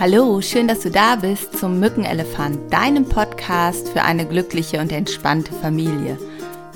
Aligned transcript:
Hallo, 0.00 0.40
schön, 0.40 0.68
dass 0.68 0.82
du 0.82 0.92
da 0.92 1.16
bist 1.16 1.58
zum 1.58 1.80
Mückenelefant, 1.80 2.72
deinem 2.72 3.04
Podcast 3.04 3.88
für 3.88 4.02
eine 4.02 4.26
glückliche 4.26 4.80
und 4.80 4.92
entspannte 4.92 5.52
Familie. 5.52 6.16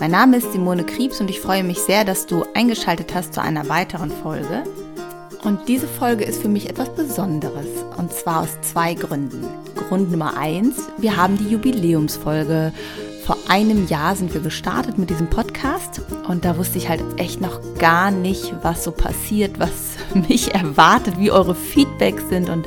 Mein 0.00 0.10
Name 0.10 0.38
ist 0.38 0.50
Simone 0.50 0.82
Kriebs 0.82 1.20
und 1.20 1.30
ich 1.30 1.38
freue 1.38 1.62
mich 1.62 1.78
sehr, 1.78 2.04
dass 2.04 2.26
du 2.26 2.44
eingeschaltet 2.54 3.14
hast 3.14 3.32
zu 3.32 3.40
einer 3.40 3.68
weiteren 3.68 4.10
Folge. 4.10 4.64
Und 5.44 5.68
diese 5.68 5.86
Folge 5.86 6.24
ist 6.24 6.42
für 6.42 6.48
mich 6.48 6.68
etwas 6.68 6.92
Besonderes 6.96 7.68
und 7.96 8.12
zwar 8.12 8.40
aus 8.40 8.60
zwei 8.62 8.94
Gründen. 8.94 9.46
Grund 9.76 10.10
Nummer 10.10 10.36
eins, 10.36 10.88
wir 10.98 11.16
haben 11.16 11.38
die 11.38 11.48
Jubiläumsfolge. 11.48 12.72
Vor 13.24 13.36
einem 13.46 13.86
Jahr 13.86 14.16
sind 14.16 14.34
wir 14.34 14.40
gestartet 14.40 14.98
mit 14.98 15.10
diesem 15.10 15.30
Podcast 15.30 16.00
und 16.26 16.44
da 16.44 16.58
wusste 16.58 16.78
ich 16.78 16.88
halt 16.88 17.04
echt 17.18 17.40
noch 17.40 17.60
gar 17.78 18.10
nicht, 18.10 18.52
was 18.62 18.82
so 18.82 18.90
passiert, 18.90 19.60
was 19.60 19.70
mich 20.28 20.52
erwartet, 20.52 21.20
wie 21.20 21.30
eure 21.30 21.54
Feedbacks 21.54 22.28
sind 22.28 22.50
und 22.50 22.66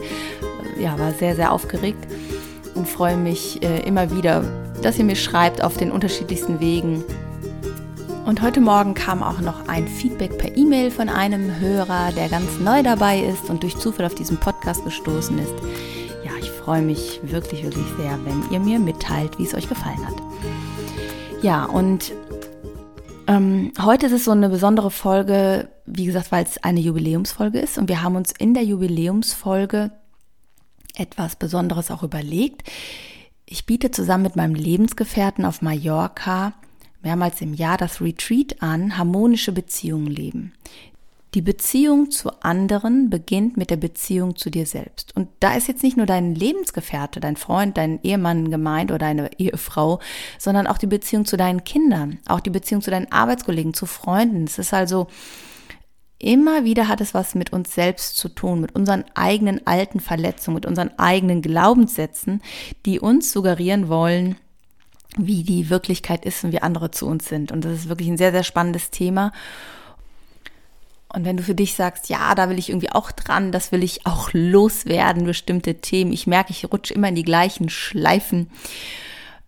ja, 0.77 0.97
war 0.99 1.11
sehr, 1.11 1.35
sehr 1.35 1.51
aufgeregt 1.51 2.07
und 2.75 2.87
freue 2.87 3.17
mich 3.17 3.63
äh, 3.63 3.79
immer 3.81 4.11
wieder, 4.11 4.43
dass 4.81 4.97
ihr 4.97 5.05
mir 5.05 5.15
schreibt 5.15 5.63
auf 5.63 5.77
den 5.77 5.91
unterschiedlichsten 5.91 6.59
Wegen. 6.59 7.03
Und 8.25 8.41
heute 8.41 8.59
Morgen 8.59 8.95
kam 8.95 9.21
auch 9.21 9.39
noch 9.39 9.67
ein 9.67 9.87
Feedback 9.87 10.37
per 10.37 10.57
E-Mail 10.57 10.89
von 10.91 11.09
einem 11.09 11.59
Hörer, 11.59 12.11
der 12.11 12.27
ganz 12.27 12.59
neu 12.59 12.81
dabei 12.81 13.19
ist 13.19 13.49
und 13.49 13.63
durch 13.63 13.77
Zufall 13.77 14.05
auf 14.05 14.15
diesen 14.15 14.37
Podcast 14.37 14.83
gestoßen 14.83 15.37
ist. 15.37 15.53
Ja, 16.23 16.31
ich 16.39 16.49
freue 16.49 16.81
mich 16.81 17.21
wirklich, 17.23 17.63
wirklich 17.63 17.85
sehr, 17.97 18.17
wenn 18.25 18.43
ihr 18.51 18.59
mir 18.59 18.79
mitteilt, 18.79 19.37
wie 19.37 19.43
es 19.43 19.53
euch 19.53 19.69
gefallen 19.69 20.05
hat. 20.05 20.15
Ja, 21.43 21.65
und 21.65 22.13
ähm, 23.27 23.71
heute 23.79 24.07
ist 24.07 24.11
es 24.11 24.25
so 24.25 24.31
eine 24.31 24.49
besondere 24.49 24.91
Folge, 24.91 25.69
wie 25.85 26.05
gesagt, 26.05 26.31
weil 26.31 26.43
es 26.43 26.63
eine 26.63 26.79
Jubiläumsfolge 26.79 27.59
ist. 27.59 27.77
Und 27.77 27.89
wir 27.89 28.01
haben 28.01 28.15
uns 28.15 28.31
in 28.37 28.53
der 28.53 28.63
Jubiläumsfolge 28.63 29.91
etwas 30.99 31.35
Besonderes 31.35 31.91
auch 31.91 32.03
überlegt. 32.03 32.63
Ich 33.45 33.65
biete 33.65 33.91
zusammen 33.91 34.23
mit 34.23 34.35
meinem 34.35 34.55
Lebensgefährten 34.55 35.45
auf 35.45 35.61
Mallorca 35.61 36.53
mehrmals 37.05 37.39
im 37.41 37.53
Jahr 37.53 37.77
das 37.77 38.01
Retreat 38.01 38.61
an, 38.61 38.97
harmonische 38.97 39.51
Beziehungen 39.51 40.07
leben. 40.07 40.53
Die 41.35 41.41
Beziehung 41.41 42.11
zu 42.11 42.31
anderen 42.43 43.09
beginnt 43.09 43.57
mit 43.57 43.69
der 43.69 43.75
Beziehung 43.75 44.37
zu 44.37 44.49
dir 44.49 44.65
selbst. 44.65 45.13
Und 45.17 45.27
da 45.41 45.53
ist 45.53 45.67
jetzt 45.67 45.83
nicht 45.83 45.97
nur 45.97 46.05
dein 46.05 46.33
Lebensgefährte, 46.33 47.19
dein 47.19 47.35
Freund, 47.35 47.77
dein 47.77 48.01
Ehemann 48.03 48.49
gemeint 48.49 48.89
oder 48.89 48.99
deine 48.99 49.29
Ehefrau, 49.37 49.99
sondern 50.39 50.65
auch 50.65 50.77
die 50.77 50.87
Beziehung 50.87 51.25
zu 51.25 51.35
deinen 51.35 51.65
Kindern, 51.65 52.19
auch 52.25 52.39
die 52.39 52.49
Beziehung 52.49 52.81
zu 52.81 52.89
deinen 52.89 53.11
Arbeitskollegen, 53.11 53.73
zu 53.73 53.85
Freunden. 53.85 54.45
Es 54.45 54.57
ist 54.57 54.73
also 54.73 55.07
Immer 56.17 56.63
wieder 56.63 56.87
hat 56.87 57.01
es 57.01 57.13
was 57.13 57.35
mit 57.35 57.51
uns 57.51 57.75
selbst 57.75 58.17
zu 58.17 58.29
tun, 58.29 58.61
mit 58.61 58.73
unseren 58.73 59.03
eigenen 59.15 59.67
alten 59.67 59.99
Verletzungen, 59.99 60.55
mit 60.55 60.65
unseren 60.65 60.97
eigenen 60.97 61.41
Glaubenssätzen, 61.41 62.41
die 62.85 62.99
uns 62.99 63.31
suggerieren 63.31 63.89
wollen, 63.89 64.37
wie 65.17 65.43
die 65.43 65.69
Wirklichkeit 65.69 66.25
ist 66.25 66.43
und 66.43 66.53
wie 66.53 66.61
andere 66.61 66.91
zu 66.91 67.05
uns 67.05 67.27
sind. 67.27 67.51
Und 67.51 67.65
das 67.65 67.73
ist 67.73 67.89
wirklich 67.89 68.07
ein 68.07 68.17
sehr, 68.17 68.31
sehr 68.31 68.43
spannendes 68.43 68.91
Thema. 68.91 69.33
Und 71.09 71.25
wenn 71.25 71.37
du 71.37 71.43
für 71.43 71.55
dich 71.55 71.75
sagst, 71.75 72.09
ja, 72.09 72.33
da 72.35 72.49
will 72.49 72.59
ich 72.59 72.69
irgendwie 72.69 72.91
auch 72.91 73.11
dran, 73.11 73.51
das 73.51 73.71
will 73.71 73.83
ich 73.83 74.05
auch 74.05 74.29
loswerden, 74.33 75.25
bestimmte 75.25 75.75
Themen. 75.75 76.11
Ich 76.11 76.27
merke, 76.27 76.51
ich 76.51 76.71
rutsche 76.71 76.93
immer 76.93 77.09
in 77.09 77.15
die 77.15 77.23
gleichen 77.23 77.69
Schleifen 77.69 78.49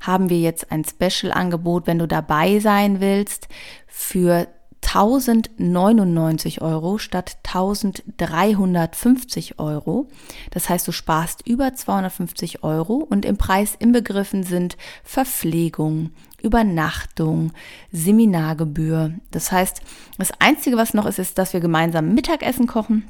haben 0.00 0.30
wir 0.30 0.38
jetzt 0.38 0.70
ein 0.70 0.84
Special-Angebot, 0.84 1.86
wenn 1.86 1.98
du 1.98 2.06
dabei 2.06 2.60
sein 2.60 3.00
willst, 3.00 3.48
für 3.86 4.46
1099 4.88 6.62
Euro 6.62 6.96
statt 6.96 7.36
1350 7.44 9.58
Euro. 9.58 10.08
Das 10.50 10.70
heißt, 10.70 10.88
du 10.88 10.92
sparst 10.92 11.46
über 11.46 11.74
250 11.74 12.64
Euro 12.64 12.94
und 12.94 13.26
im 13.26 13.36
Preis 13.36 13.74
inbegriffen 13.78 14.44
sind 14.44 14.78
Verpflegung, 15.04 16.12
Übernachtung, 16.40 17.52
Seminargebühr. 17.92 19.12
Das 19.30 19.52
heißt, 19.52 19.82
das 20.16 20.32
Einzige, 20.40 20.78
was 20.78 20.94
noch 20.94 21.04
ist, 21.04 21.18
ist, 21.18 21.36
dass 21.36 21.52
wir 21.52 21.60
gemeinsam 21.60 22.14
Mittagessen 22.14 22.66
kochen 22.66 23.04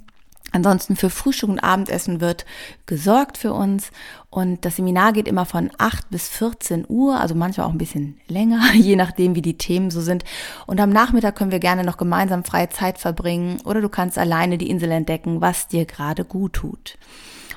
Ansonsten 0.51 0.97
für 0.97 1.11
Frühstück 1.11 1.51
und 1.51 1.59
Abendessen 1.59 2.21
wird 2.21 2.47
gesorgt 2.87 3.37
für 3.37 3.53
uns 3.53 3.91
und 4.31 4.65
das 4.65 4.77
Seminar 4.77 5.13
geht 5.13 5.29
immer 5.29 5.45
von 5.45 5.71
8 5.77 6.09
bis 6.11 6.29
14 6.29 6.87
Uhr, 6.89 7.21
also 7.21 7.35
manchmal 7.35 7.67
auch 7.67 7.73
ein 7.73 7.79
bisschen 7.79 8.19
länger, 8.29 8.63
je 8.75 8.97
nachdem 8.97 9.35
wie 9.35 9.43
die 9.43 9.59
Themen 9.59 9.91
so 9.91 10.01
sind. 10.01 10.25
Und 10.67 10.81
am 10.81 10.91
Nachmittag 10.91 11.37
können 11.37 11.51
wir 11.51 11.59
gerne 11.59 11.85
noch 11.85 11.99
gemeinsam 11.99 12.45
freie 12.45 12.71
Zeit 12.71 12.99
verbringen 12.99 13.61
oder 13.65 13.81
du 13.81 13.91
kannst 13.91 14.19
alleine 14.19 14.57
die 14.57 14.71
Insel 14.71 14.91
entdecken, 14.91 15.41
was 15.41 15.69
dir 15.69 15.85
gerade 15.85 16.25
gut 16.25 16.55
tut. 16.55 16.97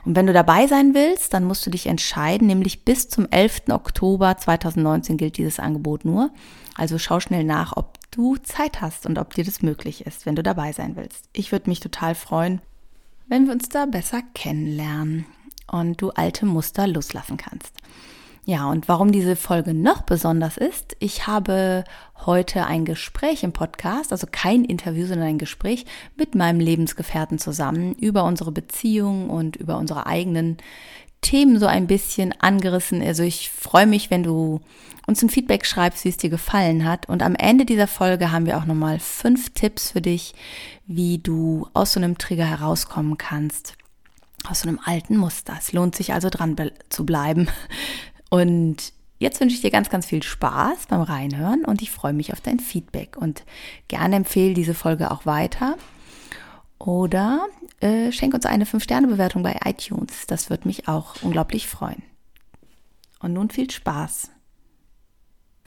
Und 0.04 0.16
wenn 0.16 0.28
du 0.28 0.34
dabei 0.34 0.68
sein 0.68 0.94
willst, 0.96 1.34
dann 1.34 1.46
musst 1.46 1.66
du 1.66 1.70
dich 1.70 1.86
entscheiden, 1.86 2.48
nämlich 2.48 2.84
bis 2.84 3.08
zum 3.08 3.28
11. 3.30 3.70
Oktober 3.70 4.36
2019 4.36 5.16
gilt 5.16 5.38
dieses 5.38 5.60
Angebot 5.60 6.06
nur. 6.06 6.32
Also 6.76 6.98
schau 6.98 7.20
schnell 7.20 7.44
nach, 7.44 7.78
ob 7.78 8.00
du 8.10 8.36
Zeit 8.38 8.82
hast 8.82 9.06
und 9.06 9.20
ob 9.20 9.34
dir 9.36 9.46
das 9.46 9.62
möglich 9.62 10.06
ist, 10.06 10.26
wenn 10.26 10.36
du 10.36 10.44
dabei 10.44 10.74
sein 10.74 10.96
willst. 10.96 11.30
Ich 11.34 11.52
würde 11.52 11.70
mich 11.70 11.80
total 11.80 12.16
freuen 12.16 12.62
wenn 13.32 13.46
wir 13.46 13.54
uns 13.54 13.70
da 13.70 13.86
besser 13.86 14.22
kennenlernen 14.34 15.26
und 15.72 16.02
du 16.02 16.10
alte 16.10 16.46
Muster 16.46 16.86
loslassen 16.86 17.38
kannst. 17.38 17.78
Ja, 18.44 18.70
und 18.70 18.90
warum 18.90 19.14
diese 19.14 19.38
Folge 19.38 19.74
noch 19.74 20.02
besonders 20.02 20.58
ist, 20.58 20.98
ich 21.00 21.28
habe 21.28 21.86
heute 22.26 22.66
ein 22.66 22.84
Gespräch 22.84 23.44
im 23.44 23.54
Podcast, 23.54 24.12
also 24.12 24.28
kein 24.30 24.66
Interview, 24.66 25.06
sondern 25.06 25.30
ein 25.30 25.38
Gespräch 25.38 25.86
mit 26.18 26.36
meinem 26.36 26.60
Lebensgefährten 26.60 27.40
zusammen 27.40 27.94
über 27.94 28.26
unsere 28.26 28.52
Beziehung 28.52 29.30
und 29.30 29.56
über 29.56 29.78
unsere 29.78 30.08
eigenen 30.08 30.58
Themen 31.22 31.60
so 31.60 31.68
ein 31.68 31.88
bisschen 31.88 32.34
angerissen. 32.40 33.02
Also 33.02 33.24
ich 33.24 33.50
freue 33.50 33.88
mich, 33.88 34.10
wenn 34.10 34.24
du 34.24 34.62
uns 35.08 35.22
ein 35.22 35.30
Feedback 35.30 35.66
schreibst, 35.66 36.06
wie 36.06 36.10
es 36.10 36.18
dir 36.18 36.30
gefallen 36.30 36.86
hat. 36.86 37.10
Und 37.10 37.24
am 37.24 37.36
Ende 37.36 37.66
dieser 37.66 37.88
Folge 37.88 38.32
haben 38.32 38.46
wir 38.46 38.58
auch 38.58 38.66
nochmal 38.66 39.00
fünf 39.00 39.52
Tipps 39.52 39.92
für 39.92 40.02
dich, 40.02 40.34
wie 40.88 41.18
du 41.18 41.68
aus 41.74 41.94
so 41.94 42.00
einem 42.00 42.18
Trigger 42.18 42.46
herauskommen 42.46 43.18
kannst. 43.18 43.76
Aus 44.48 44.62
so 44.62 44.70
einem 44.70 44.80
alten 44.84 45.18
Muster. 45.18 45.56
Es 45.60 45.72
lohnt 45.72 45.96
sich 45.96 46.14
also 46.14 46.30
dran 46.30 46.56
zu 46.90 47.06
bleiben. 47.06 47.48
Und 48.30 48.94
jetzt 49.20 49.40
wünsche 49.40 49.56
ich 49.56 49.62
dir 49.62 49.72
ganz, 49.72 49.90
ganz 49.90 50.06
viel 50.06 50.24
Spaß 50.24 50.88
beim 50.88 51.02
Reinhören 51.02 51.66
und 51.66 51.82
ich 51.82 51.92
freue 51.92 52.14
mich 52.14 52.34
auf 52.34 52.42
dein 52.42 52.60
Feedback. 52.60 53.18
Und 53.18 53.44
gerne 53.88 54.16
empfehle 54.16 54.54
diese 54.54 54.74
Folge 54.74 55.12
auch 55.12 55.26
weiter. 55.26 55.76
Oder 56.86 57.48
äh, 57.80 58.12
schenk 58.12 58.34
uns 58.34 58.46
eine 58.46 58.66
5-Sterne-Bewertung 58.66 59.44
bei 59.44 59.60
iTunes. 59.66 60.26
Das 60.26 60.50
würde 60.50 60.68
mich 60.68 60.88
auch 60.88 61.22
unglaublich 61.22 61.68
freuen. 61.68 62.02
Und 63.20 63.34
nun 63.34 63.52
viel 63.52 63.70
Spaß. 63.70 64.32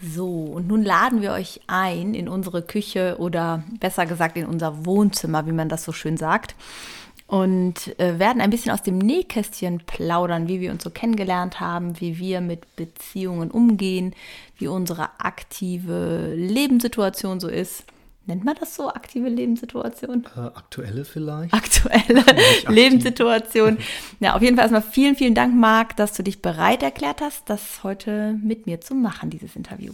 So, 0.03 0.29
und 0.29 0.67
nun 0.67 0.83
laden 0.83 1.23
wir 1.23 1.31
euch 1.31 1.61
ein 1.69 2.15
in 2.15 2.29
unsere 2.29 2.63
Küche 2.63 3.17
oder 3.21 3.63
besser 3.79 4.07
gesagt 4.07 4.37
in 4.37 4.47
unser 4.47 4.85
Wohnzimmer, 4.87 5.47
wie 5.47 5.53
man 5.53 5.69
das 5.69 5.85
so 5.85 5.93
schön 5.93 6.17
sagt. 6.17 6.57
Und 7.29 7.99
äh, 8.01 8.19
werden 8.19 8.43
ein 8.43 8.51
bisschen 8.51 8.73
aus 8.73 8.83
dem 8.83 8.99
Nähkästchen 8.99 9.83
plaudern, 9.87 10.49
wie 10.49 10.61
wir 10.61 10.73
uns 10.73 10.83
so 10.83 10.91
kennengelernt 10.91 11.61
haben, 11.61 12.01
wie 12.01 12.19
wir 12.19 12.41
mit 12.41 12.75
Beziehungen 12.75 13.53
umgehen, 13.53 14.15
wie 14.59 14.67
unsere 14.67 15.21
aktive 15.21 16.35
Lebenssituation 16.35 17.39
so 17.39 17.49
ist. 17.49 17.85
Nennt 18.27 18.45
man 18.45 18.57
das 18.59 18.75
so, 18.75 18.89
aktive 18.89 19.29
Lebenssituation? 19.29 20.25
Äh, 20.35 20.41
aktuelle 20.41 21.05
vielleicht. 21.05 21.53
Aktuelle 21.53 22.25
Lebenssituation. 22.69 23.79
Ja, 24.21 24.35
auf 24.35 24.43
jeden 24.43 24.57
Fall 24.57 24.65
erstmal 24.65 24.83
vielen, 24.83 25.17
vielen 25.17 25.35
Dank, 25.35 25.55
Marc, 25.55 25.97
dass 25.97 26.15
du 26.15 26.23
dich 26.23 26.41
bereit 26.41 26.83
erklärt 26.83 27.21
hast, 27.21 27.51
das 27.51 27.83
heute 27.83 28.39
mit 28.43 28.67
mir 28.67 28.81
zu 28.81 28.95
machen, 28.95 29.29
dieses 29.29 29.57
Interview. 29.57 29.93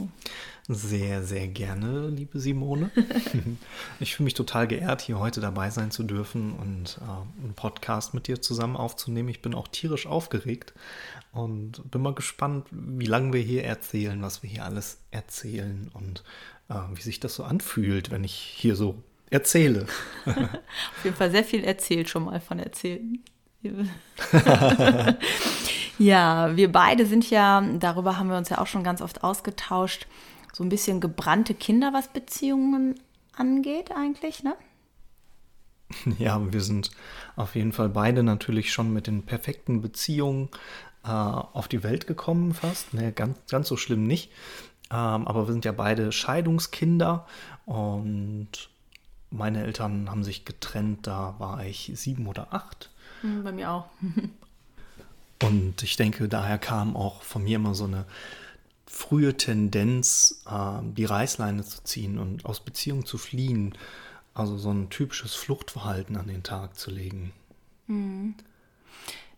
Sehr, 0.73 1.25
sehr 1.25 1.49
gerne, 1.49 2.11
liebe 2.11 2.39
Simone. 2.39 2.93
ich 3.99 4.15
fühle 4.15 4.27
mich 4.27 4.35
total 4.35 4.69
geehrt, 4.69 5.01
hier 5.01 5.19
heute 5.19 5.41
dabei 5.41 5.69
sein 5.71 5.91
zu 5.91 6.05
dürfen 6.05 6.53
und 6.53 7.01
äh, 7.01 7.43
einen 7.43 7.55
Podcast 7.55 8.15
mit 8.15 8.29
dir 8.29 8.41
zusammen 8.41 8.77
aufzunehmen. 8.77 9.29
Ich 9.31 9.43
bin 9.43 9.53
auch 9.53 9.67
tierisch 9.67 10.07
aufgeregt 10.07 10.73
und 11.33 11.91
bin 11.91 12.03
mal 12.03 12.15
gespannt, 12.15 12.69
wie 12.71 13.07
lange 13.07 13.33
wir 13.33 13.41
hier 13.41 13.65
erzählen, 13.65 14.23
was 14.23 14.45
wir 14.45 14.51
hier 14.51 14.65
alles 14.65 14.99
erzählen 15.11 15.91
und 15.93 16.23
äh, 16.69 16.75
wie 16.95 17.03
sich 17.03 17.19
das 17.19 17.35
so 17.35 17.43
anfühlt, 17.43 18.13
wenn 18.13 18.23
ich 18.23 18.35
hier 18.35 18.77
so 18.77 19.03
erzähle. 19.29 19.87
Auf 20.25 21.03
jeden 21.03 21.17
Fall 21.17 21.33
sehr 21.33 21.43
viel 21.43 21.65
erzählt 21.65 22.09
schon 22.09 22.27
mal 22.27 22.41
von 22.41 22.61
erzählen. 22.61 23.19
Ja, 26.01 26.57
wir 26.57 26.73
beide 26.73 27.05
sind 27.05 27.29
ja, 27.29 27.61
darüber 27.79 28.17
haben 28.17 28.31
wir 28.31 28.39
uns 28.39 28.49
ja 28.49 28.57
auch 28.57 28.67
schon 28.67 28.83
ganz 28.83 29.03
oft 29.03 29.23
ausgetauscht, 29.23 30.07
so 30.53 30.65
ein 30.65 30.69
bisschen 30.69 31.01
gebrannte 31.01 31.55
Kinder, 31.55 31.93
was 31.93 32.09
Beziehungen 32.09 32.99
angeht 33.37 33.93
eigentlich, 33.95 34.43
ne? 34.43 34.55
Ja, 36.19 36.53
wir 36.53 36.61
sind 36.61 36.91
auf 37.37 37.55
jeden 37.55 37.73
Fall 37.73 37.89
beide 37.89 38.23
natürlich 38.23 38.73
schon 38.73 38.93
mit 38.93 39.07
den 39.07 39.25
perfekten 39.25 39.81
Beziehungen 39.81 40.49
äh, 41.05 41.09
auf 41.09 41.69
die 41.69 41.83
Welt 41.83 42.07
gekommen 42.07 42.55
fast. 42.55 42.95
Ne, 42.95 43.13
ganz, 43.13 43.39
ganz 43.49 43.69
so 43.69 43.77
schlimm 43.77 44.07
nicht. 44.07 44.31
Ähm, 44.91 45.27
aber 45.27 45.47
wir 45.47 45.53
sind 45.53 45.65
ja 45.65 45.73
beide 45.73 46.13
Scheidungskinder 46.13 47.27
und 47.65 48.71
meine 49.31 49.63
Eltern 49.63 50.11
haben 50.11 50.25
sich 50.25 50.45
getrennt, 50.45 51.07
da 51.07 51.37
war 51.39 51.65
ich 51.65 51.93
sieben 51.95 52.27
oder 52.27 52.53
acht. 52.53 52.91
Hm, 53.21 53.45
bei 53.45 53.53
mir 53.53 53.71
auch. 53.71 53.87
und 55.43 55.83
ich 55.83 55.97
denke, 55.97 56.29
daher 56.29 56.59
kam 56.59 56.97
auch 56.97 57.23
von 57.23 57.45
mir 57.45 57.57
immer 57.57 57.75
so 57.75 57.85
eine 57.85 58.07
frühe 58.91 59.37
Tendenz, 59.37 60.43
äh, 60.51 60.83
die 60.83 61.05
Reißleine 61.05 61.65
zu 61.65 61.83
ziehen 61.85 62.19
und 62.19 62.45
aus 62.45 62.61
Beziehungen 62.61 63.07
zu 63.07 63.19
fliehen. 63.19 63.77
Also 64.35 64.59
so 64.59 64.71
ein 64.71 64.91
typisches 64.91 65.35
Fluchtverhalten 65.35 66.17
an 66.17 66.27
den 66.27 66.43
Tag 66.43 66.77
zu 66.77 66.91
legen. 66.91 67.33
Hm. 67.87 68.35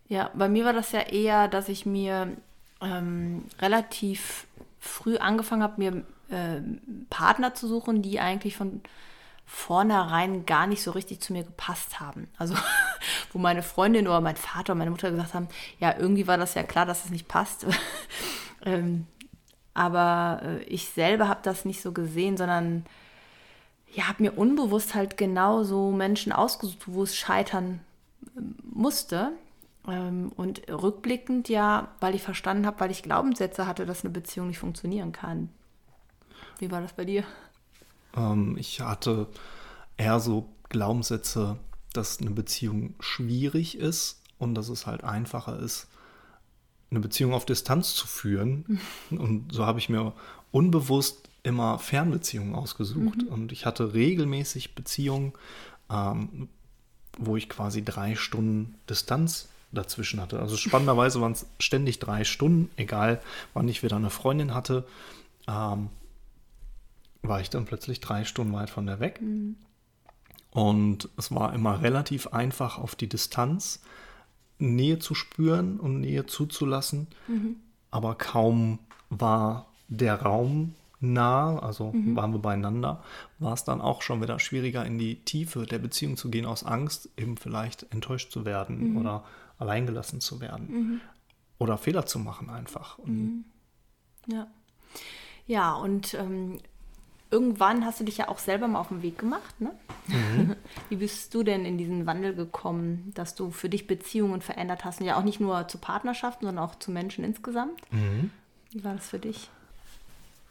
Ja, 0.08 0.30
bei 0.34 0.48
mir 0.48 0.64
war 0.64 0.72
das 0.72 0.92
ja 0.92 1.00
eher, 1.00 1.48
dass 1.48 1.68
ich 1.68 1.86
mir 1.86 2.36
ähm, 2.80 3.44
relativ 3.60 4.46
früh 4.80 5.16
angefangen 5.16 5.62
habe, 5.62 5.74
mir 5.78 6.04
äh, 6.30 6.60
Partner 7.08 7.54
zu 7.54 7.68
suchen, 7.68 8.02
die 8.02 8.20
eigentlich 8.20 8.56
von 8.56 8.80
vornherein 9.44 10.46
gar 10.46 10.66
nicht 10.66 10.82
so 10.82 10.92
richtig 10.92 11.20
zu 11.20 11.32
mir 11.32 11.44
gepasst 11.44 12.00
haben. 12.00 12.28
Also 12.38 12.54
wo 13.32 13.38
meine 13.38 13.62
Freundin 13.62 14.08
oder 14.08 14.20
mein 14.20 14.36
Vater 14.36 14.72
oder 14.72 14.78
meine 14.78 14.90
Mutter 14.90 15.10
gesagt 15.10 15.34
haben, 15.34 15.48
ja, 15.78 15.94
irgendwie 15.96 16.26
war 16.26 16.38
das 16.38 16.54
ja 16.54 16.62
klar, 16.62 16.86
dass 16.86 17.04
es 17.04 17.10
nicht 17.10 17.28
passt. 17.28 17.66
ähm, 18.64 19.06
aber 19.74 20.40
äh, 20.42 20.62
ich 20.64 20.88
selber 20.88 21.28
habe 21.28 21.40
das 21.42 21.64
nicht 21.64 21.82
so 21.82 21.92
gesehen, 21.92 22.36
sondern 22.36 22.84
ja, 23.92 24.08
habe 24.08 24.22
mir 24.22 24.32
unbewusst 24.32 24.94
halt 24.94 25.16
genau 25.16 25.64
so 25.64 25.90
Menschen 25.90 26.32
ausgesucht, 26.32 26.82
wo 26.86 27.02
es 27.02 27.16
scheitern 27.16 27.80
äh, 28.36 28.40
musste. 28.64 29.32
Ähm, 29.86 30.32
und 30.36 30.62
rückblickend 30.70 31.48
ja, 31.48 31.88
weil 32.00 32.14
ich 32.14 32.22
verstanden 32.22 32.66
habe, 32.66 32.80
weil 32.80 32.90
ich 32.90 33.02
Glaubenssätze 33.02 33.66
hatte, 33.66 33.84
dass 33.84 34.04
eine 34.04 34.12
Beziehung 34.12 34.48
nicht 34.48 34.58
funktionieren 34.58 35.12
kann. 35.12 35.48
Wie 36.58 36.70
war 36.70 36.80
das 36.80 36.92
bei 36.92 37.04
dir? 37.04 37.24
Ähm, 38.16 38.56
ich 38.58 38.80
hatte 38.80 39.26
eher 39.96 40.20
so 40.20 40.48
Glaubenssätze, 40.68 41.56
dass 41.92 42.20
eine 42.20 42.30
Beziehung 42.30 42.94
schwierig 43.00 43.76
ist 43.76 44.22
und 44.38 44.54
dass 44.54 44.68
es 44.68 44.86
halt 44.86 45.04
einfacher 45.04 45.58
ist, 45.58 45.88
eine 46.92 47.00
Beziehung 47.00 47.34
auf 47.34 47.46
Distanz 47.46 47.94
zu 47.94 48.06
führen. 48.06 48.80
Und 49.10 49.52
so 49.52 49.66
habe 49.66 49.78
ich 49.78 49.88
mir 49.88 50.12
unbewusst 50.50 51.28
immer 51.42 51.78
Fernbeziehungen 51.78 52.54
ausgesucht. 52.54 53.22
Mhm. 53.22 53.28
Und 53.28 53.52
ich 53.52 53.66
hatte 53.66 53.94
regelmäßig 53.94 54.74
Beziehungen, 54.74 55.32
ähm, 55.90 56.48
wo 57.18 57.36
ich 57.36 57.48
quasi 57.48 57.84
drei 57.84 58.14
Stunden 58.14 58.76
Distanz 58.88 59.48
dazwischen 59.72 60.20
hatte. 60.20 60.38
Also 60.38 60.56
spannenderweise 60.56 61.20
waren 61.20 61.32
es 61.32 61.46
ständig 61.58 61.98
drei 61.98 62.24
Stunden, 62.24 62.70
egal 62.76 63.20
wann 63.54 63.68
ich 63.68 63.82
wieder 63.82 63.96
eine 63.96 64.10
Freundin 64.10 64.54
hatte, 64.54 64.86
ähm, 65.48 65.88
war 67.22 67.40
ich 67.40 67.50
dann 67.50 67.64
plötzlich 67.64 68.00
drei 68.00 68.24
Stunden 68.24 68.52
weit 68.52 68.70
von 68.70 68.86
der 68.86 69.00
weg. 69.00 69.20
Mhm. 69.20 69.56
Und 70.50 71.08
es 71.16 71.32
war 71.34 71.54
immer 71.54 71.80
relativ 71.82 72.28
einfach 72.28 72.78
auf 72.78 72.94
die 72.94 73.08
Distanz 73.08 73.80
Nähe 74.62 74.98
zu 74.98 75.14
spüren 75.14 75.78
und 75.80 76.00
Nähe 76.00 76.26
zuzulassen, 76.26 77.08
mhm. 77.28 77.56
aber 77.90 78.14
kaum 78.14 78.78
war 79.10 79.66
der 79.88 80.22
Raum 80.22 80.74
nah, 81.00 81.58
also 81.58 81.92
mhm. 81.92 82.16
waren 82.16 82.32
wir 82.32 82.38
beieinander, 82.38 83.02
war 83.38 83.52
es 83.52 83.64
dann 83.64 83.80
auch 83.80 84.02
schon 84.02 84.22
wieder 84.22 84.38
schwieriger 84.38 84.86
in 84.86 84.98
die 84.98 85.16
Tiefe 85.16 85.66
der 85.66 85.78
Beziehung 85.78 86.16
zu 86.16 86.30
gehen 86.30 86.46
aus 86.46 86.64
Angst, 86.64 87.10
eben 87.16 87.36
vielleicht 87.36 87.92
enttäuscht 87.92 88.30
zu 88.30 88.44
werden 88.44 88.92
mhm. 88.92 88.96
oder 88.98 89.24
alleingelassen 89.58 90.20
zu 90.20 90.40
werden 90.40 90.70
mhm. 90.70 91.00
oder 91.58 91.76
Fehler 91.76 92.06
zu 92.06 92.18
machen 92.18 92.50
einfach. 92.50 92.98
Mhm. 93.04 93.44
Ja. 94.26 94.46
Ja, 95.46 95.74
und 95.74 96.14
ähm, 96.14 96.60
irgendwann 97.32 97.84
hast 97.84 97.98
du 97.98 98.04
dich 98.04 98.18
ja 98.18 98.28
auch 98.28 98.38
selber 98.38 98.68
mal 98.68 98.78
auf 98.78 98.88
den 98.88 99.02
Weg 99.02 99.18
gemacht, 99.18 99.60
ne? 99.60 99.72
Mhm. 100.06 100.54
Wie 100.90 100.96
bist 100.96 101.34
du 101.34 101.42
denn 101.42 101.64
in 101.64 101.78
diesen 101.78 102.06
Wandel 102.06 102.34
gekommen, 102.34 103.10
dass 103.14 103.34
du 103.34 103.50
für 103.50 103.68
dich 103.68 103.86
Beziehungen 103.86 104.42
verändert 104.42 104.84
hast? 104.84 105.00
Und 105.00 105.06
ja 105.06 105.18
auch 105.18 105.24
nicht 105.24 105.40
nur 105.40 105.66
zu 105.66 105.78
Partnerschaften, 105.78 106.46
sondern 106.46 106.64
auch 106.64 106.78
zu 106.78 106.90
Menschen 106.90 107.24
insgesamt. 107.24 107.80
Mhm. 107.90 108.30
Wie 108.70 108.84
war 108.84 108.94
das 108.94 109.08
für 109.08 109.18
dich? 109.18 109.48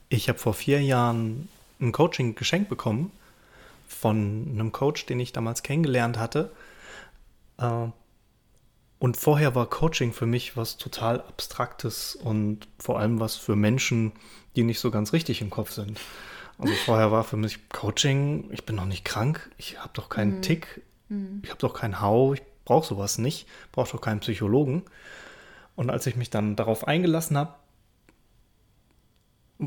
Ich 0.09 0.27
habe 0.27 0.39
vor 0.39 0.53
vier 0.53 0.81
Jahren 0.81 1.47
ein 1.79 1.91
Coaching 1.91 2.35
geschenkt 2.35 2.69
bekommen 2.69 3.11
von 3.87 4.47
einem 4.51 4.71
Coach, 4.71 5.05
den 5.05 5.19
ich 5.19 5.31
damals 5.31 5.63
kennengelernt 5.63 6.17
hatte. 6.17 6.51
Äh, 7.57 7.87
und 8.99 9.17
vorher 9.17 9.55
war 9.55 9.69
Coaching 9.69 10.13
für 10.13 10.25
mich 10.25 10.57
was 10.57 10.77
total 10.77 11.21
Abstraktes 11.21 12.15
und 12.15 12.67
vor 12.77 12.99
allem 12.99 13.19
was 13.19 13.35
für 13.35 13.55
Menschen, 13.55 14.11
die 14.55 14.63
nicht 14.63 14.79
so 14.79 14.91
ganz 14.91 15.13
richtig 15.13 15.41
im 15.41 15.49
Kopf 15.49 15.71
sind. 15.71 15.99
Also 16.61 16.73
vorher 16.75 17.11
war 17.11 17.23
für 17.23 17.37
mich 17.37 17.69
Coaching, 17.69 18.49
ich 18.51 18.65
bin 18.65 18.75
noch 18.75 18.85
nicht 18.85 19.03
krank, 19.03 19.49
ich 19.57 19.79
habe 19.79 19.91
doch 19.93 20.09
keinen 20.09 20.37
mhm. 20.37 20.41
Tick, 20.41 20.81
mhm. 21.09 21.41
ich 21.43 21.49
habe 21.49 21.59
doch 21.59 21.73
keinen 21.73 22.01
Hau, 22.01 22.33
ich 22.33 22.41
brauche 22.65 22.87
sowas 22.87 23.17
nicht, 23.17 23.47
brauche 23.71 23.91
doch 23.91 24.01
keinen 24.01 24.19
Psychologen. 24.19 24.83
Und 25.75 25.89
als 25.89 26.05
ich 26.05 26.15
mich 26.15 26.29
dann 26.29 26.55
darauf 26.55 26.87
eingelassen 26.87 27.37
habe, 27.37 27.55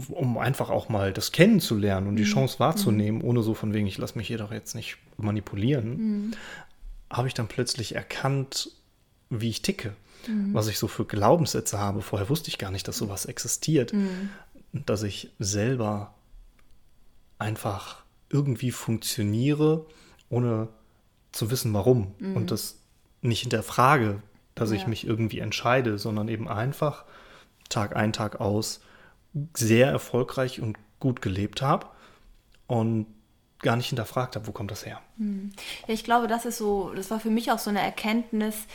um 0.08 0.38
einfach 0.38 0.70
auch 0.70 0.88
mal 0.88 1.12
das 1.12 1.32
kennenzulernen 1.32 2.08
und 2.08 2.16
die 2.16 2.22
mhm. 2.22 2.28
Chance 2.28 2.58
wahrzunehmen, 2.58 3.20
mhm. 3.20 3.28
ohne 3.28 3.42
so 3.42 3.54
von 3.54 3.74
wegen, 3.74 3.86
ich 3.86 3.98
lasse 3.98 4.18
mich 4.18 4.26
hier 4.26 4.38
doch 4.38 4.52
jetzt 4.52 4.74
nicht 4.74 4.98
manipulieren, 5.16 5.96
mhm. 5.96 6.30
habe 7.10 7.28
ich 7.28 7.34
dann 7.34 7.48
plötzlich 7.48 7.94
erkannt, 7.94 8.70
wie 9.30 9.50
ich 9.50 9.62
ticke, 9.62 9.94
mhm. 10.26 10.52
was 10.52 10.68
ich 10.68 10.78
so 10.78 10.88
für 10.88 11.04
Glaubenssätze 11.04 11.78
habe. 11.78 12.02
Vorher 12.02 12.28
wusste 12.28 12.48
ich 12.48 12.58
gar 12.58 12.70
nicht, 12.70 12.88
dass 12.88 12.98
sowas 12.98 13.26
existiert, 13.26 13.92
mhm. 13.92 14.30
dass 14.72 15.02
ich 15.02 15.30
selber 15.38 16.13
einfach 17.38 18.04
irgendwie 18.28 18.70
funktioniere, 18.70 19.86
ohne 20.28 20.68
zu 21.32 21.50
wissen, 21.50 21.72
warum. 21.74 22.14
Mhm. 22.18 22.36
Und 22.36 22.50
das 22.50 22.80
nicht 23.22 23.40
hinterfrage, 23.40 24.22
dass 24.54 24.70
ja. 24.70 24.76
ich 24.76 24.86
mich 24.86 25.06
irgendwie 25.06 25.40
entscheide, 25.40 25.98
sondern 25.98 26.28
eben 26.28 26.48
einfach 26.48 27.04
Tag 27.68 27.96
ein, 27.96 28.12
Tag 28.12 28.40
aus 28.40 28.80
sehr 29.54 29.88
erfolgreich 29.88 30.60
und 30.60 30.78
gut 31.00 31.22
gelebt 31.22 31.62
habe 31.62 31.86
und 32.66 33.06
gar 33.60 33.76
nicht 33.76 33.88
hinterfragt 33.88 34.36
habe, 34.36 34.46
wo 34.46 34.52
kommt 34.52 34.70
das 34.70 34.84
her. 34.84 35.00
Hm. 35.16 35.52
Ja, 35.86 35.94
ich 35.94 36.04
glaube, 36.04 36.28
das 36.28 36.44
ist 36.44 36.58
so, 36.58 36.92
das 36.94 37.10
war 37.10 37.18
für 37.18 37.30
mich 37.30 37.50
auch 37.50 37.58
so 37.58 37.70
eine 37.70 37.80
Erkenntnis 37.80 38.66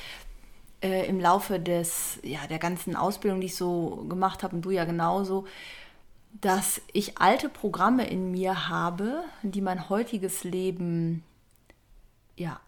äh, 0.81 1.07
im 1.07 1.19
Laufe 1.19 1.59
des, 1.59 2.19
ja, 2.23 2.39
der 2.47 2.59
ganzen 2.59 2.95
Ausbildung, 2.95 3.39
die 3.39 3.47
ich 3.47 3.55
so 3.55 4.05
gemacht 4.09 4.43
habe 4.43 4.55
und 4.55 4.63
du 4.63 4.71
ja 4.71 4.85
genauso, 4.85 5.45
dass 6.31 6.81
ich 6.93 7.17
alte 7.17 7.49
Programme 7.49 8.07
in 8.07 8.31
mir 8.31 8.69
habe, 8.69 9.23
die 9.41 9.61
mein 9.61 9.89
heutiges 9.89 10.43
Leben 10.43 11.23
ja 12.35 12.59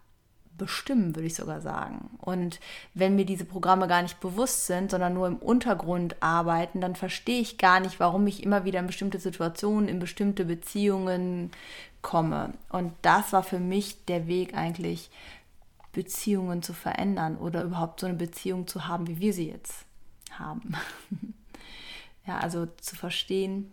bestimmen, 0.58 1.16
würde 1.16 1.26
ich 1.26 1.34
sogar 1.34 1.60
sagen. 1.60 2.10
Und 2.18 2.60
wenn 2.94 3.16
mir 3.16 3.24
diese 3.24 3.44
Programme 3.44 3.88
gar 3.88 4.02
nicht 4.02 4.20
bewusst 4.20 4.66
sind, 4.66 4.90
sondern 4.90 5.14
nur 5.14 5.26
im 5.26 5.36
Untergrund 5.36 6.16
arbeiten, 6.20 6.80
dann 6.80 6.94
verstehe 6.94 7.40
ich 7.40 7.58
gar 7.58 7.80
nicht, 7.80 7.98
warum 7.98 8.26
ich 8.26 8.42
immer 8.42 8.64
wieder 8.64 8.80
in 8.80 8.86
bestimmte 8.86 9.18
Situationen, 9.18 9.88
in 9.88 9.98
bestimmte 9.98 10.44
Beziehungen 10.44 11.50
komme. 12.02 12.52
Und 12.68 12.92
das 13.02 13.32
war 13.32 13.42
für 13.42 13.58
mich 13.58 14.04
der 14.04 14.26
Weg 14.26 14.54
eigentlich, 14.54 15.10
Beziehungen 15.92 16.62
zu 16.62 16.72
verändern 16.72 17.36
oder 17.36 17.64
überhaupt 17.64 18.00
so 18.00 18.06
eine 18.06 18.16
Beziehung 18.16 18.66
zu 18.66 18.88
haben, 18.88 19.06
wie 19.08 19.20
wir 19.20 19.32
sie 19.34 19.50
jetzt 19.50 19.84
haben. 20.30 20.74
ja, 22.26 22.38
also 22.38 22.66
zu 22.80 22.96
verstehen, 22.96 23.72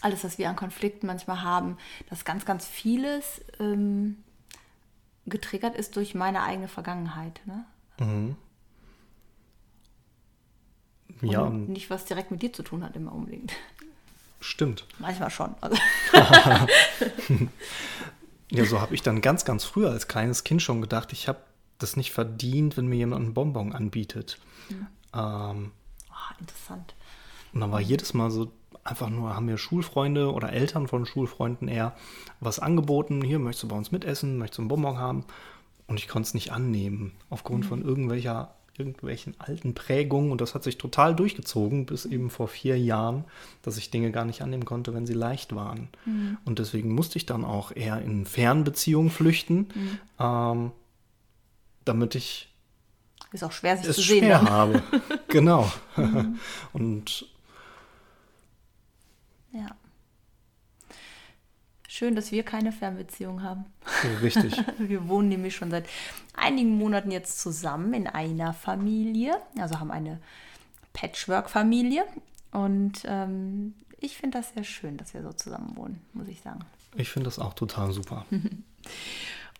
alles, 0.00 0.22
was 0.22 0.38
wir 0.38 0.48
an 0.50 0.56
Konflikten 0.56 1.06
manchmal 1.06 1.42
haben, 1.42 1.78
dass 2.10 2.24
ganz, 2.24 2.44
ganz 2.44 2.66
vieles 2.66 3.40
ähm, 3.58 4.22
getriggert 5.26 5.74
ist 5.76 5.96
durch 5.96 6.14
meine 6.14 6.42
eigene 6.42 6.68
Vergangenheit. 6.68 7.40
Ne? 7.46 7.64
Mhm. 7.98 8.36
Ja. 11.22 11.42
Und 11.42 11.68
nicht, 11.70 11.90
was 11.90 12.04
direkt 12.04 12.30
mit 12.30 12.42
dir 12.42 12.52
zu 12.52 12.62
tun 12.62 12.84
hat, 12.84 12.96
immer 12.96 13.12
unbedingt. 13.12 13.52
Stimmt. 14.40 14.86
Manchmal 14.98 15.30
schon. 15.30 15.54
Also. 15.62 15.78
ja, 18.50 18.64
so 18.66 18.80
habe 18.80 18.94
ich 18.94 19.02
dann 19.02 19.20
ganz, 19.22 19.44
ganz 19.44 19.64
früher 19.64 19.90
als 19.90 20.06
kleines 20.06 20.44
Kind 20.44 20.60
schon 20.60 20.82
gedacht, 20.82 21.12
ich 21.12 21.28
habe 21.28 21.40
das 21.78 21.96
nicht 21.96 22.12
verdient, 22.12 22.76
wenn 22.76 22.86
mir 22.86 22.96
jemand 22.96 23.24
einen 23.24 23.34
Bonbon 23.34 23.72
anbietet. 23.72 24.38
Mhm. 24.68 24.86
Ähm, 25.14 25.72
oh, 26.10 26.34
interessant. 26.40 26.94
Und 27.54 27.60
dann 27.60 27.72
war 27.72 27.80
jedes 27.80 28.14
Mal 28.14 28.30
so 28.30 28.50
einfach 28.82 29.08
nur, 29.08 29.34
haben 29.34 29.46
mir 29.46 29.56
Schulfreunde 29.56 30.32
oder 30.32 30.52
Eltern 30.52 30.88
von 30.88 31.06
Schulfreunden 31.06 31.68
eher 31.68 31.94
was 32.40 32.58
angeboten. 32.58 33.22
Hier, 33.22 33.38
möchtest 33.38 33.64
du 33.64 33.68
bei 33.68 33.76
uns 33.76 33.92
mitessen? 33.92 34.36
Möchtest 34.38 34.58
du 34.58 34.62
einen 34.62 34.68
Bonbon 34.68 34.98
haben? 34.98 35.24
Und 35.86 35.98
ich 35.98 36.08
konnte 36.08 36.26
es 36.26 36.34
nicht 36.34 36.52
annehmen, 36.52 37.12
aufgrund 37.30 37.64
mhm. 37.64 37.68
von 37.68 37.82
irgendwelcher 37.82 38.54
irgendwelchen 38.76 39.34
alten 39.38 39.74
Prägungen 39.74 40.32
und 40.32 40.40
das 40.40 40.54
hat 40.54 40.64
sich 40.64 40.78
total 40.78 41.14
durchgezogen 41.14 41.86
bis 41.86 42.06
eben 42.06 42.28
vor 42.28 42.48
vier 42.48 42.76
Jahren, 42.76 43.24
dass 43.62 43.76
ich 43.76 43.90
Dinge 43.90 44.10
gar 44.10 44.24
nicht 44.24 44.42
annehmen 44.42 44.64
konnte, 44.64 44.94
wenn 44.94 45.06
sie 45.06 45.14
leicht 45.14 45.54
waren. 45.54 45.90
Mhm. 46.04 46.38
Und 46.44 46.58
deswegen 46.58 46.92
musste 46.92 47.16
ich 47.16 47.24
dann 47.24 47.44
auch 47.44 47.70
eher 47.74 48.02
in 48.02 48.26
Fernbeziehungen 48.26 49.10
flüchten, 49.10 49.68
mhm. 49.74 49.98
ähm, 50.18 50.72
damit 51.84 52.16
ich 52.16 52.48
ist 53.30 53.42
auch 53.42 53.52
schwer, 53.52 53.76
sich 53.76 53.88
es 53.88 53.96
zu 53.96 54.02
sehen. 54.02 54.24
Schwer 54.24 54.42
habe. 54.42 54.82
genau. 55.28 55.70
Mhm. 55.96 56.38
und 56.72 57.26
ja. 59.52 59.76
Schön, 61.94 62.16
dass 62.16 62.32
wir 62.32 62.42
keine 62.42 62.72
Fernbeziehung 62.72 63.44
haben. 63.44 63.66
Richtig. 64.20 64.60
wir 64.78 65.06
wohnen 65.06 65.28
nämlich 65.28 65.54
schon 65.54 65.70
seit 65.70 65.86
einigen 66.36 66.76
Monaten 66.76 67.12
jetzt 67.12 67.40
zusammen 67.40 67.94
in 67.94 68.08
einer 68.08 68.52
Familie, 68.52 69.36
also 69.56 69.78
haben 69.78 69.92
eine 69.92 70.18
Patchwork-Familie. 70.92 72.04
Und 72.50 73.04
ähm, 73.04 73.74
ich 74.00 74.16
finde 74.16 74.38
das 74.38 74.54
sehr 74.54 74.64
schön, 74.64 74.96
dass 74.96 75.14
wir 75.14 75.22
so 75.22 75.32
zusammen 75.34 75.76
wohnen, 75.76 76.00
muss 76.14 76.26
ich 76.26 76.40
sagen. 76.40 76.64
Ich 76.96 77.10
finde 77.10 77.26
das 77.26 77.38
auch 77.38 77.54
total 77.54 77.92
super. 77.92 78.26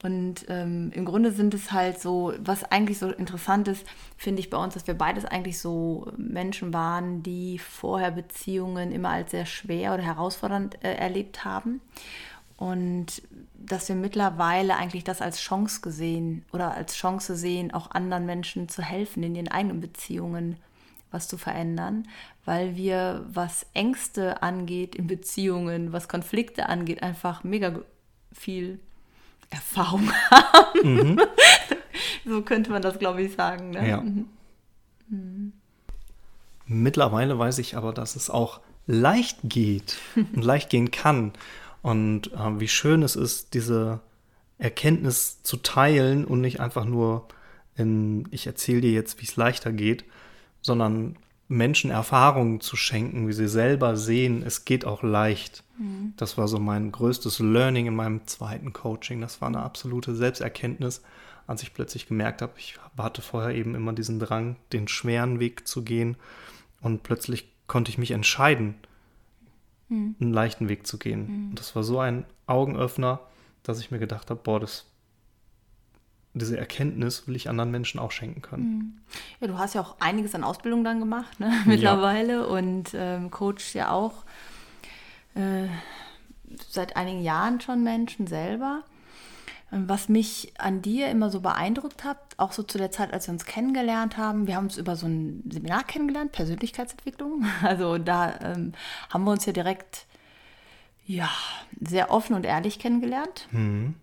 Und 0.04 0.44
ähm, 0.50 0.90
im 0.92 1.06
Grunde 1.06 1.32
sind 1.32 1.54
es 1.54 1.72
halt 1.72 1.98
so, 1.98 2.34
was 2.38 2.62
eigentlich 2.62 2.98
so 2.98 3.08
interessant 3.10 3.68
ist, 3.68 3.86
finde 4.18 4.40
ich 4.40 4.50
bei 4.50 4.58
uns, 4.58 4.74
dass 4.74 4.86
wir 4.86 4.92
beides 4.92 5.24
eigentlich 5.24 5.58
so 5.58 6.12
Menschen 6.18 6.74
waren, 6.74 7.22
die 7.22 7.58
vorher 7.58 8.10
Beziehungen 8.10 8.92
immer 8.92 9.08
als 9.08 9.30
sehr 9.30 9.46
schwer 9.46 9.94
oder 9.94 10.02
herausfordernd 10.02 10.84
äh, 10.84 10.92
erlebt 10.92 11.46
haben. 11.46 11.80
Und 12.58 13.22
dass 13.54 13.88
wir 13.88 13.96
mittlerweile 13.96 14.76
eigentlich 14.76 15.04
das 15.04 15.22
als 15.22 15.40
Chance 15.40 15.80
gesehen 15.80 16.44
oder 16.52 16.74
als 16.74 16.96
Chance 16.96 17.34
sehen, 17.34 17.72
auch 17.72 17.90
anderen 17.92 18.26
Menschen 18.26 18.68
zu 18.68 18.82
helfen, 18.82 19.22
in 19.22 19.34
ihren 19.34 19.48
eigenen 19.48 19.80
Beziehungen 19.80 20.58
was 21.12 21.28
zu 21.28 21.38
verändern, 21.38 22.08
weil 22.44 22.76
wir, 22.76 23.24
was 23.32 23.64
Ängste 23.72 24.42
angeht 24.42 24.96
in 24.96 25.06
Beziehungen, 25.06 25.94
was 25.94 26.08
Konflikte 26.08 26.68
angeht, 26.68 27.02
einfach 27.02 27.42
mega 27.42 27.80
viel 28.32 28.80
Erfahrung 29.54 30.10
haben. 30.30 30.82
Mhm. 30.82 31.20
so 32.24 32.42
könnte 32.42 32.70
man 32.70 32.82
das, 32.82 32.98
glaube 32.98 33.22
ich, 33.22 33.34
sagen. 33.34 33.70
Ne? 33.70 33.88
Ja. 33.88 34.00
Mhm. 34.00 34.28
Mhm. 35.08 35.52
Mittlerweile 36.66 37.38
weiß 37.38 37.58
ich 37.58 37.76
aber, 37.76 37.92
dass 37.92 38.16
es 38.16 38.30
auch 38.30 38.60
leicht 38.86 39.38
geht 39.44 39.98
und 40.16 40.44
leicht 40.44 40.70
gehen 40.70 40.90
kann. 40.90 41.32
Und 41.82 42.32
äh, 42.32 42.60
wie 42.60 42.68
schön 42.68 43.02
es 43.02 43.16
ist, 43.16 43.54
diese 43.54 44.00
Erkenntnis 44.58 45.42
zu 45.42 45.58
teilen 45.58 46.24
und 46.24 46.40
nicht 46.40 46.60
einfach 46.60 46.84
nur 46.84 47.28
in, 47.76 48.26
ich 48.30 48.46
erzähle 48.46 48.80
dir 48.80 48.92
jetzt, 48.92 49.20
wie 49.20 49.26
es 49.26 49.36
leichter 49.36 49.72
geht, 49.72 50.04
sondern 50.62 51.16
Menschen 51.48 51.90
Erfahrungen 51.90 52.60
zu 52.60 52.76
schenken, 52.76 53.28
wie 53.28 53.32
sie 53.32 53.48
selber 53.48 53.96
sehen, 53.96 54.42
es 54.42 54.64
geht 54.64 54.84
auch 54.84 55.02
leicht. 55.02 55.63
Mhm. 55.78 56.14
Das 56.16 56.38
war 56.38 56.48
so 56.48 56.58
mein 56.58 56.92
größtes 56.92 57.38
Learning 57.38 57.86
in 57.86 57.96
meinem 57.96 58.26
zweiten 58.26 58.72
Coaching. 58.72 59.20
Das 59.20 59.40
war 59.40 59.48
eine 59.48 59.62
absolute 59.62 60.14
Selbsterkenntnis, 60.14 61.02
als 61.46 61.62
ich 61.62 61.74
plötzlich 61.74 62.06
gemerkt 62.06 62.42
habe, 62.42 62.52
ich 62.56 62.78
hatte 62.96 63.22
vorher 63.22 63.54
eben 63.54 63.74
immer 63.74 63.92
diesen 63.92 64.18
Drang, 64.18 64.56
den 64.72 64.88
schweren 64.88 65.40
Weg 65.40 65.68
zu 65.68 65.82
gehen 65.82 66.16
und 66.80 67.02
plötzlich 67.02 67.50
konnte 67.66 67.90
ich 67.90 67.98
mich 67.98 68.12
entscheiden, 68.12 68.74
mhm. 69.88 70.16
einen 70.20 70.32
leichten 70.32 70.68
Weg 70.68 70.86
zu 70.86 70.98
gehen. 70.98 71.26
Mhm. 71.26 71.50
Und 71.50 71.58
das 71.58 71.76
war 71.76 71.84
so 71.84 71.98
ein 71.98 72.24
Augenöffner, 72.46 73.20
dass 73.62 73.80
ich 73.80 73.90
mir 73.90 73.98
gedacht 73.98 74.30
habe, 74.30 74.40
boah, 74.42 74.60
das 74.60 74.86
diese 76.36 76.58
Erkenntnis 76.58 77.28
will 77.28 77.36
ich 77.36 77.48
anderen 77.48 77.70
Menschen 77.70 78.00
auch 78.00 78.10
schenken 78.10 78.42
können. 78.42 78.64
Mhm. 78.64 78.92
Ja, 79.40 79.46
du 79.46 79.58
hast 79.58 79.74
ja 79.74 79.80
auch 79.80 80.00
einiges 80.00 80.34
an 80.34 80.42
Ausbildung 80.42 80.82
dann 80.82 80.98
gemacht, 80.98 81.38
ne, 81.38 81.52
mittlerweile 81.64 82.40
ja. 82.40 82.44
und 82.44 82.90
ähm, 82.94 83.30
coachst 83.30 83.72
ja 83.74 83.92
auch 83.92 84.24
äh, 85.34 85.68
seit 86.68 86.96
einigen 86.96 87.22
Jahren 87.22 87.60
schon 87.60 87.82
Menschen 87.82 88.26
selber. 88.26 88.82
Ähm, 89.72 89.88
was 89.88 90.08
mich 90.08 90.52
an 90.58 90.82
dir 90.82 91.08
immer 91.08 91.30
so 91.30 91.40
beeindruckt 91.40 92.04
hat, 92.04 92.18
auch 92.36 92.52
so 92.52 92.62
zu 92.62 92.78
der 92.78 92.90
Zeit, 92.90 93.12
als 93.12 93.28
wir 93.28 93.32
uns 93.32 93.44
kennengelernt 93.44 94.16
haben, 94.16 94.46
wir 94.46 94.56
haben 94.56 94.64
uns 94.64 94.76
über 94.76 94.96
so 94.96 95.06
ein 95.06 95.42
Seminar 95.50 95.84
kennengelernt, 95.84 96.32
Persönlichkeitsentwicklung. 96.32 97.44
Also 97.62 97.98
da 97.98 98.38
ähm, 98.40 98.72
haben 99.10 99.24
wir 99.24 99.32
uns 99.32 99.46
ja 99.46 99.52
direkt 99.52 100.06
ja, 101.06 101.28
sehr 101.80 102.10
offen 102.10 102.34
und 102.34 102.46
ehrlich 102.46 102.78
kennengelernt. 102.78 103.48
Mhm 103.50 103.94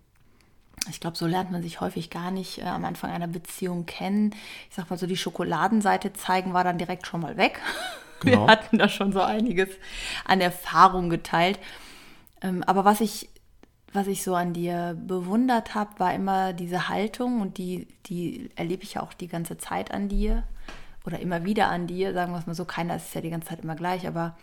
ich 0.90 1.00
glaube, 1.00 1.18
so 1.18 1.28
lernt 1.28 1.52
man 1.52 1.62
sich 1.62 1.80
häufig 1.80 2.10
gar 2.10 2.32
nicht 2.32 2.60
äh, 2.60 2.64
am 2.64 2.86
Anfang 2.86 3.12
einer 3.12 3.28
Beziehung 3.28 3.86
kennen. 3.86 4.34
Ich 4.70 4.76
sag 4.76 4.90
mal 4.90 4.98
so, 4.98 5.06
die 5.06 5.18
Schokoladenseite 5.18 6.14
zeigen 6.14 6.54
war 6.54 6.64
dann 6.64 6.78
direkt 6.78 7.06
schon 7.08 7.22
mal 7.22 7.38
weg. 7.38 7.60
Genau. 8.22 8.46
Wir 8.46 8.52
hatten 8.52 8.78
da 8.78 8.88
schon 8.88 9.12
so 9.12 9.22
einiges 9.22 9.70
an 10.26 10.42
Erfahrung 10.42 11.10
geteilt. 11.10 11.60
Ähm, 12.42 12.64
aber 12.64 12.86
was 12.86 13.02
ich, 13.02 13.30
was 13.94 14.08
ich 14.08 14.24
so 14.24 14.36
an 14.36 14.54
dir 14.54 14.98
bewundert 15.00 15.76
habe, 15.76 16.00
war 16.00 16.14
immer 16.14 16.54
diese 16.54 16.88
Haltung 16.90 17.42
und 17.42 17.58
die, 17.58 17.88
die 18.06 18.50
erlebe 18.56 18.84
ich 18.84 18.96
ja 18.96 19.04
auch 19.04 19.14
die 19.14 19.28
ganze 19.28 19.58
Zeit 19.58 19.92
an 19.92 20.08
dir 20.08 20.44
oder 21.06 21.20
immer 21.20 21.44
wieder 21.44 21.70
an 21.70 21.88
dir, 21.88 22.14
sagen 22.14 22.32
wir 22.32 22.40
es 22.40 22.48
mal 22.48 22.54
so, 22.54 22.66
keiner 22.66 22.96
ist 22.96 23.14
ja 23.14 23.22
die 23.22 23.30
ganze 23.30 23.50
Zeit 23.50 23.62
immer 23.62 23.76
gleich, 23.76 24.08
aber 24.08 24.38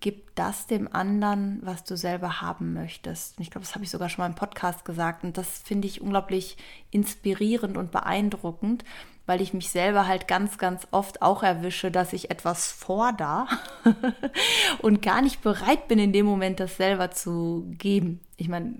gib 0.00 0.34
das 0.36 0.66
dem 0.66 0.92
anderen, 0.92 1.60
was 1.62 1.84
du 1.84 1.96
selber 1.96 2.40
haben 2.40 2.72
möchtest. 2.72 3.38
Und 3.38 3.42
ich 3.42 3.50
glaube, 3.50 3.66
das 3.66 3.74
habe 3.74 3.84
ich 3.84 3.90
sogar 3.90 4.08
schon 4.08 4.22
mal 4.22 4.28
im 4.28 4.34
Podcast 4.34 4.84
gesagt. 4.84 5.24
Und 5.24 5.36
das 5.36 5.58
finde 5.58 5.88
ich 5.88 6.00
unglaublich 6.00 6.56
inspirierend 6.90 7.76
und 7.76 7.90
beeindruckend, 7.90 8.84
weil 9.28 9.42
ich 9.42 9.52
mich 9.52 9.68
selber 9.68 10.06
halt 10.06 10.26
ganz, 10.26 10.56
ganz 10.56 10.88
oft 10.90 11.20
auch 11.20 11.42
erwische, 11.42 11.90
dass 11.90 12.14
ich 12.14 12.30
etwas 12.30 12.72
fordere 12.72 13.46
und 14.80 15.02
gar 15.02 15.20
nicht 15.20 15.42
bereit 15.42 15.86
bin, 15.86 15.98
in 15.98 16.14
dem 16.14 16.24
Moment 16.24 16.60
das 16.60 16.78
selber 16.78 17.10
zu 17.10 17.66
geben. 17.76 18.20
Ich 18.38 18.48
meine, 18.48 18.74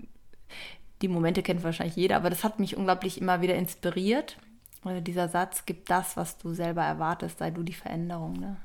die 1.03 1.07
Momente 1.07 1.43
kennt 1.43 1.63
wahrscheinlich 1.63 1.95
jeder, 1.95 2.15
aber 2.15 2.31
das 2.31 2.43
hat 2.43 2.59
mich 2.59 2.75
unglaublich 2.75 3.21
immer 3.21 3.41
wieder 3.41 3.53
inspiriert. 3.53 4.37
Oder 4.83 5.01
dieser 5.01 5.29
Satz, 5.29 5.65
gib 5.67 5.85
das, 5.85 6.17
was 6.17 6.39
du 6.39 6.55
selber 6.55 6.81
erwartest, 6.81 7.37
sei 7.37 7.51
du 7.51 7.61
die 7.61 7.73
Veränderung. 7.73 8.33
Ne? 8.33 8.57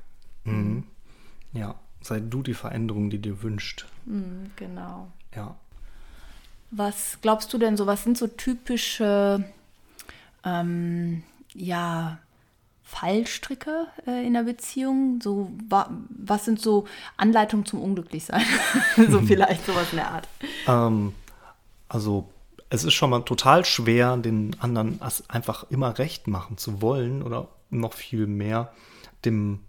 Mhm. 0.45 0.85
Ja, 1.53 1.75
sei 2.01 2.19
du 2.19 2.41
die 2.41 2.55
Veränderung, 2.55 3.11
die 3.11 3.19
dir 3.19 3.43
wünscht. 3.43 3.85
Mm, 4.05 4.45
genau. 4.55 5.11
Ja. 5.35 5.55
Was 6.71 7.19
glaubst 7.21 7.53
du 7.53 7.59
denn 7.59 7.77
so, 7.77 7.85
was 7.85 8.03
sind 8.03 8.17
so 8.17 8.25
typische, 8.25 9.45
ähm, 10.43 11.21
ja, 11.55 12.19
Fallstricke 12.83 13.87
äh, 14.05 14.25
in 14.25 14.33
der 14.33 14.43
Beziehung? 14.43 15.19
So, 15.21 15.51
wa 15.67 15.89
was 16.09 16.45
sind 16.45 16.61
so 16.61 16.85
Anleitungen 17.17 17.65
zum 17.65 17.81
Unglücklichsein? 17.81 18.45
so 19.09 19.21
vielleicht 19.21 19.65
sowas 19.65 19.87
in 19.91 19.97
der 19.97 20.11
Art. 20.11 20.27
Ähm, 20.67 21.13
also 21.89 22.29
es 22.69 22.83
ist 22.83 22.93
schon 22.93 23.09
mal 23.09 23.21
total 23.21 23.65
schwer, 23.65 24.17
den 24.17 24.55
anderen 24.59 24.99
einfach 25.27 25.65
immer 25.69 25.97
recht 25.97 26.27
machen 26.27 26.57
zu 26.57 26.81
wollen 26.81 27.23
oder 27.23 27.47
noch 27.69 27.93
viel 27.93 28.27
mehr 28.27 28.71
dem 29.23 29.61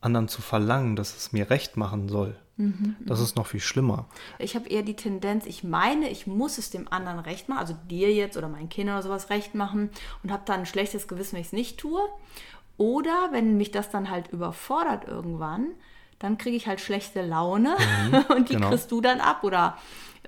anderen 0.00 0.28
zu 0.28 0.42
verlangen, 0.42 0.96
dass 0.96 1.16
es 1.16 1.32
mir 1.32 1.50
recht 1.50 1.76
machen 1.76 2.08
soll. 2.08 2.36
Mhm, 2.58 2.96
das 3.00 3.20
ist 3.20 3.36
noch 3.36 3.46
viel 3.46 3.60
schlimmer. 3.60 4.06
Ich 4.38 4.54
habe 4.54 4.68
eher 4.68 4.82
die 4.82 4.96
Tendenz, 4.96 5.44
ich 5.44 5.62
meine, 5.62 6.08
ich 6.08 6.26
muss 6.26 6.56
es 6.56 6.70
dem 6.70 6.90
anderen 6.90 7.18
recht 7.18 7.48
machen, 7.48 7.58
also 7.58 7.76
dir 7.90 8.12
jetzt 8.12 8.36
oder 8.36 8.48
meinen 8.48 8.70
Kindern 8.70 8.96
oder 8.96 9.02
sowas 9.02 9.28
recht 9.28 9.54
machen 9.54 9.90
und 10.22 10.32
habe 10.32 10.42
dann 10.46 10.60
ein 10.60 10.66
schlechtes 10.66 11.06
Gewissen, 11.06 11.34
wenn 11.34 11.42
ich 11.42 11.48
es 11.48 11.52
nicht 11.52 11.78
tue. 11.78 12.00
Oder 12.78 13.28
wenn 13.32 13.56
mich 13.56 13.72
das 13.72 13.90
dann 13.90 14.10
halt 14.10 14.28
überfordert 14.28 15.06
irgendwann, 15.06 15.68
dann 16.18 16.38
kriege 16.38 16.56
ich 16.56 16.66
halt 16.66 16.80
schlechte 16.80 17.22
Laune 17.22 17.76
mhm, 18.10 18.24
und 18.34 18.48
die 18.48 18.54
genau. 18.54 18.70
kriegst 18.70 18.90
du 18.90 19.00
dann 19.00 19.20
ab 19.20 19.44
oder 19.44 19.76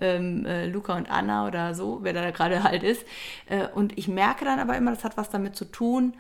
ähm, 0.00 0.44
äh, 0.44 0.66
Luca 0.66 0.97
und 0.97 1.11
Anna 1.11 1.47
oder 1.47 1.75
so, 1.75 2.00
wer 2.02 2.12
da 2.12 2.30
gerade 2.30 2.62
halt 2.62 2.82
ist. 2.82 3.04
Äh, 3.47 3.68
und 3.68 3.97
ich 3.97 4.06
merke 4.06 4.44
dann 4.44 4.58
aber 4.58 4.76
immer, 4.76 4.90
das 4.90 5.04
hat 5.04 5.16
was 5.16 5.30
damit 5.30 5.56
zu 5.56 5.64
tun, 5.64 6.14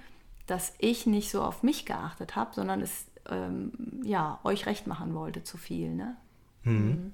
dass 0.46 0.72
ich 0.78 1.06
nicht 1.06 1.30
so 1.30 1.42
auf 1.42 1.62
mich 1.62 1.84
geachtet 1.84 2.34
habe, 2.34 2.54
sondern 2.54 2.80
es 2.80 3.04
ähm, 3.28 3.72
ja, 4.02 4.38
euch 4.44 4.66
recht 4.66 4.86
machen 4.86 5.14
wollte 5.14 5.44
zu 5.44 5.56
viel. 5.56 5.94
Ne? 5.94 6.16
Mhm. 6.64 7.12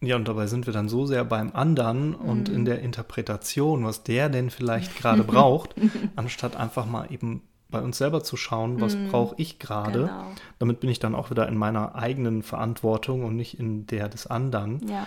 Ja, 0.00 0.16
und 0.16 0.28
dabei 0.28 0.46
sind 0.46 0.66
wir 0.66 0.72
dann 0.72 0.88
so 0.88 1.06
sehr 1.06 1.24
beim 1.24 1.52
anderen 1.54 2.14
und 2.14 2.48
in 2.48 2.60
mhm. 2.60 2.64
der 2.66 2.80
Interpretation, 2.80 3.84
was 3.84 4.04
der 4.04 4.28
denn 4.28 4.50
vielleicht 4.50 4.96
gerade 4.96 5.24
braucht, 5.24 5.74
anstatt 6.14 6.56
einfach 6.56 6.86
mal 6.86 7.12
eben 7.12 7.42
bei 7.68 7.82
uns 7.82 7.98
selber 7.98 8.22
zu 8.22 8.36
schauen, 8.36 8.80
was 8.80 8.96
mm, 8.96 9.08
brauche 9.08 9.34
ich 9.36 9.58
gerade. 9.58 10.02
Genau. 10.02 10.32
Damit 10.58 10.80
bin 10.80 10.88
ich 10.88 11.00
dann 11.00 11.14
auch 11.14 11.30
wieder 11.30 11.46
in 11.48 11.56
meiner 11.58 11.96
eigenen 11.96 12.42
Verantwortung 12.42 13.24
und 13.24 13.36
nicht 13.36 13.58
in 13.58 13.86
der 13.86 14.08
des 14.08 14.26
anderen. 14.26 14.80
Ja. 14.88 15.06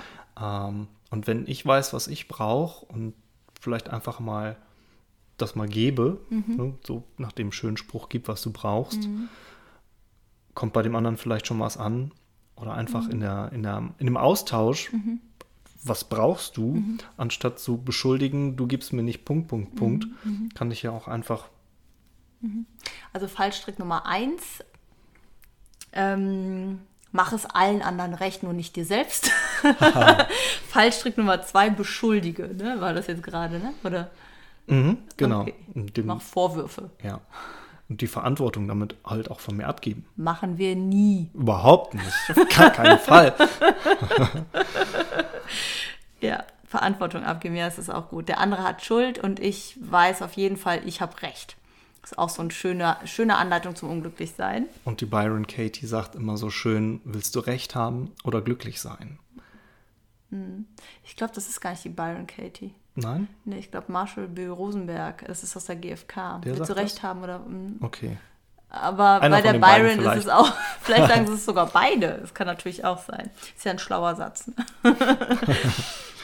Ähm, 0.67 0.87
und 1.09 1.25
wenn 1.25 1.47
ich 1.47 1.65
weiß, 1.65 1.93
was 1.93 2.07
ich 2.07 2.27
brauche 2.27 2.85
und 2.85 3.15
vielleicht 3.59 3.89
einfach 3.89 4.19
mal 4.19 4.57
das 5.37 5.55
mal 5.55 5.67
gebe, 5.67 6.19
mhm. 6.29 6.55
ne, 6.55 6.73
so 6.85 7.03
nach 7.17 7.31
dem 7.31 7.51
schönen 7.51 7.77
Spruch, 7.77 8.09
gib, 8.09 8.27
was 8.27 8.43
du 8.43 8.51
brauchst, 8.51 9.07
mhm 9.07 9.29
kommt 10.53 10.73
bei 10.73 10.81
dem 10.81 10.95
anderen 10.95 11.17
vielleicht 11.17 11.47
schon 11.47 11.59
was 11.59 11.77
an. 11.77 12.11
Oder 12.55 12.73
einfach 12.73 13.05
mhm. 13.05 13.11
in, 13.11 13.19
der, 13.21 13.51
in, 13.53 13.63
der, 13.63 13.89
in 13.97 14.05
dem 14.05 14.17
Austausch, 14.17 14.91
mhm. 14.93 15.19
was 15.83 16.03
brauchst 16.03 16.57
du, 16.57 16.75
mhm. 16.75 16.97
anstatt 17.17 17.59
zu 17.59 17.81
beschuldigen, 17.81 18.55
du 18.55 18.67
gibst 18.67 18.93
mir 18.93 19.01
nicht 19.01 19.25
Punkt, 19.25 19.47
Punkt, 19.47 19.75
Punkt, 19.75 20.05
mhm. 20.23 20.31
Mhm. 20.31 20.49
kann 20.53 20.69
ich 20.69 20.83
ja 20.83 20.91
auch 20.91 21.07
einfach 21.07 21.49
Also 23.13 23.27
Fallstrick 23.27 23.79
Nummer 23.79 24.05
eins, 24.05 24.63
ähm, 25.93 26.79
mach 27.11 27.33
es 27.33 27.45
allen 27.45 27.81
anderen 27.81 28.13
recht, 28.13 28.43
nur 28.43 28.53
nicht 28.53 28.75
dir 28.75 28.85
selbst. 28.85 29.31
Fallstrick 30.69 31.17
Nummer 31.17 31.41
zwei, 31.43 31.69
beschuldige, 31.69 32.47
ne? 32.55 32.79
War 32.79 32.93
das 32.93 33.07
jetzt 33.07 33.23
gerade, 33.23 33.59
ne? 33.59 33.73
Oder? 33.83 34.11
Mhm, 34.67 34.97
genau. 35.17 35.41
Okay. 35.41 35.55
Dem, 35.73 36.05
Mach 36.05 36.21
Vorwürfe. 36.21 36.91
ja. 37.03 37.21
Und 37.91 37.99
die 37.99 38.07
Verantwortung 38.07 38.69
damit 38.69 38.95
halt 39.03 39.29
auch 39.29 39.41
von 39.41 39.57
mir 39.57 39.67
abgeben. 39.67 40.05
Machen 40.15 40.57
wir 40.57 40.77
nie. 40.77 41.29
Überhaupt 41.33 41.93
nicht. 41.93 42.05
Auf 42.29 42.47
gar 42.47 42.69
keinen 42.69 42.97
Fall. 43.11 43.35
Ja, 46.21 46.43
Verantwortung 46.65 47.23
abgeben, 47.23 47.55
ja, 47.55 47.65
das 47.65 47.79
ist 47.79 47.89
auch 47.89 48.09
gut. 48.09 48.29
Der 48.29 48.39
andere 48.39 48.63
hat 48.63 48.85
Schuld 48.85 49.17
und 49.17 49.39
ich 49.39 49.75
weiß 49.81 50.21
auf 50.21 50.33
jeden 50.33 50.55
Fall, 50.55 50.87
ich 50.87 51.01
habe 51.01 51.19
Recht. 51.23 51.57
Das 52.01 52.11
ist 52.11 52.17
auch 52.19 52.29
so 52.29 52.43
eine 52.43 52.51
schöne, 52.51 52.95
schöne 53.05 53.37
Anleitung 53.37 53.75
zum 53.75 53.89
Unglücklichsein. 53.89 54.67
Und 54.85 55.01
die 55.01 55.07
Byron 55.07 55.47
Katie 55.47 55.87
sagt 55.87 56.13
immer 56.13 56.37
so 56.37 56.51
schön, 56.51 57.01
willst 57.05 57.35
du 57.35 57.39
recht 57.39 57.73
haben 57.73 58.11
oder 58.23 58.41
glücklich 58.41 58.79
sein? 58.79 59.17
Ich 61.03 61.15
glaube, 61.15 61.33
das 61.33 61.49
ist 61.49 61.59
gar 61.59 61.71
nicht 61.71 61.83
die 61.83 61.89
Byron 61.89 62.27
Katie. 62.27 62.75
Nein? 62.95 63.27
Nee, 63.45 63.59
ich 63.59 63.71
glaube 63.71 63.91
Marshall 63.91 64.27
B. 64.27 64.47
Rosenberg. 64.47 65.23
Das 65.27 65.43
ist 65.43 65.55
aus 65.55 65.65
der 65.65 65.77
GfK. 65.77 66.41
Der 66.43 66.57
Willst 66.57 66.69
du 66.69 66.75
recht 66.75 66.97
das? 66.97 67.03
haben 67.03 67.23
oder. 67.23 67.39
mm. 67.39 67.77
Okay. 67.81 68.17
Aber 68.69 69.21
Einer 69.21 69.35
bei 69.37 69.41
der 69.41 69.59
Byron 69.59 69.99
ist 69.99 70.25
es 70.25 70.27
auch, 70.29 70.53
vielleicht 70.81 71.09
sagen 71.09 71.27
sie 71.27 71.33
es 71.35 71.45
sogar 71.45 71.67
beide. 71.67 72.19
Das 72.21 72.33
kann 72.33 72.47
natürlich 72.47 72.85
auch 72.85 72.99
sein. 72.99 73.29
Ist 73.55 73.65
ja 73.65 73.71
ein 73.71 73.79
schlauer 73.79 74.15
Satz. 74.15 74.49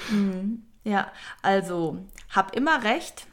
Hm, 0.09 0.63
ja, 0.85 1.07
also 1.41 1.97
hab 2.33 2.55
immer 2.55 2.83
recht, 2.83 3.27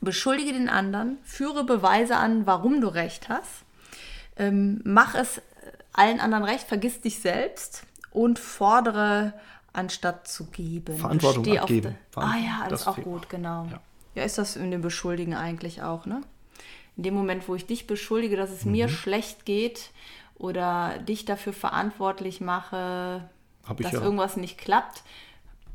beschuldige 0.00 0.54
den 0.54 0.70
anderen, 0.70 1.18
führe 1.22 1.64
Beweise 1.64 2.16
an, 2.16 2.46
warum 2.46 2.80
du 2.80 2.88
recht 2.88 3.28
hast, 3.28 3.66
ähm, 4.36 4.80
mach 4.84 5.14
es 5.14 5.42
allen 5.92 6.18
anderen 6.18 6.44
recht, 6.44 6.66
vergiss 6.66 7.02
dich 7.02 7.20
selbst 7.20 7.82
und 8.10 8.38
fordere 8.38 9.34
anstatt 9.72 10.28
zu 10.28 10.46
geben. 10.46 10.96
Verantwortung 10.96 11.48
auf 11.52 11.62
abgeben. 11.62 11.96
Ah 12.14 12.36
ja, 12.36 12.66
das 12.68 12.82
ist 12.82 12.86
auch 12.86 12.96
gut, 12.98 13.28
genau. 13.28 13.66
Ja. 13.70 13.80
Ja, 14.14 14.24
ist 14.24 14.36
das 14.38 14.56
in 14.56 14.70
dem 14.70 14.82
Beschuldigen 14.82 15.34
eigentlich 15.34 15.82
auch, 15.82 16.04
ne? 16.06 16.20
In 16.96 17.04
dem 17.04 17.14
Moment, 17.14 17.48
wo 17.48 17.54
ich 17.54 17.66
dich 17.66 17.86
beschuldige, 17.86 18.36
dass 18.36 18.50
es 18.50 18.64
Mhm. 18.66 18.72
mir 18.72 18.88
schlecht 18.88 19.46
geht 19.46 19.90
oder 20.34 20.98
dich 20.98 21.24
dafür 21.24 21.54
verantwortlich 21.54 22.40
mache, 22.42 23.28
dass 23.78 23.92
ja. 23.92 24.02
irgendwas 24.02 24.36
nicht 24.36 24.58
klappt, 24.58 25.02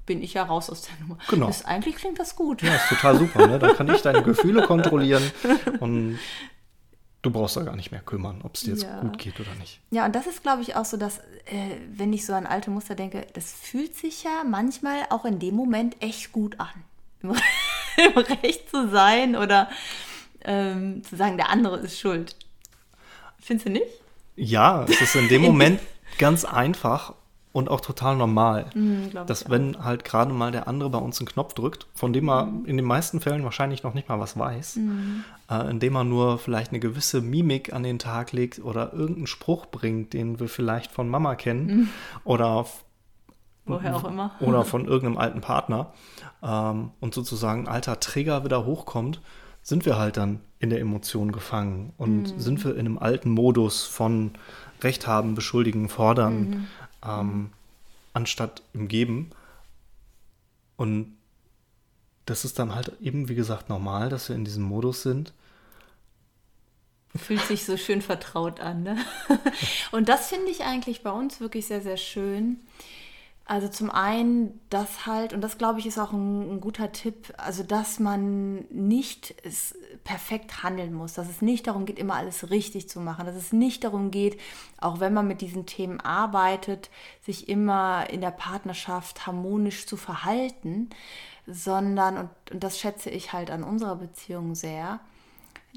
bin 0.06 0.22
ich 0.22 0.36
ja 0.36 0.44
raus 0.44 0.70
aus 0.70 0.84
der 0.84 0.94
Nummer. 1.02 1.18
Genau. 1.30 1.48
Das, 1.48 1.66
eigentlich 1.66 1.96
klingt 1.96 2.20
das 2.20 2.36
gut. 2.36 2.62
Ja, 2.62 2.76
ist 2.76 2.90
total 2.90 3.18
super. 3.18 3.48
Ne? 3.48 3.60
Dann 3.60 3.76
kann 3.76 3.90
ich 3.90 4.02
deine 4.02 4.22
Gefühle 4.22 4.62
kontrollieren 4.68 5.24
und 5.80 6.20
du 7.22 7.32
brauchst 7.32 7.58
da 7.58 7.64
gar 7.64 7.76
nicht 7.76 7.92
mehr 7.92 8.02
kümmern, 8.02 8.42
ob 8.44 8.56
es 8.56 8.62
dir 8.62 8.72
jetzt 8.72 8.84
Ja. 8.84 9.00
gut 9.02 9.18
geht 9.18 9.40
oder 9.40 9.54
nicht. 9.60 9.80
Ja, 9.92 10.06
und 10.06 10.16
das 10.16 10.28
ist, 10.28 10.44
glaube 10.44 10.62
ich, 10.62 10.76
auch 10.76 10.86
so, 10.86 10.98
dass, 10.98 11.18
äh, 11.46 11.78
wenn 11.92 12.14
ich 12.14 12.26
so 12.26 12.34
an 12.34 12.46
alte 12.46 12.70
Muster 12.70 12.96
denke, 12.96 13.26
das 13.34 13.52
fühlt 13.52 13.96
sich 13.96 14.24
ja 14.24 14.44
manchmal 14.46 15.06
auch 15.10 15.26
in 15.26 15.40
dem 15.40 15.56
Moment 15.56 16.02
echt 16.02 16.32
gut 16.32 16.60
an. 16.60 16.70
Im, 17.22 17.32
im 17.98 18.18
Recht 18.18 18.70
zu 18.70 18.90
sein 18.90 19.36
oder 19.36 19.70
ähm, 20.46 21.04
zu 21.04 21.16
sagen, 21.16 21.38
der 21.38 21.50
andere 21.50 21.78
ist 21.80 22.00
schuld. 22.00 22.36
Findest 23.40 23.68
du 23.68 23.72
nicht? 23.72 23.86
Ja, 24.36 24.84
es 24.84 25.02
ist 25.02 25.16
in 25.16 25.28
dem 25.28 25.42
Moment 25.44 25.80
ganz 26.18 26.46
einfach 26.46 27.14
und 27.58 27.70
auch 27.72 27.82
total 27.82 28.16
normal, 28.18 28.70
Mhm, 28.76 29.10
dass 29.26 29.50
wenn 29.50 29.84
halt 29.84 30.04
gerade 30.06 30.32
mal 30.32 30.52
der 30.52 30.68
andere 30.68 30.90
bei 30.92 31.00
uns 31.00 31.20
einen 31.20 31.28
Knopf 31.28 31.54
drückt, 31.56 31.88
von 31.96 32.14
dem 32.14 32.30
er 32.30 32.48
in 32.66 32.78
den 32.78 32.86
meisten 32.86 33.20
Fällen 33.20 33.44
wahrscheinlich 33.44 33.82
noch 33.84 33.96
nicht 33.96 34.08
mal 34.10 34.20
was 34.20 34.38
weiß, 34.38 34.76
Mhm. 34.76 35.24
äh, 35.50 35.70
indem 35.72 35.96
er 35.96 36.04
nur 36.04 36.38
vielleicht 36.38 36.70
eine 36.72 36.80
gewisse 36.80 37.20
Mimik 37.22 37.74
an 37.74 37.82
den 37.82 37.98
Tag 37.98 38.32
legt 38.32 38.60
oder 38.60 38.94
irgendeinen 38.94 39.26
Spruch 39.28 39.66
bringt, 39.66 40.14
den 40.14 40.40
wir 40.40 40.50
vielleicht 40.50 40.92
von 40.92 41.10
Mama 41.10 41.34
kennen 41.36 41.66
Mhm. 41.66 41.90
oder 42.26 42.66
Woher 43.66 43.96
auch 43.96 44.06
immer. 44.06 44.32
oder 44.40 44.64
von 44.74 44.86
irgendeinem 44.86 45.18
alten 45.18 45.42
Partner 45.42 45.94
ähm, 46.44 46.92
und 47.00 47.14
sozusagen 47.16 47.62
ein 47.64 47.68
alter 47.74 48.00
Trigger 48.00 48.44
wieder 48.46 48.66
hochkommt, 48.66 49.20
sind 49.64 49.86
wir 49.86 49.98
halt 49.98 50.16
dann 50.18 50.40
in 50.60 50.70
der 50.70 50.80
Emotion 50.80 51.32
gefangen 51.32 51.92
und 51.98 52.36
Mhm. 52.36 52.40
sind 52.40 52.64
wir 52.64 52.74
in 52.76 52.82
einem 52.86 52.98
alten 53.00 53.32
Modus 53.32 53.84
von 53.84 54.32
Recht 54.84 55.08
haben, 55.08 55.34
beschuldigen, 55.36 55.90
fordern, 55.90 56.40
Mhm. 56.42 56.54
ähm, 57.06 57.50
anstatt 58.18 58.64
im 58.74 58.88
Geben. 58.88 59.30
Und 60.76 61.16
das 62.26 62.46
ist 62.46 62.58
dann 62.58 62.74
halt 62.74 62.92
eben, 63.00 63.30
wie 63.30 63.36
gesagt, 63.36 63.70
normal, 63.70 64.10
dass 64.10 64.28
wir 64.28 64.36
in 64.36 64.44
diesem 64.44 64.64
Modus 64.64 65.04
sind. 65.04 65.34
Fühlt 67.16 67.42
sich 67.42 67.64
so 67.64 67.78
schön 67.78 68.02
vertraut 68.02 68.60
an. 68.60 68.84
Ne? 68.84 68.98
Und 69.92 70.10
das 70.10 70.30
finde 70.30 70.50
ich 70.50 70.64
eigentlich 70.64 71.04
bei 71.04 71.12
uns 71.12 71.40
wirklich 71.40 71.68
sehr, 71.68 71.82
sehr 71.82 71.98
schön. 71.98 72.60
Also 73.50 73.70
zum 73.70 73.90
einen 73.90 74.60
das 74.70 75.06
halt, 75.06 75.32
und 75.32 75.40
das 75.40 75.58
glaube 75.58 75.80
ich 75.80 75.86
ist 75.86 75.98
auch 75.98 76.12
ein, 76.12 76.56
ein 76.56 76.60
guter 76.60 76.92
Tipp, 76.92 77.34
also 77.38 77.64
dass 77.64 77.98
man 77.98 78.66
nicht 78.70 79.36
perfekt 80.04 80.64
handeln 80.64 80.94
muss, 80.94 81.14
dass 81.14 81.30
es 81.30 81.42
nicht 81.42 81.68
darum 81.68 81.86
geht, 81.86 81.98
immer 81.98 82.16
alles 82.16 82.50
richtig 82.50 82.90
zu 82.90 83.00
machen, 83.00 83.26
dass 83.26 83.36
es 83.36 83.54
nicht 83.54 83.86
darum 83.86 84.12
geht, 84.12 84.38
auch 84.82 85.00
wenn 85.00 85.14
man 85.14 85.30
mit 85.30 85.40
diesen 85.40 85.66
Themen 85.66 86.02
arbeitet, 86.02 86.90
sich 87.26 87.48
immer 87.48 88.10
in 88.10 88.20
der 88.20 88.32
Partnerschaft 88.32 89.26
harmonisch 89.26 89.86
zu 89.88 89.96
verhalten, 89.96 90.90
sondern, 91.46 92.18
und, 92.18 92.30
und 92.52 92.64
das 92.66 92.78
schätze 92.78 93.10
ich 93.10 93.32
halt 93.32 93.50
an 93.50 93.64
unserer 93.64 93.96
Beziehung 93.96 94.56
sehr, 94.56 95.00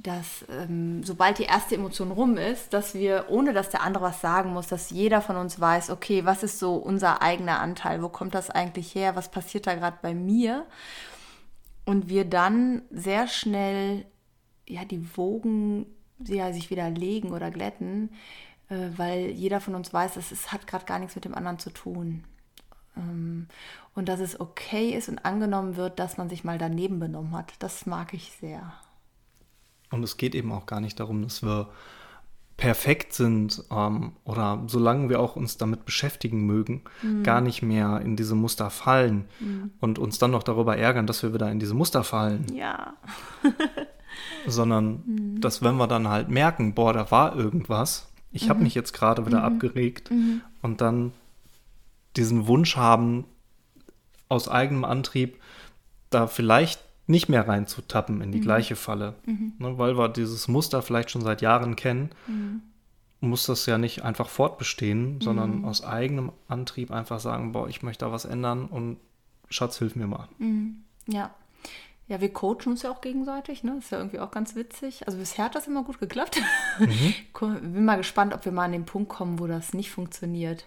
dass 0.02 0.44
ähm, 0.48 1.02
sobald 1.02 1.38
die 1.38 1.44
erste 1.44 1.74
Emotion 1.74 2.10
rum 2.10 2.36
ist, 2.36 2.72
dass 2.72 2.94
wir, 2.94 3.26
ohne 3.28 3.52
dass 3.52 3.70
der 3.70 3.82
andere 3.82 4.04
was 4.04 4.20
sagen 4.20 4.52
muss, 4.52 4.66
dass 4.66 4.90
jeder 4.90 5.20
von 5.20 5.36
uns 5.36 5.60
weiß, 5.60 5.90
okay, 5.90 6.24
was 6.24 6.42
ist 6.42 6.58
so 6.58 6.76
unser 6.76 7.22
eigener 7.22 7.60
Anteil, 7.60 8.02
wo 8.02 8.08
kommt 8.08 8.34
das 8.34 8.50
eigentlich 8.50 8.94
her, 8.94 9.16
was 9.16 9.30
passiert 9.30 9.66
da 9.66 9.74
gerade 9.74 9.98
bei 10.00 10.14
mir? 10.14 10.66
Und 11.84 12.08
wir 12.08 12.24
dann 12.24 12.82
sehr 12.90 13.28
schnell 13.28 14.06
ja 14.66 14.84
die 14.84 15.16
Wogen 15.16 15.86
ja, 16.18 16.52
sich 16.52 16.70
wieder 16.70 16.88
legen 16.90 17.32
oder 17.32 17.50
glätten, 17.50 18.10
äh, 18.68 18.88
weil 18.96 19.30
jeder 19.30 19.60
von 19.60 19.74
uns 19.74 19.92
weiß, 19.92 20.16
es 20.16 20.52
hat 20.52 20.66
gerade 20.66 20.84
gar 20.84 20.98
nichts 20.98 21.14
mit 21.14 21.24
dem 21.24 21.34
anderen 21.34 21.58
zu 21.58 21.70
tun. 21.70 22.24
Ähm, 22.96 23.48
und 23.94 24.08
dass 24.08 24.20
es 24.20 24.38
okay 24.40 24.90
ist 24.90 25.08
und 25.08 25.24
angenommen 25.24 25.76
wird, 25.76 25.98
dass 25.98 26.16
man 26.16 26.28
sich 26.28 26.44
mal 26.44 26.58
daneben 26.58 27.00
benommen 27.00 27.36
hat. 27.36 27.52
Das 27.58 27.86
mag 27.86 28.14
ich 28.14 28.32
sehr. 28.40 28.72
Und 29.90 30.02
es 30.02 30.16
geht 30.16 30.34
eben 30.34 30.52
auch 30.52 30.66
gar 30.66 30.80
nicht 30.80 31.00
darum, 31.00 31.22
dass 31.22 31.42
wir 31.42 31.68
perfekt 32.56 33.14
sind 33.14 33.64
ähm, 33.70 34.12
oder 34.24 34.62
solange 34.66 35.08
wir 35.08 35.18
auch 35.18 35.34
uns 35.34 35.56
damit 35.56 35.86
beschäftigen 35.86 36.44
mögen, 36.44 36.82
gar 37.22 37.40
nicht 37.40 37.62
mehr 37.62 38.02
in 38.04 38.16
diese 38.16 38.34
Muster 38.34 38.68
fallen 38.68 39.24
und 39.80 39.98
uns 39.98 40.18
dann 40.18 40.30
noch 40.32 40.42
darüber 40.42 40.76
ärgern, 40.76 41.06
dass 41.06 41.22
wir 41.22 41.32
wieder 41.32 41.50
in 41.50 41.58
diese 41.58 41.72
Muster 41.74 42.04
fallen, 42.04 42.44
Ja. 42.54 42.94
sondern 44.46 45.40
dass 45.40 45.62
wenn 45.62 45.76
wir 45.76 45.86
dann 45.86 46.08
halt 46.08 46.28
merken, 46.28 46.74
boah, 46.74 46.92
da 46.92 47.10
war 47.10 47.34
irgendwas, 47.34 48.12
ich 48.30 48.50
habe 48.50 48.62
mich 48.62 48.74
jetzt 48.74 48.92
gerade 48.92 49.26
wieder 49.26 49.42
abgeregt. 49.42 50.10
Und 50.62 50.80
dann 50.82 51.12
diesen 52.16 52.46
Wunsch 52.46 52.76
haben, 52.76 53.24
aus 54.28 54.48
eigenem 54.48 54.84
Antrieb 54.84 55.40
da 56.10 56.26
vielleicht 56.26 56.80
nicht 57.10 57.28
mehr 57.28 57.46
reinzutappen 57.46 58.20
in 58.22 58.32
die 58.32 58.40
gleiche 58.40 58.76
Falle. 58.76 59.14
Ne, 59.58 59.78
weil 59.78 59.98
wir 59.98 60.08
dieses 60.08 60.48
Muster 60.48 60.80
vielleicht 60.80 61.10
schon 61.10 61.22
seit 61.22 61.42
Jahren 61.42 61.76
kennen, 61.76 62.10
muss 63.20 63.46
das 63.46 63.66
ja 63.66 63.76
nicht 63.76 64.02
einfach 64.02 64.28
fortbestehen, 64.28 65.20
sondern 65.20 65.64
aus 65.64 65.84
eigenem 65.84 66.32
Antrieb 66.48 66.90
einfach 66.90 67.20
sagen, 67.20 67.52
boah, 67.52 67.68
ich 67.68 67.82
möchte 67.82 68.06
da 68.06 68.12
was 68.12 68.24
ändern 68.24 68.66
und 68.66 68.96
Schatz, 69.50 69.78
hilf 69.78 69.96
mir 69.96 70.06
mal. 70.06 70.28
Ja. 71.06 71.34
Ja, 72.10 72.20
wir 72.20 72.32
coachen 72.32 72.72
uns 72.72 72.82
ja 72.82 72.90
auch 72.90 73.02
gegenseitig, 73.02 73.62
ne? 73.62 73.76
Ist 73.78 73.92
ja 73.92 73.98
irgendwie 73.98 74.18
auch 74.18 74.32
ganz 74.32 74.56
witzig. 74.56 75.06
Also 75.06 75.16
bisher 75.16 75.44
hat 75.44 75.54
das 75.54 75.68
immer 75.68 75.84
gut 75.84 76.00
geklappt. 76.00 76.42
Guck, 77.32 77.60
Bin 77.60 77.84
mal 77.84 77.98
gespannt, 77.98 78.34
ob 78.34 78.44
wir 78.44 78.50
mal 78.50 78.64
an 78.64 78.72
den 78.72 78.84
Punkt 78.84 79.10
kommen, 79.10 79.38
wo 79.38 79.46
das 79.46 79.74
nicht 79.74 79.92
funktioniert. 79.92 80.66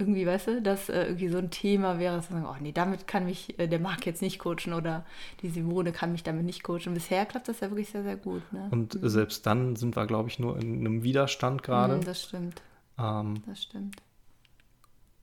Irgendwie, 0.00 0.26
weißt 0.26 0.46
du, 0.48 0.62
dass 0.62 0.88
äh, 0.88 1.04
irgendwie 1.04 1.28
so 1.28 1.38
ein 1.38 1.50
Thema 1.50 1.98
wäre, 1.98 2.16
dass 2.16 2.30
wir 2.30 2.40
sagen, 2.40 2.48
oh 2.50 2.56
nee, 2.60 2.72
damit 2.72 3.06
kann 3.06 3.26
mich 3.26 3.58
äh, 3.58 3.68
der 3.68 3.78
Marc 3.78 4.06
jetzt 4.06 4.22
nicht 4.22 4.38
coachen 4.38 4.72
oder 4.72 5.04
die 5.42 5.50
Simone 5.50 5.92
kann 5.92 6.10
mich 6.12 6.22
damit 6.22 6.44
nicht 6.44 6.62
coachen. 6.62 6.94
Bisher 6.94 7.26
klappt 7.26 7.48
das 7.48 7.60
ja 7.60 7.70
wirklich 7.70 7.90
sehr, 7.90 8.02
sehr 8.02 8.16
gut. 8.16 8.42
Ne? 8.52 8.66
Und 8.70 8.98
selbst 9.02 9.44
dann 9.46 9.76
sind 9.76 9.96
wir, 9.96 10.06
glaube 10.06 10.28
ich, 10.30 10.38
nur 10.38 10.58
in 10.58 10.78
einem 10.80 11.02
Widerstand 11.02 11.62
gerade, 11.62 11.98
Mm, 11.98 12.04
Das 12.04 12.22
stimmt, 12.24 12.62
ähm, 12.98 13.42
das 13.46 13.62
stimmt. 13.62 13.96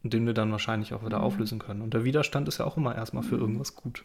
den 0.03 0.25
wir 0.25 0.33
dann 0.33 0.51
wahrscheinlich 0.51 0.93
auch 0.93 1.03
wieder 1.05 1.21
auflösen 1.21 1.59
können. 1.59 1.81
Und 1.81 1.93
der 1.93 2.03
Widerstand 2.03 2.47
ist 2.47 2.59
ja 2.59 2.65
auch 2.65 2.77
immer 2.77 2.95
erstmal 2.95 3.23
für 3.23 3.35
irgendwas 3.35 3.75
gut. 3.75 4.03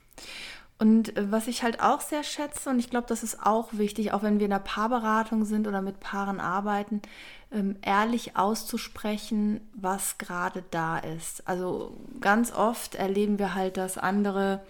Und 0.83 1.17
äh, 1.17 1.31
was 1.31 1.47
ich 1.47 1.63
halt 1.63 1.81
auch 1.81 2.01
sehr 2.01 2.25
schätze, 2.25 2.69
und 2.69 2.81
ich 2.81 2.91
glaube, 2.91 3.07
das 3.07 3.23
ist 3.23 3.47
auch 3.47 3.69
wichtig, 3.71 4.13
auch 4.13 4.25
wenn 4.25 4.41
wir 4.41 4.47
in 4.47 4.51
der 4.51 4.59
Paarberatung 4.59 5.45
sind 5.45 5.69
oder 5.69 5.81
mit 5.81 6.01
Paaren 6.01 6.41
arbeiten, 6.41 7.01
ähm, 7.53 7.77
ehrlich 7.83 8.37
auszusprechen, 8.37 9.61
was 9.75 10.19
gerade 10.19 10.65
da 10.73 10.99
ist. 10.99 11.47
Also 11.47 11.97
ganz 12.21 12.53
oft 12.53 12.97
erleben 12.97 13.39
wir 13.39 13.55
halt, 13.55 13.77
dass 13.77 13.97
andere 13.97 14.61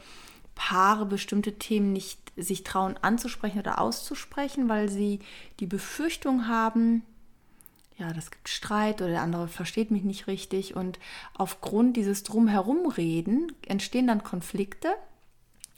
Paare 0.55 1.07
bestimmte 1.07 1.55
Themen 1.55 1.95
nicht 1.95 2.21
sich 2.37 2.63
trauen 2.63 2.99
anzusprechen 3.01 3.61
oder 3.61 3.81
auszusprechen, 3.81 4.69
weil 4.69 4.91
sie 4.91 5.21
die 5.61 5.67
Befürchtung 5.67 6.47
haben, 6.47 7.05
ja, 7.97 8.13
das 8.13 8.31
gibt 8.31 8.51
Streit 8.51 9.01
oder 9.01 9.13
der 9.13 9.23
andere 9.23 9.49
versteht 9.49 9.91
mich 9.91 10.03
nicht 10.03 10.27
richtig 10.27 10.77
und 10.77 10.99
aufgrund 11.33 11.97
dieses 11.97 12.23
Drumherumreden 12.23 13.53
entstehen 13.67 14.09
dann 14.09 14.23
Konflikte 14.23 14.95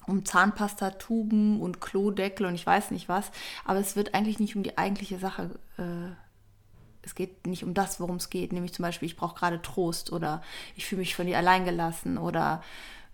um 0.06 0.24
Zahnpastatuben 0.24 1.60
und 1.60 1.80
Klodeckel 1.80 2.46
und 2.46 2.54
ich 2.54 2.66
weiß 2.66 2.90
nicht 2.90 3.08
was, 3.08 3.30
aber 3.64 3.78
es 3.78 3.96
wird 3.96 4.14
eigentlich 4.14 4.38
nicht 4.38 4.56
um 4.56 4.62
die 4.62 4.76
eigentliche 4.78 5.18
Sache 5.18 5.50
äh, 5.78 6.12
es 7.04 7.14
geht 7.14 7.46
nicht 7.46 7.64
um 7.64 7.74
das, 7.74 8.00
worum 8.00 8.16
es 8.16 8.30
geht, 8.30 8.52
nämlich 8.52 8.72
zum 8.72 8.82
Beispiel, 8.82 9.06
ich 9.06 9.16
brauche 9.16 9.38
gerade 9.38 9.60
Trost 9.62 10.12
oder 10.12 10.42
ich 10.74 10.86
fühle 10.86 11.00
mich 11.00 11.14
von 11.14 11.26
dir 11.26 11.38
alleingelassen 11.38 12.18
oder 12.18 12.62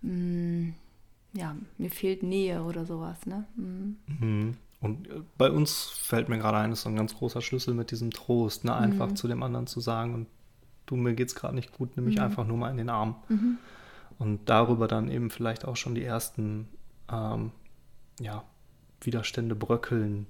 mh, 0.01 0.11
mm, 0.13 0.75
ja, 1.33 1.55
mir 1.77 1.89
fehlt 1.89 2.23
Nähe 2.23 2.63
oder 2.63 2.85
sowas. 2.85 3.25
Ne? 3.25 3.45
Mhm. 3.55 3.97
Mhm. 4.07 4.57
Und 4.81 5.07
äh, 5.09 5.21
bei 5.37 5.51
uns 5.51 5.89
fällt 5.89 6.29
mir 6.29 6.37
gerade 6.37 6.57
ein, 6.57 6.71
ist 6.71 6.81
so 6.81 6.89
ein 6.89 6.95
ganz 6.95 7.15
großer 7.15 7.41
Schlüssel 7.41 7.73
mit 7.73 7.91
diesem 7.91 8.11
Trost, 8.11 8.65
ne? 8.65 8.75
einfach 8.75 9.09
mhm. 9.09 9.15
zu 9.15 9.27
dem 9.27 9.43
anderen 9.43 9.67
zu 9.67 9.79
sagen 9.79 10.13
und 10.13 10.27
du, 10.85 10.95
mir 10.95 11.13
geht 11.13 11.29
es 11.29 11.35
gerade 11.35 11.55
nicht 11.55 11.71
gut, 11.73 11.95
nimm 11.95 12.05
mich 12.05 12.17
mhm. 12.17 12.23
einfach 12.23 12.45
nur 12.45 12.57
mal 12.57 12.71
in 12.71 12.77
den 12.77 12.89
Arm. 12.89 13.15
Mhm. 13.29 13.57
Und 14.19 14.49
darüber 14.49 14.87
dann 14.87 15.09
eben 15.09 15.29
vielleicht 15.29 15.65
auch 15.65 15.75
schon 15.75 15.95
die 15.95 16.03
ersten 16.03 16.67
ähm, 17.11 17.51
ja, 18.19 18.43
Widerstände 19.01 19.55
bröckeln, 19.55 20.27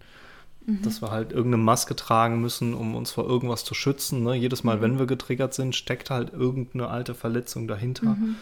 Mhm. 0.66 0.82
Dass 0.84 1.02
wir 1.02 1.12
halt 1.12 1.32
irgendeine 1.32 1.64
Maske 1.64 1.96
tragen 1.96 2.40
müssen, 2.42 2.74
um 2.74 2.96
uns 2.96 3.12
vor 3.12 3.26
irgendwas 3.26 3.64
zu 3.64 3.74
schützen. 3.74 4.24
Ne? 4.24 4.36
Jedes 4.36 4.64
Mal, 4.64 4.78
mhm. 4.78 4.82
wenn 4.82 5.00
wir 5.00 5.06
getriggert 5.08 5.54
sind, 5.54 5.76
steckt 5.76 6.10
halt 6.10 6.34
irgendeine 6.34 6.88
alte 6.88 7.16
Verletzung 7.16 7.68
dahinter. 7.68 8.16
Mhm. 8.16 8.36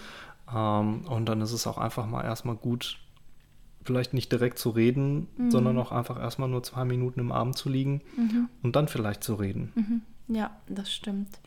Ähm, 0.54 1.02
und 1.08 1.26
dann 1.28 1.42
ist 1.42 1.54
es 1.54 1.66
auch 1.68 1.78
einfach 1.78 2.06
mal 2.06 2.24
erstmal 2.24 2.56
gut, 2.56 2.98
vielleicht 3.84 4.14
nicht 4.14 4.32
direkt 4.32 4.60
zu 4.60 4.72
reden, 4.72 5.28
mhm. 5.38 5.52
sondern 5.52 5.78
auch 5.78 5.92
einfach 5.92 6.20
erstmal 6.20 6.50
nur 6.50 6.64
zwei 6.64 6.84
Minuten 6.84 7.22
im 7.22 7.32
Arm 7.32 7.56
zu 7.56 7.70
liegen 7.70 8.02
mhm. 8.18 8.50
und 8.64 8.76
dann 8.76 8.88
vielleicht 8.88 9.24
zu 9.24 9.36
reden. 9.36 9.72
Mhm. 9.76 10.36
Ja, 10.36 10.52
das 10.68 10.94
stimmt 10.94 11.40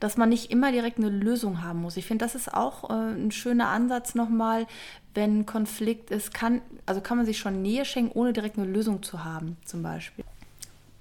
dass 0.00 0.16
man 0.16 0.28
nicht 0.28 0.50
immer 0.50 0.72
direkt 0.72 0.98
eine 0.98 1.08
Lösung 1.08 1.62
haben 1.62 1.82
muss. 1.82 1.96
Ich 1.96 2.06
finde, 2.06 2.24
das 2.24 2.34
ist 2.34 2.52
auch 2.52 2.90
äh, 2.90 2.92
ein 2.92 3.30
schöner 3.30 3.68
Ansatz 3.68 4.14
nochmal, 4.14 4.66
wenn 5.14 5.46
Konflikt 5.46 6.10
ist, 6.10 6.34
kann, 6.34 6.60
also 6.84 7.00
kann 7.00 7.16
man 7.16 7.26
sich 7.26 7.38
schon 7.38 7.62
Nähe 7.62 7.84
schenken, 7.84 8.12
ohne 8.18 8.32
direkt 8.32 8.58
eine 8.58 8.66
Lösung 8.66 9.02
zu 9.02 9.24
haben, 9.24 9.56
zum 9.64 9.82
Beispiel. 9.82 10.24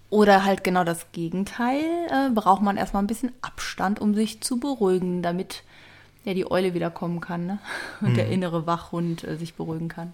Oder 0.09 0.45
halt 0.45 0.63
genau 0.63 0.83
das 0.83 1.11
Gegenteil, 1.11 1.83
äh, 2.09 2.29
braucht 2.29 2.61
man 2.61 2.77
erstmal 2.77 3.03
ein 3.03 3.07
bisschen 3.07 3.31
Abstand, 3.41 3.99
um 3.99 4.15
sich 4.15 4.41
zu 4.41 4.59
beruhigen, 4.59 5.21
damit 5.21 5.63
ja 6.23 6.33
die 6.33 6.49
Eule 6.49 6.73
wieder 6.73 6.89
kommen 6.89 7.21
kann 7.21 7.45
ne? 7.45 7.59
und 8.01 8.11
mhm. 8.11 8.15
der 8.15 8.29
innere 8.29 8.65
Wachhund 8.65 9.23
äh, 9.23 9.37
sich 9.37 9.55
beruhigen 9.55 9.89
kann. 9.89 10.13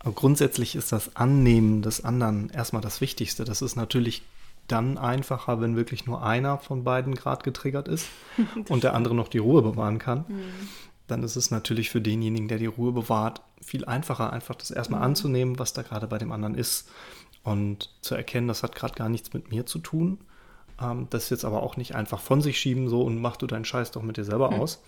Aber 0.00 0.12
grundsätzlich 0.12 0.76
ist 0.76 0.92
das 0.92 1.16
Annehmen 1.16 1.82
des 1.82 2.04
anderen 2.04 2.50
erstmal 2.50 2.82
das 2.82 3.00
Wichtigste. 3.00 3.44
Das 3.44 3.62
ist 3.62 3.76
natürlich 3.76 4.22
dann 4.68 4.98
einfacher, 4.98 5.60
wenn 5.60 5.76
wirklich 5.76 6.06
nur 6.06 6.22
einer 6.22 6.58
von 6.58 6.84
beiden 6.84 7.14
gerade 7.14 7.42
getriggert 7.42 7.88
ist 7.88 8.08
und 8.68 8.84
der 8.84 8.94
andere 8.94 9.14
noch 9.14 9.28
die 9.28 9.38
Ruhe 9.38 9.62
bewahren 9.62 9.98
kann. 9.98 10.24
Mhm. 10.28 10.42
Dann 11.06 11.22
ist 11.22 11.36
es 11.36 11.50
natürlich 11.50 11.90
für 11.90 12.02
denjenigen, 12.02 12.48
der 12.48 12.58
die 12.58 12.66
Ruhe 12.66 12.92
bewahrt, 12.92 13.40
viel 13.62 13.84
einfacher, 13.86 14.32
einfach 14.32 14.54
das 14.54 14.70
erstmal 14.70 15.00
mhm. 15.00 15.06
anzunehmen, 15.06 15.58
was 15.58 15.72
da 15.72 15.82
gerade 15.82 16.06
bei 16.06 16.18
dem 16.18 16.32
anderen 16.32 16.54
ist. 16.54 16.88
Und 17.42 17.94
zu 18.02 18.14
erkennen, 18.14 18.48
das 18.48 18.62
hat 18.62 18.74
gerade 18.74 18.94
gar 18.94 19.08
nichts 19.08 19.32
mit 19.32 19.50
mir 19.50 19.64
zu 19.64 19.78
tun. 19.78 20.18
Ähm, 20.80 21.06
das 21.10 21.30
jetzt 21.30 21.44
aber 21.44 21.62
auch 21.62 21.76
nicht 21.76 21.94
einfach 21.94 22.20
von 22.20 22.42
sich 22.42 22.60
schieben 22.60 22.88
so 22.88 23.02
und 23.02 23.20
mach 23.20 23.36
du 23.36 23.46
deinen 23.46 23.64
Scheiß 23.64 23.90
doch 23.90 24.02
mit 24.02 24.16
dir 24.16 24.24
selber 24.24 24.50
mhm. 24.50 24.60
aus, 24.60 24.82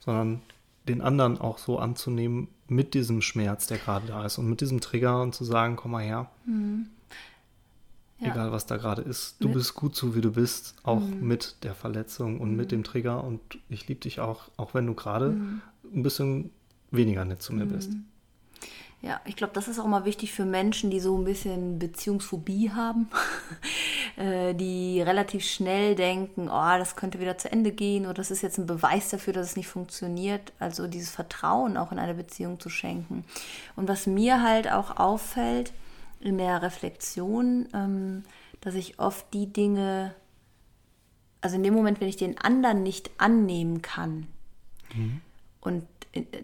sondern 0.00 0.40
den 0.88 1.00
anderen 1.00 1.40
auch 1.40 1.58
so 1.58 1.78
anzunehmen 1.78 2.48
mit 2.68 2.94
diesem 2.94 3.20
Schmerz, 3.20 3.66
der 3.66 3.78
gerade 3.78 4.06
da 4.06 4.24
ist 4.24 4.38
und 4.38 4.48
mit 4.48 4.60
diesem 4.60 4.80
Trigger 4.80 5.20
und 5.20 5.34
zu 5.34 5.44
sagen, 5.44 5.76
komm 5.76 5.92
mal 5.92 6.02
her. 6.02 6.30
Mhm. 6.46 6.86
Ja. 8.18 8.30
Egal, 8.30 8.50
was 8.50 8.64
da 8.64 8.78
gerade 8.78 9.02
ist. 9.02 9.36
Du 9.40 9.48
mit. 9.48 9.58
bist 9.58 9.74
gut 9.74 9.94
so, 9.94 10.14
wie 10.14 10.22
du 10.22 10.32
bist, 10.32 10.74
auch 10.84 11.00
mhm. 11.00 11.26
mit 11.26 11.56
der 11.64 11.74
Verletzung 11.74 12.40
und 12.40 12.52
mhm. 12.52 12.56
mit 12.56 12.72
dem 12.72 12.82
Trigger. 12.82 13.22
Und 13.22 13.40
ich 13.68 13.88
liebe 13.88 14.00
dich 14.00 14.20
auch, 14.20 14.44
auch 14.56 14.72
wenn 14.72 14.86
du 14.86 14.94
gerade 14.94 15.30
mhm. 15.30 15.60
ein 15.94 16.02
bisschen 16.02 16.50
weniger 16.90 17.24
nett 17.24 17.42
zu 17.42 17.52
mir 17.52 17.66
bist. 17.66 17.90
Mhm. 17.90 18.06
Ja, 19.02 19.20
ich 19.26 19.36
glaube, 19.36 19.52
das 19.52 19.68
ist 19.68 19.78
auch 19.78 19.84
immer 19.84 20.06
wichtig 20.06 20.32
für 20.32 20.46
Menschen, 20.46 20.90
die 20.90 21.00
so 21.00 21.16
ein 21.16 21.24
bisschen 21.24 21.78
Beziehungsphobie 21.78 22.70
haben, 22.70 23.08
äh, 24.16 24.54
die 24.54 25.02
relativ 25.02 25.44
schnell 25.44 25.94
denken, 25.94 26.48
oh, 26.48 26.78
das 26.78 26.96
könnte 26.96 27.20
wieder 27.20 27.36
zu 27.36 27.52
Ende 27.52 27.72
gehen 27.72 28.06
oder 28.06 28.14
das 28.14 28.30
ist 28.30 28.42
jetzt 28.42 28.58
ein 28.58 28.66
Beweis 28.66 29.10
dafür, 29.10 29.34
dass 29.34 29.50
es 29.50 29.56
nicht 29.56 29.68
funktioniert. 29.68 30.54
Also 30.58 30.86
dieses 30.86 31.10
Vertrauen 31.10 31.76
auch 31.76 31.92
in 31.92 31.98
eine 31.98 32.14
Beziehung 32.14 32.58
zu 32.58 32.70
schenken. 32.70 33.24
Und 33.76 33.86
was 33.86 34.06
mir 34.06 34.42
halt 34.42 34.72
auch 34.72 34.96
auffällt, 34.96 35.72
in 36.26 36.38
der 36.38 36.62
Reflexion, 36.62 37.68
ähm, 37.72 38.24
dass 38.60 38.74
ich 38.74 38.98
oft 38.98 39.32
die 39.32 39.52
Dinge, 39.52 40.14
also 41.40 41.56
in 41.56 41.62
dem 41.62 41.74
Moment, 41.74 42.00
wenn 42.00 42.08
ich 42.08 42.16
den 42.16 42.38
anderen 42.38 42.82
nicht 42.82 43.10
annehmen 43.18 43.82
kann 43.82 44.26
mhm. 44.94 45.20
und 45.60 45.86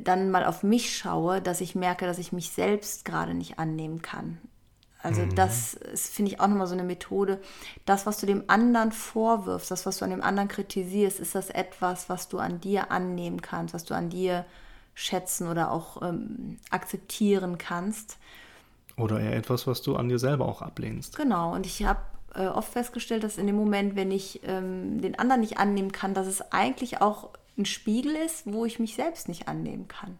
dann 0.04 0.30
mal 0.30 0.44
auf 0.44 0.62
mich 0.62 0.96
schaue, 0.96 1.40
dass 1.40 1.60
ich 1.60 1.74
merke, 1.74 2.06
dass 2.06 2.18
ich 2.18 2.32
mich 2.32 2.50
selbst 2.50 3.04
gerade 3.04 3.34
nicht 3.34 3.58
annehmen 3.58 4.02
kann. 4.02 4.38
Also 5.02 5.22
mhm. 5.22 5.34
das 5.34 5.78
finde 5.94 6.30
ich 6.30 6.40
auch 6.40 6.46
nochmal 6.46 6.66
so 6.66 6.74
eine 6.74 6.84
Methode. 6.84 7.40
Das, 7.84 8.06
was 8.06 8.20
du 8.20 8.26
dem 8.26 8.44
anderen 8.46 8.92
vorwirfst, 8.92 9.70
das, 9.70 9.84
was 9.84 9.98
du 9.98 10.04
an 10.04 10.10
dem 10.10 10.22
anderen 10.22 10.48
kritisierst, 10.48 11.18
ist 11.18 11.34
das 11.34 11.50
etwas, 11.50 12.08
was 12.08 12.28
du 12.28 12.38
an 12.38 12.60
dir 12.60 12.92
annehmen 12.92 13.42
kannst, 13.42 13.74
was 13.74 13.84
du 13.84 13.94
an 13.94 14.10
dir 14.10 14.44
schätzen 14.94 15.48
oder 15.48 15.72
auch 15.72 16.02
ähm, 16.02 16.58
akzeptieren 16.70 17.58
kannst. 17.58 18.18
Oder 18.96 19.20
eher 19.20 19.36
etwas, 19.36 19.66
was 19.66 19.82
du 19.82 19.96
an 19.96 20.08
dir 20.08 20.18
selber 20.18 20.46
auch 20.46 20.62
ablehnst. 20.62 21.16
Genau, 21.16 21.54
und 21.54 21.66
ich 21.66 21.84
habe 21.84 22.00
äh, 22.34 22.46
oft 22.46 22.72
festgestellt, 22.72 23.24
dass 23.24 23.38
in 23.38 23.46
dem 23.46 23.56
Moment, 23.56 23.96
wenn 23.96 24.10
ich 24.10 24.40
ähm, 24.44 25.00
den 25.00 25.18
anderen 25.18 25.40
nicht 25.40 25.58
annehmen 25.58 25.92
kann, 25.92 26.14
dass 26.14 26.26
es 26.26 26.52
eigentlich 26.52 27.00
auch 27.00 27.30
ein 27.58 27.66
Spiegel 27.66 28.14
ist, 28.14 28.50
wo 28.52 28.64
ich 28.64 28.78
mich 28.78 28.94
selbst 28.94 29.28
nicht 29.28 29.48
annehmen 29.48 29.88
kann. 29.88 30.18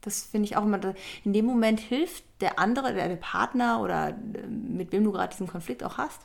Das 0.00 0.22
finde 0.22 0.46
ich 0.46 0.56
auch 0.56 0.64
immer, 0.64 0.80
in 1.24 1.32
dem 1.32 1.44
Moment 1.44 1.78
hilft 1.78 2.24
der 2.40 2.58
andere, 2.58 2.92
der, 2.92 3.14
Partner 3.16 3.80
oder 3.80 4.08
äh, 4.08 4.46
mit 4.46 4.92
wem 4.92 5.04
du 5.04 5.12
gerade 5.12 5.30
diesen 5.30 5.46
Konflikt 5.46 5.84
auch 5.84 5.98
hast, 5.98 6.20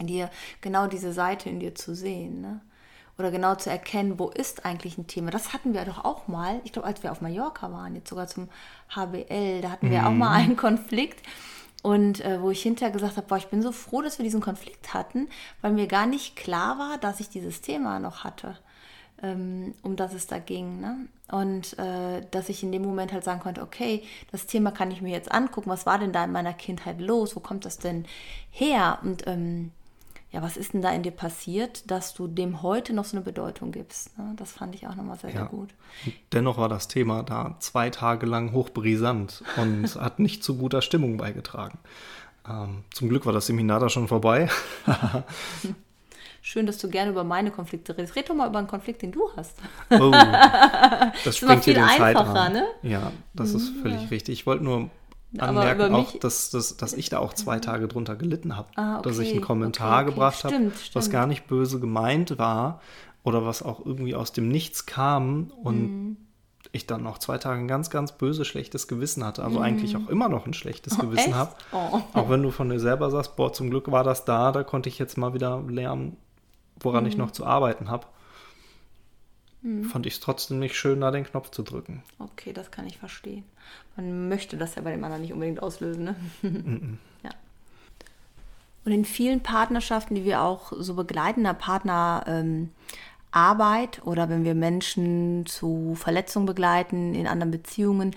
dir 0.00 0.30
genau 0.60 0.86
diese 0.86 1.12
Seite 1.12 1.50
in 1.50 1.60
dir 1.60 1.74
zu 1.74 1.94
sehen. 1.94 2.40
Ne? 2.40 2.60
Oder 3.18 3.30
genau 3.30 3.54
zu 3.54 3.70
erkennen, 3.70 4.18
wo 4.18 4.28
ist 4.28 4.64
eigentlich 4.64 4.98
ein 4.98 5.06
Thema. 5.06 5.30
Das 5.30 5.52
hatten 5.52 5.74
wir 5.74 5.84
doch 5.84 6.04
auch 6.04 6.26
mal, 6.26 6.60
ich 6.64 6.72
glaube, 6.72 6.88
als 6.88 7.02
wir 7.02 7.12
auf 7.12 7.20
Mallorca 7.20 7.70
waren, 7.72 7.94
jetzt 7.94 8.08
sogar 8.08 8.26
zum 8.26 8.48
HBL, 8.94 9.60
da 9.60 9.70
hatten 9.70 9.90
wir 9.90 10.00
mhm. 10.00 10.06
auch 10.06 10.12
mal 10.12 10.32
einen 10.32 10.56
Konflikt. 10.56 11.24
Und 11.82 12.24
äh, 12.24 12.40
wo 12.40 12.50
ich 12.50 12.62
hinterher 12.62 12.92
gesagt 12.92 13.18
habe, 13.18 13.26
boah, 13.26 13.36
ich 13.36 13.48
bin 13.48 13.60
so 13.60 13.70
froh, 13.70 14.00
dass 14.00 14.18
wir 14.18 14.24
diesen 14.24 14.40
Konflikt 14.40 14.94
hatten, 14.94 15.28
weil 15.60 15.72
mir 15.72 15.86
gar 15.86 16.06
nicht 16.06 16.34
klar 16.34 16.78
war, 16.78 16.96
dass 16.96 17.20
ich 17.20 17.28
dieses 17.28 17.60
Thema 17.60 17.98
noch 17.98 18.24
hatte, 18.24 18.56
ähm, 19.22 19.74
um 19.82 19.94
das 19.94 20.14
es 20.14 20.26
da 20.26 20.38
ging. 20.38 20.80
Ne? 20.80 20.96
Und 21.30 21.78
äh, 21.78 22.22
dass 22.30 22.48
ich 22.48 22.62
in 22.62 22.72
dem 22.72 22.80
Moment 22.80 23.12
halt 23.12 23.22
sagen 23.22 23.40
konnte, 23.40 23.60
okay, 23.60 24.02
das 24.32 24.46
Thema 24.46 24.70
kann 24.70 24.90
ich 24.90 25.02
mir 25.02 25.12
jetzt 25.12 25.30
angucken, 25.30 25.68
was 25.68 25.84
war 25.84 25.98
denn 25.98 26.14
da 26.14 26.24
in 26.24 26.32
meiner 26.32 26.54
Kindheit 26.54 27.02
los, 27.02 27.36
wo 27.36 27.40
kommt 27.40 27.66
das 27.66 27.76
denn 27.76 28.06
her? 28.50 28.98
Und 29.02 29.26
ähm, 29.26 29.70
ja, 30.34 30.42
was 30.42 30.56
ist 30.56 30.74
denn 30.74 30.82
da 30.82 30.90
in 30.90 31.04
dir 31.04 31.12
passiert, 31.12 31.88
dass 31.92 32.12
du 32.12 32.26
dem 32.26 32.60
heute 32.60 32.92
noch 32.92 33.04
so 33.04 33.16
eine 33.16 33.24
Bedeutung 33.24 33.70
gibst? 33.70 34.18
Ne? 34.18 34.32
Das 34.34 34.50
fand 34.50 34.74
ich 34.74 34.88
auch 34.88 34.96
nochmal 34.96 35.16
sehr, 35.16 35.30
ja. 35.30 35.36
sehr 35.36 35.46
gut. 35.46 35.70
Dennoch 36.32 36.58
war 36.58 36.68
das 36.68 36.88
Thema 36.88 37.22
da 37.22 37.54
zwei 37.60 37.88
Tage 37.88 38.26
lang 38.26 38.52
hochbrisant 38.52 39.44
und 39.56 39.94
hat 40.00 40.18
nicht 40.18 40.42
zu 40.42 40.58
guter 40.58 40.82
Stimmung 40.82 41.18
beigetragen. 41.18 41.78
Ähm, 42.48 42.82
zum 42.92 43.08
Glück 43.10 43.26
war 43.26 43.32
das 43.32 43.46
Seminar 43.46 43.78
da 43.78 43.88
schon 43.88 44.08
vorbei. 44.08 44.48
Schön, 46.42 46.66
dass 46.66 46.78
du 46.78 46.90
gerne 46.90 47.12
über 47.12 47.22
meine 47.22 47.52
Konflikte 47.52 47.96
redest. 47.96 48.16
Red 48.16 48.28
doch 48.28 48.34
mal 48.34 48.48
über 48.48 48.58
einen 48.58 48.66
Konflikt, 48.66 49.02
den 49.02 49.12
du 49.12 49.30
hast. 49.36 49.56
Oh, 49.88 50.10
das 51.24 51.36
springt 51.36 51.64
dir 51.64 51.74
den 51.74 51.88
Zeitrahmen. 51.88 52.52
Ne? 52.54 52.66
Ja, 52.82 53.12
das 53.34 53.54
ist 53.54 53.70
mhm, 53.70 53.82
völlig 53.82 54.02
ja. 54.02 54.08
richtig. 54.08 54.40
Ich 54.40 54.46
wollte 54.46 54.64
nur 54.64 54.90
anmerken 55.38 55.94
auch, 55.94 56.18
dass, 56.18 56.50
dass, 56.50 56.76
dass 56.76 56.92
ich 56.92 57.08
da 57.08 57.18
auch 57.18 57.32
zwei 57.32 57.58
Tage 57.58 57.88
drunter 57.88 58.16
gelitten 58.16 58.56
habe. 58.56 58.68
Ah, 58.76 58.98
okay, 58.98 59.08
dass 59.08 59.18
ich 59.18 59.32
einen 59.32 59.40
Kommentar 59.40 60.00
okay, 60.00 60.02
okay. 60.02 60.10
gebracht 60.10 60.44
habe, 60.44 60.72
was 60.92 61.10
gar 61.10 61.26
nicht 61.26 61.46
böse 61.46 61.80
gemeint 61.80 62.38
war 62.38 62.80
oder 63.22 63.44
was 63.44 63.62
auch 63.62 63.84
irgendwie 63.84 64.14
aus 64.14 64.32
dem 64.32 64.48
Nichts 64.48 64.86
kam 64.86 65.50
und 65.62 65.80
mhm. 65.80 66.16
ich 66.72 66.86
dann 66.86 67.02
noch 67.02 67.18
zwei 67.18 67.38
Tage 67.38 67.60
ein 67.60 67.68
ganz, 67.68 67.90
ganz 67.90 68.12
böse, 68.12 68.44
schlechtes 68.44 68.86
Gewissen 68.86 69.24
hatte. 69.24 69.42
Also 69.42 69.58
mhm. 69.58 69.64
eigentlich 69.64 69.96
auch 69.96 70.08
immer 70.08 70.28
noch 70.28 70.46
ein 70.46 70.54
schlechtes 70.54 70.98
oh, 70.98 71.02
Gewissen 71.02 71.34
habe. 71.34 71.52
Oh. 71.72 72.00
Auch 72.12 72.30
wenn 72.30 72.42
du 72.42 72.50
von 72.50 72.68
dir 72.68 72.80
selber 72.80 73.10
sagst, 73.10 73.36
boah, 73.36 73.52
zum 73.52 73.70
Glück 73.70 73.90
war 73.90 74.04
das 74.04 74.24
da, 74.24 74.52
da 74.52 74.62
konnte 74.62 74.88
ich 74.88 74.98
jetzt 74.98 75.16
mal 75.16 75.34
wieder 75.34 75.62
lernen, 75.68 76.16
woran 76.80 77.04
mhm. 77.04 77.10
ich 77.10 77.16
noch 77.16 77.30
zu 77.30 77.46
arbeiten 77.46 77.90
habe. 77.90 78.06
Mhm. 79.64 79.84
Fand 79.84 80.04
ich 80.06 80.14
es 80.14 80.20
trotzdem 80.20 80.58
nicht 80.58 80.76
schön, 80.76 81.00
da 81.00 81.10
den 81.10 81.24
Knopf 81.24 81.50
zu 81.50 81.62
drücken. 81.62 82.02
Okay, 82.18 82.52
das 82.52 82.70
kann 82.70 82.86
ich 82.86 82.98
verstehen. 82.98 83.44
Man 83.96 84.28
möchte 84.28 84.58
das 84.58 84.74
ja 84.74 84.82
bei 84.82 84.92
dem 84.92 85.02
anderen 85.02 85.22
nicht 85.22 85.32
unbedingt 85.32 85.62
auslösen, 85.62 86.04
ne? 86.04 86.16
Mhm. 86.42 86.98
ja. 87.22 87.30
Und 88.84 88.92
in 88.92 89.06
vielen 89.06 89.40
Partnerschaften, 89.40 90.14
die 90.14 90.24
wir 90.24 90.42
auch 90.42 90.72
so 90.76 90.92
begleiten, 90.94 91.44
der 91.44 91.54
Partnerarbeit 91.54 92.68
ähm, 93.32 94.04
oder 94.04 94.28
wenn 94.28 94.44
wir 94.44 94.54
Menschen 94.54 95.46
zu 95.46 95.94
Verletzungen 95.94 96.44
begleiten 96.44 97.14
in 97.14 97.26
anderen 97.26 97.50
Beziehungen, 97.50 98.14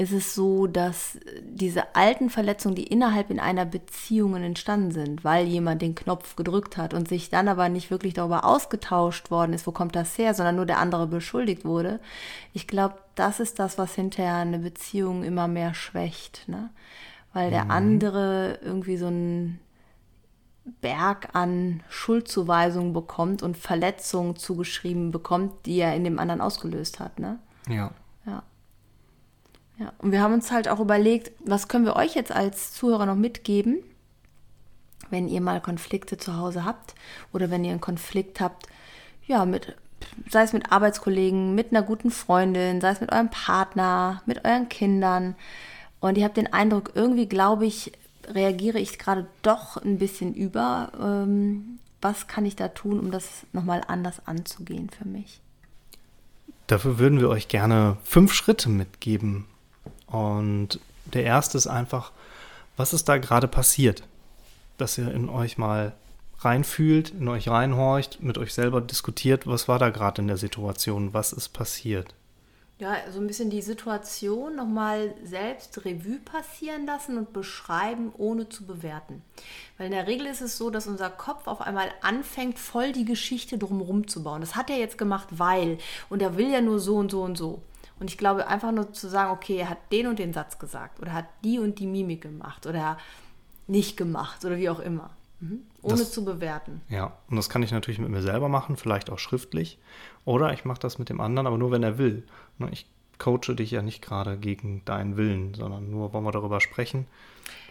ist 0.00 0.12
es 0.12 0.34
so, 0.34 0.66
dass 0.66 1.18
diese 1.42 1.94
alten 1.94 2.30
Verletzungen, 2.30 2.74
die 2.74 2.86
innerhalb 2.86 3.28
in 3.28 3.38
einer 3.38 3.66
Beziehung 3.66 4.34
entstanden 4.34 4.92
sind, 4.92 5.24
weil 5.24 5.46
jemand 5.46 5.82
den 5.82 5.94
Knopf 5.94 6.36
gedrückt 6.36 6.78
hat 6.78 6.94
und 6.94 7.06
sich 7.06 7.28
dann 7.28 7.48
aber 7.48 7.68
nicht 7.68 7.90
wirklich 7.90 8.14
darüber 8.14 8.46
ausgetauscht 8.46 9.30
worden 9.30 9.52
ist, 9.52 9.66
wo 9.66 9.72
kommt 9.72 9.94
das 9.94 10.16
her, 10.16 10.32
sondern 10.32 10.56
nur 10.56 10.64
der 10.64 10.78
andere 10.78 11.06
beschuldigt 11.06 11.66
wurde. 11.66 12.00
Ich 12.54 12.66
glaube, 12.66 12.94
das 13.14 13.40
ist 13.40 13.58
das, 13.58 13.76
was 13.76 13.94
hinterher 13.94 14.36
eine 14.36 14.60
Beziehung 14.60 15.22
immer 15.22 15.48
mehr 15.48 15.74
schwächt, 15.74 16.48
ne? 16.48 16.70
Weil 17.34 17.50
der 17.50 17.66
mhm. 17.66 17.70
andere 17.70 18.58
irgendwie 18.62 18.96
so 18.96 19.08
einen 19.08 19.60
Berg 20.80 21.28
an 21.34 21.82
Schuldzuweisungen 21.90 22.94
bekommt 22.94 23.42
und 23.42 23.58
Verletzungen 23.58 24.36
zugeschrieben 24.36 25.10
bekommt, 25.10 25.66
die 25.66 25.76
er 25.76 25.94
in 25.94 26.04
dem 26.04 26.18
anderen 26.18 26.40
ausgelöst 26.40 27.00
hat, 27.00 27.18
ne? 27.18 27.38
Ja. 27.68 27.90
Ja. 28.24 28.42
Ja, 29.80 29.94
und 29.98 30.12
wir 30.12 30.20
haben 30.20 30.34
uns 30.34 30.52
halt 30.52 30.68
auch 30.68 30.78
überlegt, 30.78 31.32
was 31.42 31.66
können 31.66 31.86
wir 31.86 31.96
euch 31.96 32.14
jetzt 32.14 32.32
als 32.32 32.74
Zuhörer 32.74 33.06
noch 33.06 33.16
mitgeben, 33.16 33.78
wenn 35.08 35.26
ihr 35.26 35.40
mal 35.40 35.62
Konflikte 35.62 36.18
zu 36.18 36.36
Hause 36.36 36.66
habt 36.66 36.94
oder 37.32 37.50
wenn 37.50 37.64
ihr 37.64 37.70
einen 37.70 37.80
Konflikt 37.80 38.40
habt, 38.40 38.66
ja, 39.26 39.46
mit, 39.46 39.74
sei 40.28 40.42
es 40.42 40.52
mit 40.52 40.70
Arbeitskollegen, 40.70 41.54
mit 41.54 41.70
einer 41.70 41.82
guten 41.82 42.10
Freundin, 42.10 42.82
sei 42.82 42.90
es 42.90 43.00
mit 43.00 43.10
eurem 43.10 43.30
Partner, 43.30 44.22
mit 44.26 44.44
euren 44.44 44.68
Kindern. 44.68 45.34
Und 45.98 46.18
ihr 46.18 46.24
habt 46.26 46.36
den 46.36 46.52
Eindruck, 46.52 46.92
irgendwie 46.94 47.26
glaube 47.26 47.64
ich, 47.64 47.92
reagiere 48.28 48.78
ich 48.78 48.98
gerade 48.98 49.26
doch 49.40 49.78
ein 49.78 49.98
bisschen 49.98 50.34
über. 50.34 50.92
Ähm, 51.00 51.78
was 52.02 52.26
kann 52.26 52.44
ich 52.44 52.54
da 52.54 52.68
tun, 52.68 53.00
um 53.00 53.10
das 53.10 53.46
nochmal 53.54 53.82
anders 53.86 54.26
anzugehen 54.26 54.90
für 54.90 55.08
mich? 55.08 55.40
Dafür 56.66 56.98
würden 56.98 57.18
wir 57.18 57.30
euch 57.30 57.48
gerne 57.48 57.96
fünf 58.04 58.32
Schritte 58.32 58.68
mitgeben, 58.68 59.46
und 60.10 60.80
der 61.06 61.24
erste 61.24 61.58
ist 61.58 61.66
einfach, 61.66 62.12
was 62.76 62.92
ist 62.92 63.08
da 63.08 63.18
gerade 63.18 63.48
passiert? 63.48 64.02
Dass 64.78 64.98
ihr 64.98 65.12
in 65.12 65.28
euch 65.28 65.58
mal 65.58 65.92
reinfühlt, 66.38 67.10
in 67.10 67.28
euch 67.28 67.48
reinhorcht, 67.48 68.22
mit 68.22 68.38
euch 68.38 68.54
selber 68.54 68.80
diskutiert, 68.80 69.46
was 69.46 69.68
war 69.68 69.78
da 69.78 69.90
gerade 69.90 70.22
in 70.22 70.28
der 70.28 70.38
Situation, 70.38 71.12
was 71.12 71.32
ist 71.32 71.50
passiert? 71.50 72.14
Ja, 72.78 72.96
so 73.12 73.20
ein 73.20 73.26
bisschen 73.26 73.50
die 73.50 73.60
Situation 73.60 74.56
nochmal 74.56 75.14
selbst 75.22 75.84
Revue 75.84 76.18
passieren 76.24 76.86
lassen 76.86 77.18
und 77.18 77.34
beschreiben, 77.34 78.10
ohne 78.16 78.48
zu 78.48 78.64
bewerten. 78.64 79.22
Weil 79.76 79.88
in 79.88 79.92
der 79.92 80.06
Regel 80.06 80.26
ist 80.26 80.40
es 80.40 80.56
so, 80.56 80.70
dass 80.70 80.86
unser 80.86 81.10
Kopf 81.10 81.46
auf 81.46 81.60
einmal 81.60 81.90
anfängt, 82.00 82.58
voll 82.58 82.92
die 82.92 83.04
Geschichte 83.04 83.58
drumherum 83.58 84.08
zu 84.08 84.22
bauen. 84.22 84.40
Das 84.40 84.56
hat 84.56 84.70
er 84.70 84.78
jetzt 84.78 84.96
gemacht, 84.96 85.28
weil. 85.32 85.76
Und 86.08 86.22
er 86.22 86.38
will 86.38 86.50
ja 86.50 86.62
nur 86.62 86.78
so 86.78 86.96
und 86.96 87.10
so 87.10 87.22
und 87.22 87.36
so. 87.36 87.60
Und 88.00 88.10
ich 88.10 88.18
glaube, 88.18 88.48
einfach 88.48 88.72
nur 88.72 88.92
zu 88.92 89.08
sagen, 89.08 89.30
okay, 89.30 89.58
er 89.58 89.68
hat 89.68 89.78
den 89.92 90.06
und 90.06 90.18
den 90.18 90.32
Satz 90.32 90.58
gesagt 90.58 91.00
oder 91.00 91.12
hat 91.12 91.26
die 91.44 91.58
und 91.58 91.78
die 91.78 91.86
Mimik 91.86 92.22
gemacht 92.22 92.66
oder 92.66 92.98
nicht 93.66 93.96
gemacht 93.96 94.44
oder 94.44 94.56
wie 94.56 94.70
auch 94.70 94.80
immer. 94.80 95.10
Mhm. 95.40 95.60
Ohne 95.82 95.98
das, 95.98 96.10
zu 96.10 96.24
bewerten. 96.24 96.80
Ja, 96.88 97.16
und 97.28 97.36
das 97.36 97.48
kann 97.48 97.62
ich 97.62 97.72
natürlich 97.72 98.00
mit 98.00 98.10
mir 98.10 98.22
selber 98.22 98.48
machen, 98.48 98.76
vielleicht 98.76 99.10
auch 99.10 99.18
schriftlich. 99.18 99.78
Oder 100.24 100.52
ich 100.52 100.64
mache 100.64 100.80
das 100.80 100.98
mit 100.98 101.08
dem 101.08 101.20
anderen, 101.20 101.46
aber 101.46 101.58
nur 101.58 101.70
wenn 101.70 101.82
er 101.82 101.98
will. 101.98 102.26
Ne, 102.58 102.68
ich 102.72 102.86
coache 103.18 103.54
dich 103.54 103.70
ja 103.70 103.82
nicht 103.82 104.02
gerade 104.02 104.36
gegen 104.38 104.82
deinen 104.84 105.16
Willen, 105.16 105.54
sondern 105.54 105.90
nur 105.90 106.12
wollen 106.12 106.24
wir 106.24 106.32
darüber 106.32 106.60
sprechen, 106.60 107.06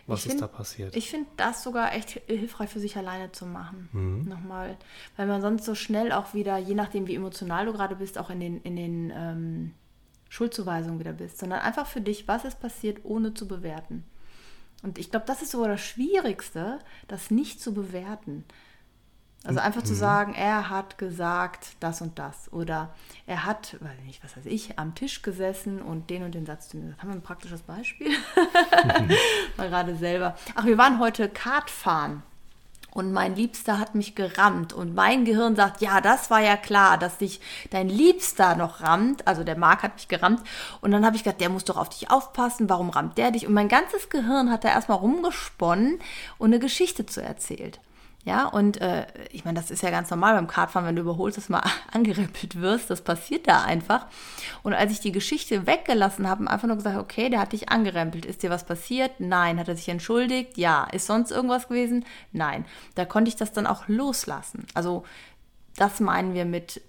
was 0.07 0.21
find, 0.21 0.35
ist 0.35 0.41
da 0.41 0.47
passiert. 0.47 0.95
Ich 0.95 1.09
finde 1.09 1.27
das 1.37 1.63
sogar 1.63 1.93
echt 1.93 2.21
hilfreich 2.27 2.69
für 2.69 2.79
sich 2.79 2.97
alleine 2.97 3.31
zu 3.31 3.45
machen. 3.45 3.89
Mhm. 3.91 4.29
Nochmal. 4.29 4.77
Weil 5.17 5.27
man 5.27 5.41
sonst 5.41 5.65
so 5.65 5.75
schnell 5.75 6.11
auch 6.11 6.33
wieder, 6.33 6.57
je 6.57 6.75
nachdem 6.75 7.07
wie 7.07 7.15
emotional 7.15 7.65
du 7.65 7.73
gerade 7.73 7.95
bist, 7.95 8.17
auch 8.17 8.29
in 8.29 8.39
den, 8.39 8.61
in 8.61 8.75
den 8.75 9.13
ähm, 9.15 9.71
Schuldzuweisung 10.29 10.99
wieder 10.99 11.13
bist, 11.13 11.39
sondern 11.39 11.59
einfach 11.59 11.87
für 11.87 12.01
dich, 12.01 12.27
was 12.27 12.45
ist 12.45 12.59
passiert, 12.59 12.99
ohne 13.03 13.33
zu 13.33 13.47
bewerten. 13.47 14.03
Und 14.83 14.97
ich 14.97 15.11
glaube, 15.11 15.25
das 15.25 15.41
ist 15.41 15.51
sogar 15.51 15.67
das 15.69 15.81
Schwierigste, 15.81 16.79
das 17.07 17.31
nicht 17.31 17.61
zu 17.61 17.73
bewerten. 17.73 18.45
Also 19.45 19.59
einfach 19.59 19.81
mhm. 19.81 19.85
zu 19.85 19.95
sagen, 19.95 20.33
er 20.33 20.69
hat 20.69 20.97
gesagt 20.97 21.77
das 21.79 22.01
und 22.01 22.19
das. 22.19 22.51
Oder 22.51 22.93
er 23.25 23.45
hat, 23.45 23.77
weiß 23.79 23.99
nicht, 24.05 24.23
was 24.23 24.35
weiß 24.35 24.45
ich, 24.45 24.77
am 24.77 24.95
Tisch 24.95 25.21
gesessen 25.21 25.81
und 25.81 26.09
den 26.09 26.23
und 26.23 26.35
den 26.35 26.45
Satz 26.45 26.69
zu 26.69 26.77
mir 26.77 26.83
gesagt. 26.83 27.01
Haben 27.01 27.09
wir 27.09 27.15
ein 27.15 27.23
praktisches 27.23 27.61
Beispiel? 27.61 28.11
Mal 29.57 29.69
gerade 29.69 29.95
selber. 29.95 30.35
Ach, 30.55 30.65
wir 30.65 30.77
waren 30.77 30.99
heute 30.99 31.29
Kart 31.29 31.69
fahren. 31.69 32.23
Und 32.99 33.13
mein 33.13 33.33
Liebster 33.33 33.79
hat 33.79 33.95
mich 33.95 34.13
gerammt. 34.13 34.73
Und 34.73 34.93
mein 34.93 35.23
Gehirn 35.23 35.55
sagt, 35.55 35.79
ja, 35.79 36.01
das 36.01 36.29
war 36.29 36.41
ja 36.41 36.57
klar, 36.57 36.97
dass 36.97 37.17
dich 37.17 37.39
dein 37.69 37.87
Liebster 37.87 38.55
noch 38.55 38.81
rammt. 38.81 39.25
Also 39.25 39.45
der 39.45 39.57
Marc 39.57 39.83
hat 39.83 39.95
mich 39.95 40.09
gerammt. 40.09 40.41
Und 40.81 40.91
dann 40.91 41.05
habe 41.05 41.15
ich 41.15 41.23
gedacht, 41.23 41.39
der 41.39 41.47
muss 41.47 41.63
doch 41.63 41.77
auf 41.77 41.87
dich 41.87 42.11
aufpassen. 42.11 42.69
Warum 42.69 42.89
rammt 42.89 43.17
der 43.17 43.31
dich? 43.31 43.47
Und 43.47 43.53
mein 43.53 43.69
ganzes 43.69 44.09
Gehirn 44.09 44.51
hat 44.51 44.65
da 44.65 44.67
erstmal 44.67 44.97
rumgesponnen 44.97 45.99
und 46.39 46.47
eine 46.47 46.59
Geschichte 46.59 47.05
zu 47.05 47.21
erzählt. 47.21 47.79
Ja, 48.25 48.47
und 48.47 48.81
äh, 48.81 49.07
ich 49.31 49.45
meine, 49.45 49.59
das 49.59 49.71
ist 49.71 49.81
ja 49.81 49.91
ganz 49.91 50.09
normal 50.09 50.35
beim 50.35 50.47
Kartfahren, 50.47 50.85
wenn 50.85 50.95
du 50.95 51.01
überholst, 51.01 51.37
dass 51.37 51.47
mal 51.47 51.63
angerempelt 51.91 52.59
wirst. 52.59 52.89
Das 52.89 53.01
passiert 53.01 53.47
da 53.47 53.63
einfach. 53.63 54.07
Und 54.61 54.73
als 54.73 54.91
ich 54.91 54.99
die 54.99 55.13
Geschichte 55.13 55.65
weggelassen 55.65 56.27
habe, 56.27 56.49
einfach 56.49 56.67
nur 56.67 56.75
gesagt, 56.75 56.97
okay, 56.97 57.29
der 57.29 57.39
hat 57.39 57.53
dich 57.53 57.69
angerempelt. 57.69 58.25
Ist 58.25 58.43
dir 58.43 58.49
was 58.49 58.65
passiert? 58.65 59.19
Nein. 59.19 59.57
Hat 59.57 59.69
er 59.69 59.75
sich 59.75 59.87
entschuldigt? 59.87 60.57
Ja. 60.57 60.83
Ist 60.91 61.07
sonst 61.07 61.31
irgendwas 61.31 61.69
gewesen? 61.69 62.05
Nein. 62.33 62.65
Da 62.95 63.05
konnte 63.05 63.29
ich 63.29 63.37
das 63.37 63.53
dann 63.53 63.65
auch 63.65 63.87
loslassen. 63.87 64.65
Also, 64.73 65.05
das 65.77 66.01
meinen 66.01 66.33
wir 66.33 66.43
mit, 66.43 66.81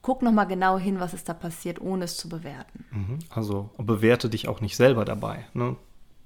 guck 0.00 0.22
nochmal 0.22 0.46
genau 0.46 0.78
hin, 0.78 1.00
was 1.00 1.12
ist 1.12 1.28
da 1.28 1.34
passiert, 1.34 1.80
ohne 1.80 2.04
es 2.04 2.16
zu 2.16 2.28
bewerten. 2.28 2.84
Mhm. 2.92 3.18
Also, 3.30 3.70
bewerte 3.78 4.30
dich 4.30 4.46
auch 4.46 4.60
nicht 4.60 4.76
selber 4.76 5.04
dabei. 5.04 5.44
Ne? 5.54 5.76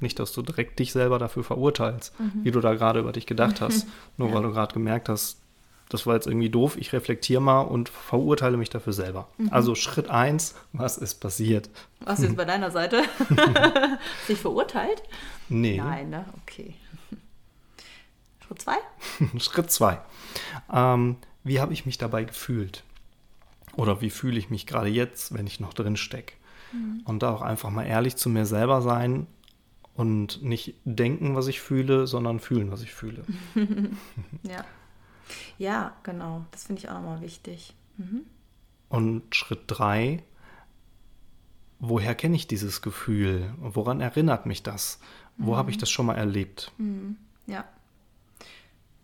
Nicht, 0.00 0.18
dass 0.18 0.32
du 0.32 0.42
direkt 0.42 0.78
dich 0.78 0.92
selber 0.92 1.18
dafür 1.18 1.44
verurteilst, 1.44 2.18
mhm. 2.18 2.44
wie 2.44 2.50
du 2.50 2.60
da 2.60 2.74
gerade 2.74 3.00
über 3.00 3.12
dich 3.12 3.26
gedacht 3.26 3.60
hast. 3.60 3.86
Nur 4.16 4.28
ja. 4.28 4.34
weil 4.34 4.42
du 4.42 4.50
gerade 4.52 4.74
gemerkt 4.74 5.08
hast, 5.08 5.40
das 5.90 6.06
war 6.06 6.14
jetzt 6.14 6.28
irgendwie 6.28 6.50
doof, 6.50 6.76
ich 6.78 6.92
reflektiere 6.92 7.42
mal 7.42 7.62
und 7.62 7.88
verurteile 7.88 8.56
mich 8.56 8.70
dafür 8.70 8.92
selber. 8.92 9.28
Mhm. 9.38 9.48
Also 9.50 9.74
Schritt 9.74 10.08
eins, 10.08 10.54
was 10.72 10.96
ist 10.96 11.16
passiert? 11.16 11.68
Was 12.00 12.20
ist 12.20 12.26
jetzt 12.26 12.36
bei 12.36 12.44
deiner 12.46 12.70
Seite? 12.70 13.02
Sich 14.26 14.38
verurteilt? 14.38 15.02
Nee. 15.48 15.78
Nein, 15.78 16.10
ne? 16.10 16.24
Okay. 16.42 16.74
Schritt 18.46 18.62
zwei? 18.62 18.76
Schritt 19.38 19.70
zwei. 19.72 20.00
Ähm, 20.72 21.16
wie 21.42 21.60
habe 21.60 21.72
ich 21.72 21.86
mich 21.86 21.98
dabei 21.98 22.22
gefühlt? 22.22 22.84
Oder 23.76 24.00
wie 24.00 24.10
fühle 24.10 24.38
ich 24.38 24.48
mich 24.48 24.66
gerade 24.66 24.88
jetzt, 24.88 25.34
wenn 25.34 25.46
ich 25.46 25.58
noch 25.58 25.74
drin 25.74 25.96
stecke? 25.96 26.34
Mhm. 26.72 27.02
Und 27.04 27.24
da 27.24 27.32
auch 27.32 27.42
einfach 27.42 27.70
mal 27.70 27.84
ehrlich 27.84 28.14
zu 28.14 28.28
mir 28.28 28.46
selber 28.46 28.80
sein 28.80 29.26
und 30.00 30.42
nicht 30.42 30.76
denken, 30.86 31.36
was 31.36 31.46
ich 31.46 31.60
fühle, 31.60 32.06
sondern 32.06 32.40
fühlen, 32.40 32.72
was 32.72 32.80
ich 32.80 32.90
fühle. 32.90 33.22
ja. 34.44 34.64
Ja, 35.58 35.94
genau. 36.04 36.46
Das 36.52 36.64
finde 36.64 36.80
ich 36.80 36.88
auch 36.88 36.94
nochmal 36.94 37.20
wichtig. 37.20 37.74
Mhm. 37.98 38.22
Und 38.88 39.36
Schritt 39.36 39.64
drei, 39.66 40.22
woher 41.80 42.14
kenne 42.14 42.34
ich 42.34 42.46
dieses 42.46 42.80
Gefühl? 42.80 43.52
Woran 43.58 44.00
erinnert 44.00 44.46
mich 44.46 44.62
das? 44.62 45.00
Wo 45.36 45.52
mhm. 45.52 45.56
habe 45.56 45.70
ich 45.70 45.76
das 45.76 45.90
schon 45.90 46.06
mal 46.06 46.16
erlebt? 46.16 46.72
Mhm. 46.78 47.18
Ja. 47.46 47.66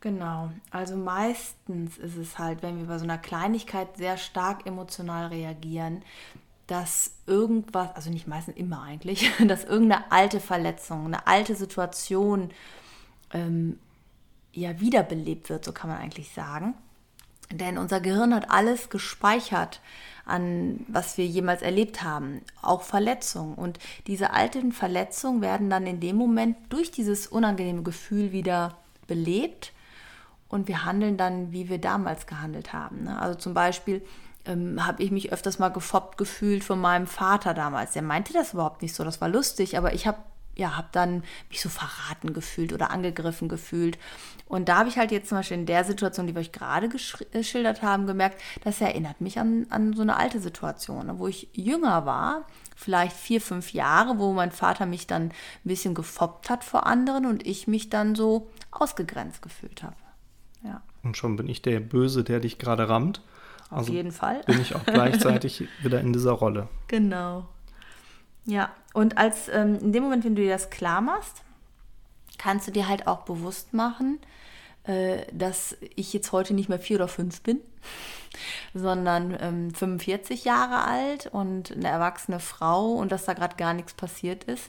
Genau. 0.01 0.51
Also 0.71 0.97
meistens 0.97 1.99
ist 1.99 2.17
es 2.17 2.39
halt, 2.39 2.63
wenn 2.63 2.79
wir 2.79 2.87
bei 2.87 2.97
so 2.97 3.05
einer 3.05 3.19
Kleinigkeit 3.19 3.99
sehr 3.99 4.17
stark 4.17 4.65
emotional 4.65 5.27
reagieren, 5.27 6.03
dass 6.67 7.13
irgendwas, 7.27 7.95
also 7.95 8.11
nicht 8.11 8.27
meistens 8.27 8.57
immer 8.57 8.83
eigentlich, 8.83 9.31
dass 9.47 9.65
irgendeine 9.65 10.11
alte 10.11 10.41
Verletzung, 10.41 11.07
eine 11.07 11.27
alte 11.27 11.55
Situation 11.55 12.51
ähm, 13.33 13.79
ja 14.53 14.81
wiederbelebt 14.81 15.49
wird, 15.49 15.65
so 15.65 15.73
kann 15.73 15.91
man 15.91 15.99
eigentlich 15.99 16.33
sagen. 16.33 16.75
Denn 17.53 17.79
unser 17.79 18.01
Gehirn 18.01 18.35
hat 18.35 18.51
alles 18.51 18.91
gespeichert 18.91 19.81
an 20.27 20.85
was 20.89 21.17
wir 21.17 21.25
jemals 21.25 21.63
erlebt 21.63 22.03
haben, 22.03 22.43
auch 22.61 22.83
Verletzungen. 22.83 23.55
Und 23.55 23.79
diese 24.09 24.33
alten 24.33 24.73
Verletzungen 24.73 25.41
werden 25.41 25.71
dann 25.71 25.87
in 25.87 26.01
dem 26.01 26.17
Moment 26.17 26.57
durch 26.69 26.91
dieses 26.91 27.29
unangenehme 27.29 27.85
Gefühl 27.85 28.33
wieder 28.33 28.77
belebt 29.07 29.73
und 30.49 30.67
wir 30.67 30.85
handeln 30.85 31.17
dann, 31.17 31.53
wie 31.53 31.69
wir 31.69 31.79
damals 31.79 32.27
gehandelt 32.27 32.73
haben. 32.73 33.05
Ne? 33.05 33.19
Also 33.21 33.39
zum 33.39 33.55
Beispiel, 33.55 34.03
ähm, 34.47 34.87
habe 34.87 35.03
ich 35.03 35.11
mich 35.11 35.33
öfters 35.33 35.59
mal 35.59 35.69
gefoppt 35.69 36.19
gefühlt 36.19 36.65
von 36.65 36.81
meinem 36.81 37.07
Vater 37.07 37.55
damals. 37.55 37.93
Der 37.93 38.03
meinte 38.03 38.33
das 38.33 38.53
überhaupt 38.55 38.83
nicht 38.83 38.95
so, 38.95 39.05
das 39.05 39.21
war 39.21 39.29
lustig, 39.29 39.77
aber 39.77 39.93
ich 39.95 40.07
habe 40.07 40.19
ja, 40.57 40.77
habe 40.77 40.89
dann 40.93 41.23
mich 41.51 41.61
so 41.61 41.69
verraten 41.69 42.33
gefühlt 42.33 42.73
oder 42.73 42.91
angegriffen 42.91 43.49
gefühlt. 43.49 43.99
Und 44.49 44.69
da 44.69 44.79
habe 44.79 44.89
ich 44.89 44.97
halt 44.97 45.13
jetzt 45.13 45.29
zum 45.29 45.39
Beispiel 45.39 45.59
in 45.59 45.67
der 45.67 45.85
Situation, 45.85 46.27
die 46.27 46.35
wir 46.35 46.41
euch 46.41 46.53
gerade 46.53 46.89
geschildert 46.89 47.83
haben, 47.83 48.07
gemerkt, 48.07 48.41
das 48.65 48.81
erinnert 48.81 49.21
mich 49.21 49.39
an, 49.39 49.67
an 49.71 49.93
so 49.93 50.03
eine 50.03 50.17
alte 50.17 50.41
Situation, 50.41 51.07
ne, 51.07 51.19
wo 51.19 51.29
ich 51.29 51.49
jünger 51.53 52.07
war, 52.07 52.47
vielleicht 52.75 53.17
vier, 53.17 53.41
fünf 53.41 53.73
Jahre, 53.73 54.19
wo 54.19 54.33
mein 54.33 54.51
Vater 54.51 54.87
mich 54.87 55.07
dann 55.07 55.25
ein 55.25 55.33
bisschen 55.65 55.95
gefoppt 55.95 56.49
hat 56.49 56.65
vor 56.65 56.87
anderen 56.87 57.27
und 57.27 57.47
ich 57.47 57.67
mich 57.67 57.91
dann 57.91 58.15
so 58.15 58.49
ausgegrenzt 58.71 59.43
gefühlt 59.43 59.83
habe. 59.83 59.97
Ja. 60.65 60.81
Und 61.03 61.17
schon 61.17 61.37
bin 61.37 61.49
ich 61.49 61.61
der 61.63 61.81
Böse, 61.81 62.25
der 62.25 62.41
dich 62.41 62.59
gerade 62.59 62.89
rammt. 62.89 63.21
Auf 63.71 63.79
also 63.79 63.93
jeden 63.93 64.13
Fall. 64.13 64.43
Bin 64.47 64.61
ich 64.61 64.75
auch 64.75 64.85
gleichzeitig 64.87 65.69
wieder 65.83 66.01
in 66.01 66.13
dieser 66.13 66.33
Rolle. 66.33 66.69
Genau. 66.89 67.47
Ja, 68.45 68.71
und 68.93 69.19
als 69.19 69.49
ähm, 69.49 69.79
in 69.81 69.93
dem 69.93 70.05
Moment, 70.05 70.25
wenn 70.25 70.37
du 70.37 70.43
dir 70.43 70.53
das 70.53 70.71
klar 70.71 71.01
machst, 71.01 71.43
kannst 72.39 72.69
du 72.69 72.73
dir 72.73 72.89
halt 72.89 73.07
auch 73.09 73.23
bewusst 73.23 73.75
machen, 73.75 74.21
äh, 74.85 75.23
dass 75.33 75.77
ich 75.97 76.13
jetzt 76.13 76.31
heute 76.31 76.55
nicht 76.55 76.69
mehr 76.69 76.79
vier 76.79 76.97
oder 76.97 77.09
fünf 77.09 77.43
bin, 77.43 77.61
sondern 78.75 79.37
ähm, 79.41 79.75
45 79.75 80.45
Jahre 80.45 80.85
alt 80.85 81.27
und 81.27 81.73
eine 81.73 81.89
erwachsene 81.89 82.39
Frau 82.39 82.93
und 82.93 83.11
dass 83.11 83.25
da 83.25 83.33
gerade 83.33 83.57
gar 83.57 83.75
nichts 83.75 83.95
passiert 83.95 84.45
ist. 84.45 84.69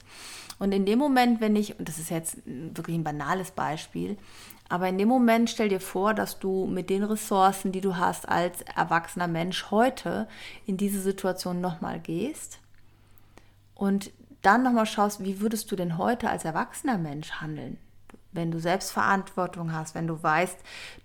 Und 0.59 0.71
in 0.71 0.87
dem 0.87 0.97
Moment, 0.97 1.39
wenn 1.39 1.55
ich, 1.55 1.77
und 1.77 1.87
das 1.87 1.99
ist 1.99 2.09
jetzt 2.09 2.37
wirklich 2.45 2.97
ein 2.97 3.03
banales 3.03 3.51
Beispiel, 3.51 4.17
aber 4.69 4.89
in 4.89 4.97
dem 4.97 5.07
Moment 5.07 5.49
stell 5.49 5.69
dir 5.69 5.79
vor, 5.79 6.13
dass 6.13 6.39
du 6.39 6.65
mit 6.65 6.89
den 6.89 7.03
Ressourcen, 7.03 7.71
die 7.71 7.81
du 7.81 7.95
hast 7.97 8.27
als 8.27 8.61
erwachsener 8.75 9.27
Mensch 9.27 9.71
heute 9.71 10.27
in 10.65 10.77
diese 10.77 11.01
Situation 11.01 11.61
nochmal 11.61 11.99
gehst 11.99 12.59
und 13.75 14.11
dann 14.41 14.63
nochmal 14.63 14.85
schaust, 14.85 15.23
wie 15.23 15.39
würdest 15.39 15.71
du 15.71 15.75
denn 15.75 15.97
heute 15.97 16.29
als 16.29 16.45
erwachsener 16.45 16.97
Mensch 16.97 17.31
handeln? 17.31 17.77
Wenn 18.33 18.51
du 18.51 18.59
Selbstverantwortung 18.59 19.73
hast, 19.73 19.95
wenn 19.95 20.05
du 20.05 20.21
weißt, 20.21 20.57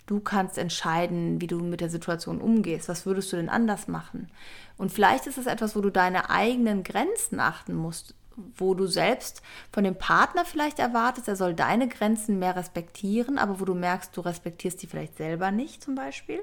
du 0.06 0.20
kannst 0.20 0.58
entscheiden, 0.58 1.40
wie 1.40 1.46
du 1.46 1.60
mit 1.60 1.80
der 1.80 1.88
Situation 1.88 2.40
umgehst, 2.40 2.88
was 2.88 3.06
würdest 3.06 3.32
du 3.32 3.36
denn 3.36 3.48
anders 3.48 3.88
machen? 3.88 4.28
Und 4.76 4.92
vielleicht 4.92 5.26
ist 5.26 5.38
es 5.38 5.46
etwas, 5.46 5.74
wo 5.76 5.80
du 5.80 5.90
deine 5.90 6.30
eigenen 6.30 6.82
Grenzen 6.82 7.40
achten 7.40 7.74
musst, 7.74 8.14
wo 8.56 8.74
du 8.74 8.86
selbst 8.86 9.42
von 9.70 9.84
dem 9.84 9.96
Partner 9.96 10.44
vielleicht 10.44 10.78
erwartest, 10.78 11.28
er 11.28 11.36
soll 11.36 11.54
deine 11.54 11.88
Grenzen 11.88 12.38
mehr 12.38 12.56
respektieren, 12.56 13.38
aber 13.38 13.60
wo 13.60 13.64
du 13.64 13.74
merkst, 13.74 14.16
du 14.16 14.20
respektierst 14.20 14.82
die 14.82 14.86
vielleicht 14.86 15.16
selber 15.16 15.50
nicht 15.50 15.82
zum 15.82 15.94
Beispiel. 15.94 16.40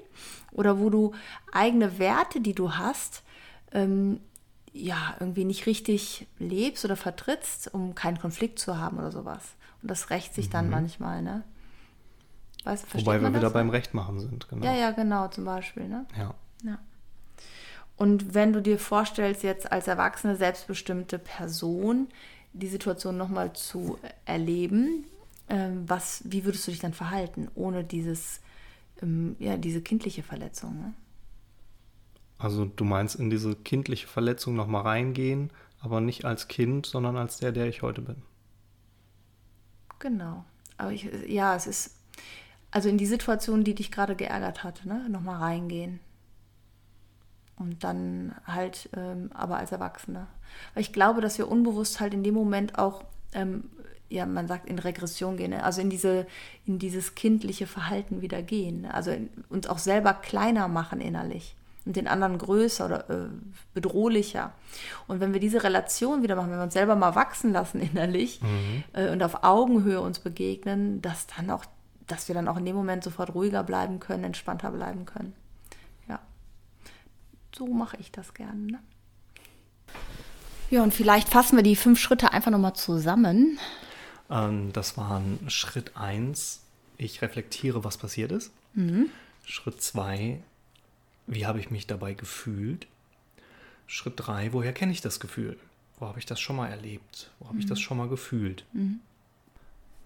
Oder 0.51 0.79
wo 0.79 0.89
du 0.89 1.13
eigene 1.51 1.99
Werte, 1.99 2.41
die 2.41 2.53
du 2.53 2.73
hast, 2.73 3.23
ähm, 3.71 4.19
ja, 4.71 5.15
irgendwie 5.19 5.45
nicht 5.45 5.65
richtig 5.65 6.27
lebst 6.37 6.85
oder 6.85 6.95
vertrittst, 6.95 7.73
um 7.73 7.95
keinen 7.95 8.19
Konflikt 8.19 8.59
zu 8.59 8.77
haben 8.77 8.97
oder 8.97 9.11
sowas. 9.11 9.55
Und 9.81 9.89
das 9.89 10.09
rächt 10.09 10.33
sich 10.33 10.49
dann 10.49 10.65
mhm. 10.65 10.71
manchmal, 10.71 11.21
ne? 11.21 11.43
Weißt, 12.65 12.85
Wobei 12.93 13.21
wir 13.21 13.33
wieder 13.33 13.49
beim 13.51 13.69
Recht 13.69 13.93
machen 13.93 14.19
sind, 14.19 14.49
genau. 14.49 14.65
Ja, 14.65 14.75
ja, 14.75 14.91
genau, 14.91 15.29
zum 15.29 15.45
Beispiel, 15.45 15.87
ne? 15.87 16.05
Ja. 16.17 16.33
ja. 16.63 16.77
Und 17.99 18.33
wenn 18.33 18.53
du 18.53 18.61
dir 18.61 18.79
vorstellst, 18.79 19.43
jetzt 19.43 19.73
als 19.73 19.89
erwachsene, 19.89 20.37
selbstbestimmte 20.37 21.19
Person 21.19 22.07
die 22.53 22.69
Situation 22.69 23.17
nochmal 23.17 23.51
zu 23.51 23.99
erleben, 24.23 25.03
ähm, 25.49 25.83
was, 25.85 26.21
wie 26.23 26.45
würdest 26.45 26.65
du 26.65 26.71
dich 26.71 26.79
dann 26.79 26.93
verhalten, 26.93 27.49
ohne 27.55 27.83
dieses, 27.83 28.39
ähm, 29.01 29.35
ja, 29.37 29.57
diese 29.57 29.81
kindliche 29.81 30.23
Verletzung? 30.23 30.79
Ne? 30.79 30.93
Also 32.37 32.63
du 32.63 32.85
meinst 32.85 33.17
in 33.17 33.29
diese 33.29 33.53
kindliche 33.53 34.07
Verletzung 34.07 34.55
nochmal 34.55 34.83
reingehen, 34.83 35.51
aber 35.81 35.99
nicht 35.99 36.23
als 36.23 36.47
Kind, 36.47 36.85
sondern 36.85 37.17
als 37.17 37.39
der, 37.39 37.51
der 37.51 37.67
ich 37.67 37.81
heute 37.81 38.01
bin. 38.01 38.21
Genau. 39.99 40.45
Aber 40.77 40.93
ich, 40.93 41.09
ja, 41.27 41.53
es 41.53 41.67
ist, 41.67 41.97
also 42.71 42.87
in 42.87 42.97
die 42.97 43.05
Situation, 43.05 43.65
die 43.65 43.75
dich 43.75 43.91
gerade 43.91 44.15
geärgert 44.15 44.63
hat, 44.63 44.85
ne, 44.85 45.09
nochmal 45.09 45.41
reingehen. 45.41 45.99
Und 47.59 47.83
dann 47.83 48.33
halt, 48.45 48.89
ähm, 48.95 49.29
aber 49.33 49.57
als 49.57 49.71
Erwachsene. 49.71 50.27
Weil 50.73 50.81
ich 50.81 50.93
glaube, 50.93 51.21
dass 51.21 51.37
wir 51.37 51.51
unbewusst 51.51 51.99
halt 51.99 52.13
in 52.13 52.23
dem 52.23 52.33
Moment 52.33 52.79
auch, 52.79 53.03
ähm, 53.33 53.65
ja, 54.09 54.25
man 54.25 54.47
sagt 54.47 54.67
in 54.67 54.79
Regression 54.79 55.37
gehen, 55.37 55.51
ne? 55.51 55.63
also 55.63 55.81
in 55.81 55.89
diese, 55.89 56.25
in 56.65 56.79
dieses 56.79 57.15
kindliche 57.15 57.67
Verhalten 57.67 58.21
wieder 58.21 58.41
gehen. 58.41 58.81
Ne? 58.81 58.93
Also 58.93 59.11
in, 59.11 59.29
uns 59.49 59.67
auch 59.67 59.77
selber 59.77 60.13
kleiner 60.13 60.67
machen 60.67 61.01
innerlich 61.01 61.55
und 61.85 61.95
den 61.95 62.07
anderen 62.07 62.37
größer 62.37 62.85
oder 62.85 63.09
äh, 63.09 63.29
bedrohlicher. 63.73 64.53
Und 65.07 65.19
wenn 65.19 65.33
wir 65.33 65.39
diese 65.39 65.63
Relation 65.63 66.23
wieder 66.23 66.35
machen, 66.35 66.51
wenn 66.51 66.59
wir 66.59 66.63
uns 66.63 66.73
selber 66.73 66.95
mal 66.95 67.15
wachsen 67.15 67.51
lassen 67.51 67.81
innerlich 67.93 68.41
mhm. 68.41 68.83
äh, 68.93 69.09
und 69.09 69.23
auf 69.23 69.43
Augenhöhe 69.43 69.99
uns 69.99 70.19
begegnen, 70.19 71.01
dass 71.01 71.27
dann 71.27 71.49
auch, 71.49 71.65
dass 72.07 72.27
wir 72.27 72.35
dann 72.35 72.47
auch 72.47 72.57
in 72.57 72.65
dem 72.65 72.75
Moment 72.75 73.03
sofort 73.03 73.33
ruhiger 73.33 73.63
bleiben 73.63 73.99
können, 73.99 74.23
entspannter 74.23 74.71
bleiben 74.71 75.05
können. 75.05 75.33
So 77.59 77.67
mache 77.67 77.97
ich 77.99 78.09
das 78.09 78.33
gerne. 78.33 78.71
Ne? 78.71 78.79
Ja, 80.69 80.81
und 80.81 80.93
vielleicht 80.93 81.27
fassen 81.27 81.57
wir 81.57 81.63
die 81.63 81.75
fünf 81.75 81.99
Schritte 81.99 82.31
einfach 82.31 82.51
nochmal 82.51 82.73
zusammen. 82.73 83.59
Ähm, 84.29 84.71
das 84.71 84.95
waren 84.95 85.39
Schritt 85.49 85.97
1, 85.97 86.61
ich 86.97 87.21
reflektiere, 87.21 87.83
was 87.83 87.97
passiert 87.97 88.31
ist. 88.31 88.51
Mhm. 88.75 89.09
Schritt 89.43 89.81
2, 89.81 90.39
wie 91.27 91.45
habe 91.45 91.59
ich 91.59 91.69
mich 91.69 91.85
dabei 91.85 92.13
gefühlt? 92.13 92.87
Schritt 93.87 94.13
3, 94.15 94.53
woher 94.53 94.71
kenne 94.71 94.93
ich 94.93 95.01
das 95.01 95.19
Gefühl? 95.19 95.59
Wo 95.99 96.07
habe 96.07 96.19
ich 96.19 96.25
das 96.25 96.39
schon 96.39 96.55
mal 96.55 96.67
erlebt? 96.67 97.29
Wo 97.39 97.47
habe 97.47 97.55
mhm. 97.55 97.61
ich 97.61 97.65
das 97.65 97.81
schon 97.81 97.97
mal 97.97 98.07
gefühlt? 98.07 98.63
Mhm. 98.71 99.01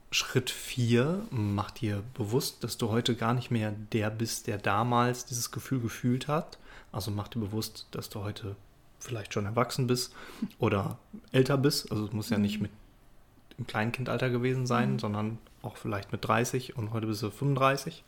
Schritt 0.10 0.50
4, 0.50 1.28
mach 1.30 1.70
dir 1.70 2.04
bewusst, 2.16 2.64
dass 2.64 2.78
du 2.78 2.90
heute 2.90 3.16
gar 3.16 3.36
nicht 3.36 3.52
mehr 3.52 3.74
der 3.92 4.10
bist, 4.10 4.48
der 4.48 4.58
damals 4.58 5.26
dieses 5.26 5.52
Gefühl 5.52 5.82
gefühlt 5.82 6.28
hat. 6.28 6.58
Also 6.94 7.12
mach 7.12 7.28
dir 7.28 7.40
bewusst, 7.40 7.88
dass 7.92 8.10
du 8.10 8.22
heute 8.22 8.56
vielleicht 9.00 9.34
schon 9.34 9.46
erwachsen 9.46 9.88
bist 9.88 10.16
oder 10.60 10.98
älter 11.34 11.58
bist. 11.58 11.92
Also 11.92 12.06
es 12.06 12.14
muss 12.14 12.30
ja 12.30 12.38
nicht 12.38 12.58
mhm. 12.58 12.64
mit 12.64 12.72
im 13.58 13.68
Kleinkindalter 13.68 14.30
gewesen 14.30 14.66
sein, 14.66 14.94
mhm. 14.94 15.00
sondern 15.00 15.38
auch 15.62 15.78
vielleicht 15.78 16.12
mit 16.12 16.26
30 16.26 16.78
und 16.78 16.94
heute 16.94 17.08
bist 17.08 17.22
du 17.22 17.30
35. 17.30 18.04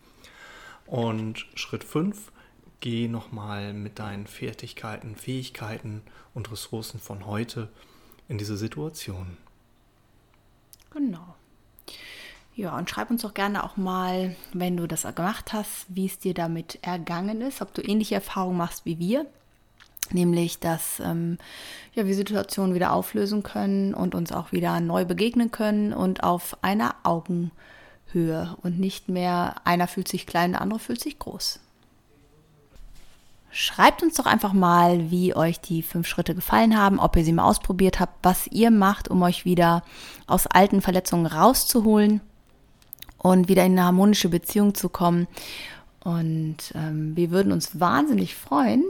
Und 0.85 1.45
Schritt 1.55 1.83
5, 1.83 2.31
geh 2.79 3.07
nochmal 3.07 3.73
mit 3.73 3.99
deinen 3.99 4.27
Fertigkeiten, 4.27 5.15
Fähigkeiten 5.15 6.01
und 6.33 6.51
Ressourcen 6.51 6.99
von 6.99 7.25
heute 7.25 7.69
in 8.27 8.37
diese 8.37 8.57
Situation. 8.57 9.37
Genau. 10.91 11.35
Ja, 12.55 12.77
und 12.77 12.89
schreib 12.89 13.11
uns 13.11 13.21
doch 13.21 13.33
gerne 13.33 13.65
auch 13.65 13.75
mal, 13.75 14.33
wenn 14.53 14.77
du 14.77 14.87
das 14.87 15.03
gemacht 15.13 15.51
hast, 15.51 15.85
wie 15.89 16.05
es 16.05 16.19
dir 16.19 16.33
damit 16.33 16.79
ergangen 16.81 17.41
ist, 17.41 17.61
ob 17.61 17.73
du 17.73 17.81
ähnliche 17.81 18.15
Erfahrungen 18.15 18.55
machst 18.55 18.85
wie 18.85 18.97
wir, 18.97 19.25
nämlich 20.11 20.59
dass 20.59 21.01
ähm, 21.01 21.37
ja, 21.95 22.05
wir 22.07 22.15
Situationen 22.15 22.73
wieder 22.73 22.93
auflösen 22.93 23.43
können 23.43 23.93
und 23.93 24.15
uns 24.15 24.31
auch 24.31 24.53
wieder 24.53 24.79
neu 24.79 25.03
begegnen 25.03 25.51
können 25.51 25.91
und 25.91 26.23
auf 26.23 26.57
einer 26.61 26.95
Augenhöhe 27.03 28.55
und 28.61 28.79
nicht 28.79 29.09
mehr 29.09 29.55
einer 29.65 29.89
fühlt 29.89 30.07
sich 30.07 30.25
klein, 30.25 30.53
der 30.53 30.61
andere 30.61 30.79
fühlt 30.79 31.01
sich 31.01 31.19
groß. 31.19 31.59
Schreibt 33.51 34.01
uns 34.01 34.15
doch 34.15 34.25
einfach 34.25 34.53
mal, 34.53 35.11
wie 35.11 35.35
euch 35.35 35.59
die 35.59 35.83
fünf 35.83 36.07
Schritte 36.07 36.33
gefallen 36.33 36.77
haben, 36.77 36.99
ob 36.99 37.17
ihr 37.17 37.25
sie 37.25 37.33
mal 37.33 37.43
ausprobiert 37.43 37.99
habt, 37.99 38.23
was 38.23 38.47
ihr 38.47 38.71
macht, 38.71 39.09
um 39.09 39.21
euch 39.23 39.43
wieder 39.43 39.83
aus 40.25 40.47
alten 40.47 40.81
Verletzungen 40.81 41.25
rauszuholen 41.25 42.21
und 43.17 43.47
wieder 43.47 43.65
in 43.65 43.73
eine 43.73 43.85
harmonische 43.85 44.29
Beziehung 44.29 44.75
zu 44.75 44.89
kommen. 44.89 45.27
Und 46.03 46.57
ähm, 46.75 47.15
wir 47.15 47.31
würden 47.31 47.51
uns 47.51 47.79
wahnsinnig 47.79 48.35
freuen, 48.35 48.83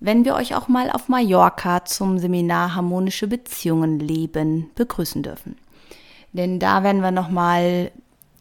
wenn 0.00 0.24
wir 0.24 0.34
euch 0.34 0.54
auch 0.54 0.68
mal 0.68 0.90
auf 0.90 1.08
Mallorca 1.08 1.84
zum 1.84 2.18
Seminar 2.18 2.74
Harmonische 2.74 3.26
Beziehungen 3.26 3.98
leben 3.98 4.70
begrüßen 4.74 5.22
dürfen. 5.22 5.56
Denn 6.32 6.60
da 6.60 6.82
werden 6.84 7.02
wir 7.02 7.10
nochmal 7.10 7.90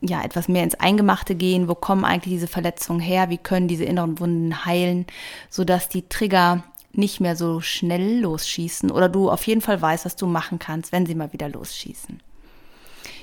ja, 0.01 0.21
etwas 0.23 0.47
mehr 0.47 0.63
ins 0.63 0.75
Eingemachte 0.75 1.33
gehen. 1.33 1.67
Wo 1.67 1.75
kommen 1.75 2.05
eigentlich 2.05 2.33
diese 2.33 2.47
Verletzungen 2.47 2.99
her? 2.99 3.29
Wie 3.29 3.37
können 3.37 3.67
diese 3.67 3.85
inneren 3.85 4.19
Wunden 4.19 4.65
heilen, 4.65 5.07
sodass 5.49 5.89
die 5.89 6.07
Trigger 6.07 6.63
nicht 6.93 7.19
mehr 7.19 7.35
so 7.35 7.61
schnell 7.61 8.19
losschießen 8.21 8.91
oder 8.91 9.07
du 9.07 9.29
auf 9.29 9.45
jeden 9.45 9.61
Fall 9.61 9.81
weißt, 9.81 10.05
was 10.05 10.15
du 10.15 10.25
machen 10.25 10.59
kannst, 10.59 10.91
wenn 10.91 11.05
sie 11.05 11.15
mal 11.15 11.31
wieder 11.31 11.47
losschießen. 11.47 12.19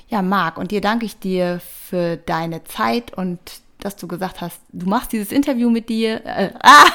Ja, 0.09 0.23
Marc, 0.23 0.59
und 0.59 0.71
dir 0.71 0.81
danke 0.81 1.07
ich 1.07 1.19
dir 1.19 1.61
für 1.61 2.17
deine 2.17 2.65
Zeit 2.65 3.13
und 3.15 3.39
dass 3.85 3.97
du 3.97 4.09
gesagt 4.09 4.41
hast, 4.41 4.61
du 4.73 4.87
machst 4.87 5.13
dieses 5.13 5.31
Interview 5.31 5.69
mit 5.71 5.89
dir. 5.89 6.25
Äh, 6.25 6.51
ah, 6.63 6.87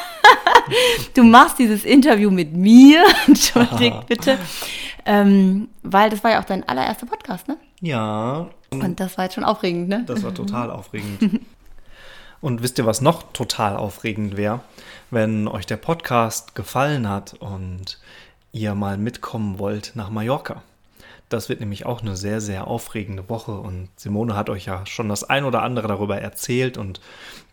du 1.14 1.24
machst 1.24 1.60
dieses 1.60 1.86
Interview 1.86 2.32
mit 2.32 2.54
mir. 2.54 3.04
Entschuldigt 3.28 4.06
bitte. 4.08 4.38
Ähm, 5.06 5.70
weil 5.84 6.10
das 6.10 6.24
war 6.24 6.32
ja 6.32 6.42
auch 6.42 6.46
dein 6.46 6.68
allererster 6.68 7.06
Podcast, 7.06 7.48
ne? 7.48 7.58
Ja, 7.82 8.50
und 8.72 9.00
das 9.00 9.18
war 9.18 9.26
jetzt 9.26 9.36
schon 9.36 9.44
aufregend, 9.44 9.88
ne? 9.88 10.04
Das 10.06 10.24
war 10.24 10.34
total 10.34 10.70
aufregend. 10.70 11.42
Und 12.42 12.62
wisst 12.62 12.78
ihr, 12.78 12.86
was 12.86 13.02
noch 13.02 13.32
total 13.34 13.76
aufregend 13.76 14.38
wäre? 14.38 14.62
Wenn 15.12 15.48
euch 15.48 15.66
der 15.66 15.78
Podcast 15.78 16.56
gefallen 16.56 17.08
hat 17.10 17.34
und 17.40 18.00
ihr 18.52 18.76
mal 18.76 18.98
mitkommen 18.98 19.60
wollt 19.60 19.92
nach 19.96 20.10
Mallorca. 20.10 20.62
Das 21.30 21.48
wird 21.48 21.60
nämlich 21.60 21.86
auch 21.86 22.02
eine 22.02 22.18
sehr, 22.18 22.42
sehr 22.42 22.68
aufregende 22.68 23.30
Woche 23.30 23.52
und 23.52 23.90
Simone 23.96 24.36
hat 24.36 24.50
euch 24.50 24.66
ja 24.66 24.86
schon 24.88 25.10
das 25.10 25.24
ein 25.24 25.46
oder 25.46 25.62
andere 25.62 25.88
darüber 25.88 26.20
erzählt 26.20 26.78
und 26.78 27.02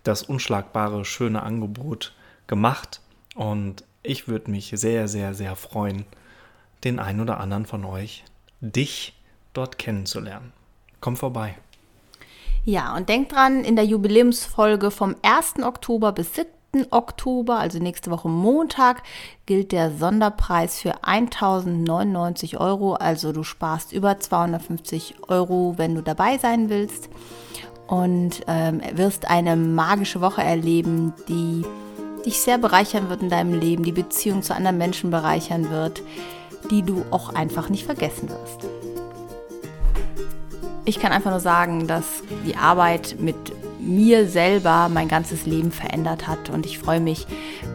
das 0.02 0.22
unschlagbare, 0.22 1.04
schöne 1.04 1.42
Angebot 1.42 2.14
gemacht. 2.46 3.00
Und 3.34 3.84
ich 4.02 4.28
würde 4.28 4.50
mich 4.50 4.72
sehr, 4.74 5.08
sehr, 5.08 5.34
sehr 5.34 5.56
freuen, 5.56 6.06
den 6.84 6.98
einen 6.98 7.20
oder 7.20 7.38
anderen 7.38 7.66
von 7.66 7.84
euch, 7.84 8.24
dich 8.60 9.14
dort 9.52 9.78
kennenzulernen. 9.78 10.52
Komm 11.00 11.16
vorbei. 11.16 11.56
Ja, 12.64 12.96
und 12.96 13.08
denkt 13.08 13.32
dran, 13.32 13.62
in 13.62 13.76
der 13.76 13.84
Jubiläumsfolge 13.84 14.90
vom 14.90 15.14
1. 15.22 15.62
Oktober 15.62 16.12
bis 16.12 16.32
Oktober, 16.90 17.58
also 17.58 17.78
nächste 17.78 18.10
Woche 18.10 18.28
Montag, 18.28 19.02
gilt 19.46 19.72
der 19.72 19.90
Sonderpreis 19.90 20.78
für 20.80 21.04
1099 21.04 22.58
Euro. 22.58 22.94
Also 22.94 23.32
du 23.32 23.42
sparst 23.42 23.92
über 23.92 24.18
250 24.18 25.14
Euro, 25.28 25.74
wenn 25.76 25.94
du 25.94 26.02
dabei 26.02 26.38
sein 26.38 26.68
willst. 26.68 27.08
Und 27.86 28.42
ähm, 28.48 28.80
wirst 28.94 29.30
eine 29.30 29.54
magische 29.54 30.20
Woche 30.20 30.42
erleben, 30.42 31.14
die 31.28 31.64
dich 32.24 32.40
sehr 32.40 32.58
bereichern 32.58 33.08
wird 33.08 33.22
in 33.22 33.30
deinem 33.30 33.58
Leben, 33.58 33.84
die 33.84 33.92
Beziehung 33.92 34.42
zu 34.42 34.54
anderen 34.54 34.76
Menschen 34.76 35.10
bereichern 35.10 35.70
wird, 35.70 36.02
die 36.70 36.82
du 36.82 37.04
auch 37.12 37.34
einfach 37.34 37.68
nicht 37.68 37.86
vergessen 37.86 38.28
wirst. 38.28 38.68
Ich 40.84 41.00
kann 41.00 41.12
einfach 41.12 41.30
nur 41.30 41.40
sagen, 41.40 41.86
dass 41.86 42.22
die 42.46 42.56
Arbeit 42.56 43.16
mit 43.18 43.36
mir 43.78 44.28
selber 44.28 44.88
mein 44.88 45.08
ganzes 45.08 45.46
Leben 45.46 45.70
verändert 45.70 46.26
hat 46.26 46.50
und 46.50 46.66
ich 46.66 46.78
freue 46.78 47.00
mich, 47.00 47.26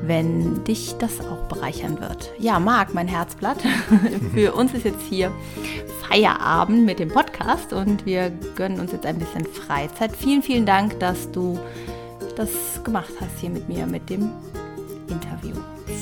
wenn 0.04 0.64
dich 0.64 0.96
das 1.00 1.20
auch 1.20 1.48
bereichern 1.48 2.00
wird. 2.00 2.32
Ja, 2.40 2.60
Marc, 2.60 2.94
mein 2.94 3.08
Herzblatt. 3.08 3.58
Für 4.34 4.54
uns 4.56 4.74
ist 4.74 4.86
jetzt 4.86 5.04
hier 5.10 5.32
Feierabend 6.08 6.86
mit 6.86 7.00
dem 7.00 7.10
Podcast 7.10 7.74
und 7.74 8.06
wir 8.06 8.32
gönnen 8.56 8.80
uns 8.80 8.92
jetzt 8.92 9.06
ein 9.06 9.18
bisschen 9.18 9.46
Freizeit. 9.46 10.16
Vielen, 10.16 10.42
vielen 10.42 10.66
Dank, 10.66 11.00
dass 11.00 11.32
du 11.32 11.60
das 12.36 12.50
gemacht 12.84 13.14
hast 13.20 13.40
hier 13.40 13.50
mit 13.50 13.70
mir, 13.70 13.86
mit 13.86 14.10
dem 14.10 14.30
Interview. 15.08 15.56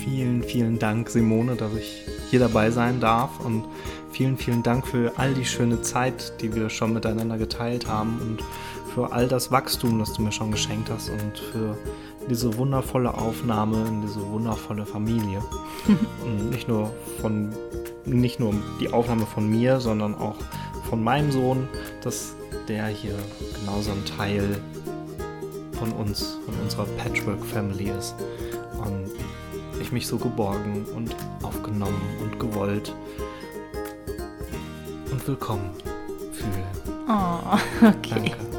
Vielen, 0.04 0.44
vielen 0.44 0.80
Dank, 0.80 1.10
Simone, 1.10 1.56
dass 1.56 1.74
ich 1.76 2.06
hier 2.30 2.40
dabei 2.40 2.72
sein 2.72 3.00
darf 3.00 3.40
und 3.40 3.66
vielen, 4.12 4.38
vielen 4.38 4.64
Dank 4.64 4.88
für 4.88 5.14
all 5.18 5.34
die 5.34 5.46
schöne 5.46 5.82
Zeit, 5.82 6.42
die 6.42 6.56
wir 6.56 6.70
schon 6.70 6.94
miteinander 6.94 7.38
geteilt 7.38 7.88
haben 7.88 8.20
und 8.22 8.44
für 8.94 9.12
all 9.12 9.28
das 9.28 9.52
Wachstum, 9.52 10.00
das 10.00 10.14
du 10.14 10.22
mir 10.22 10.32
schon 10.32 10.52
geschenkt 10.52 10.90
hast 10.90 11.10
und 11.10 11.38
für 11.38 11.78
diese 12.30 12.58
wundervolle 12.58 13.14
Aufnahme 13.14 13.88
in 13.88 14.02
diese 14.02 14.22
wundervolle 14.30 14.86
Familie. 14.86 15.42
und 16.24 16.50
nicht 16.50 16.68
nur 16.68 16.92
von 17.22 17.54
nicht 18.06 18.40
nur 18.40 18.54
die 18.80 18.92
Aufnahme 18.92 19.26
von 19.26 19.50
mir, 19.50 19.80
sondern 19.80 20.16
auch 20.16 20.36
von 20.90 21.04
meinem 21.04 21.32
Sohn, 21.32 21.68
dass 22.02 22.36
der 22.68 22.88
hier 22.88 23.16
genauso 23.60 23.92
ein 23.92 24.06
Teil 24.06 24.60
von 25.74 25.92
uns, 25.92 26.38
von 26.46 26.56
unserer 26.62 26.86
Patchwork 26.98 27.44
Family 27.46 27.92
ist. 27.98 28.16
Und 28.84 29.12
ich 29.82 29.92
mich 29.92 30.08
so 30.08 30.18
geborgen 30.18 30.86
und 30.96 31.16
aufgenommen 31.44 32.02
und 32.22 32.40
gewollt 32.40 32.94
und 35.12 35.28
willkommen 35.28 35.70
fühle. 36.32 36.66
Oh, 37.08 37.58
okay. 37.88 38.10
Danke. 38.10 38.59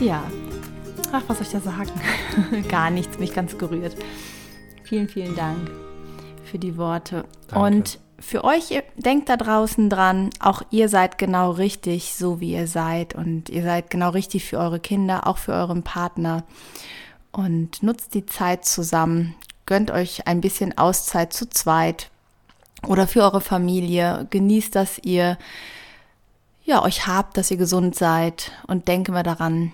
Ja. 0.00 0.22
Ach, 1.12 1.22
was 1.26 1.38
soll 1.38 1.46
ich 1.46 1.52
da 1.52 1.60
sagen? 1.60 1.90
Gar 2.68 2.90
nichts, 2.90 3.18
mich 3.18 3.34
ganz 3.34 3.58
gerührt. 3.58 3.94
Vielen, 4.82 5.08
vielen 5.08 5.36
Dank 5.36 5.70
für 6.44 6.58
die 6.58 6.76
Worte. 6.76 7.24
Danke. 7.48 7.64
Und 7.64 7.98
für 8.18 8.44
euch, 8.44 8.82
denkt 8.96 9.28
da 9.28 9.36
draußen 9.36 9.90
dran, 9.90 10.30
auch 10.40 10.62
ihr 10.70 10.88
seid 10.88 11.18
genau 11.18 11.50
richtig, 11.52 12.14
so 12.14 12.40
wie 12.40 12.52
ihr 12.52 12.66
seid. 12.66 13.14
Und 13.14 13.50
ihr 13.50 13.62
seid 13.62 13.90
genau 13.90 14.10
richtig 14.10 14.44
für 14.44 14.58
eure 14.58 14.80
Kinder, 14.80 15.26
auch 15.26 15.38
für 15.38 15.52
euren 15.52 15.82
Partner. 15.82 16.44
Und 17.32 17.82
nutzt 17.82 18.14
die 18.14 18.26
Zeit 18.26 18.64
zusammen. 18.64 19.34
Gönnt 19.66 19.90
euch 19.90 20.26
ein 20.26 20.40
bisschen 20.40 20.76
Auszeit 20.78 21.32
zu 21.32 21.48
zweit 21.48 22.10
oder 22.86 23.06
für 23.06 23.22
eure 23.22 23.40
Familie. 23.40 24.26
Genießt, 24.30 24.74
dass 24.74 24.98
ihr 24.98 25.38
ja, 26.64 26.82
euch 26.82 27.06
habt, 27.06 27.36
dass 27.36 27.50
ihr 27.50 27.56
gesund 27.56 27.94
seid. 27.94 28.52
Und 28.66 28.88
denke 28.88 29.12
mal 29.12 29.22
daran, 29.22 29.72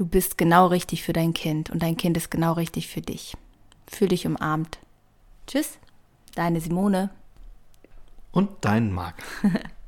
Du 0.00 0.06
bist 0.06 0.38
genau 0.38 0.68
richtig 0.68 1.02
für 1.02 1.12
dein 1.12 1.34
Kind 1.34 1.68
und 1.68 1.82
dein 1.82 1.94
Kind 1.94 2.16
ist 2.16 2.30
genau 2.30 2.54
richtig 2.54 2.88
für 2.88 3.02
dich. 3.02 3.36
Fühl 3.86 4.08
dich 4.08 4.26
umarmt. 4.26 4.78
Tschüss, 5.46 5.78
deine 6.34 6.62
Simone. 6.62 7.10
Und 8.32 8.48
dein 8.62 8.92
Marc. 8.92 9.22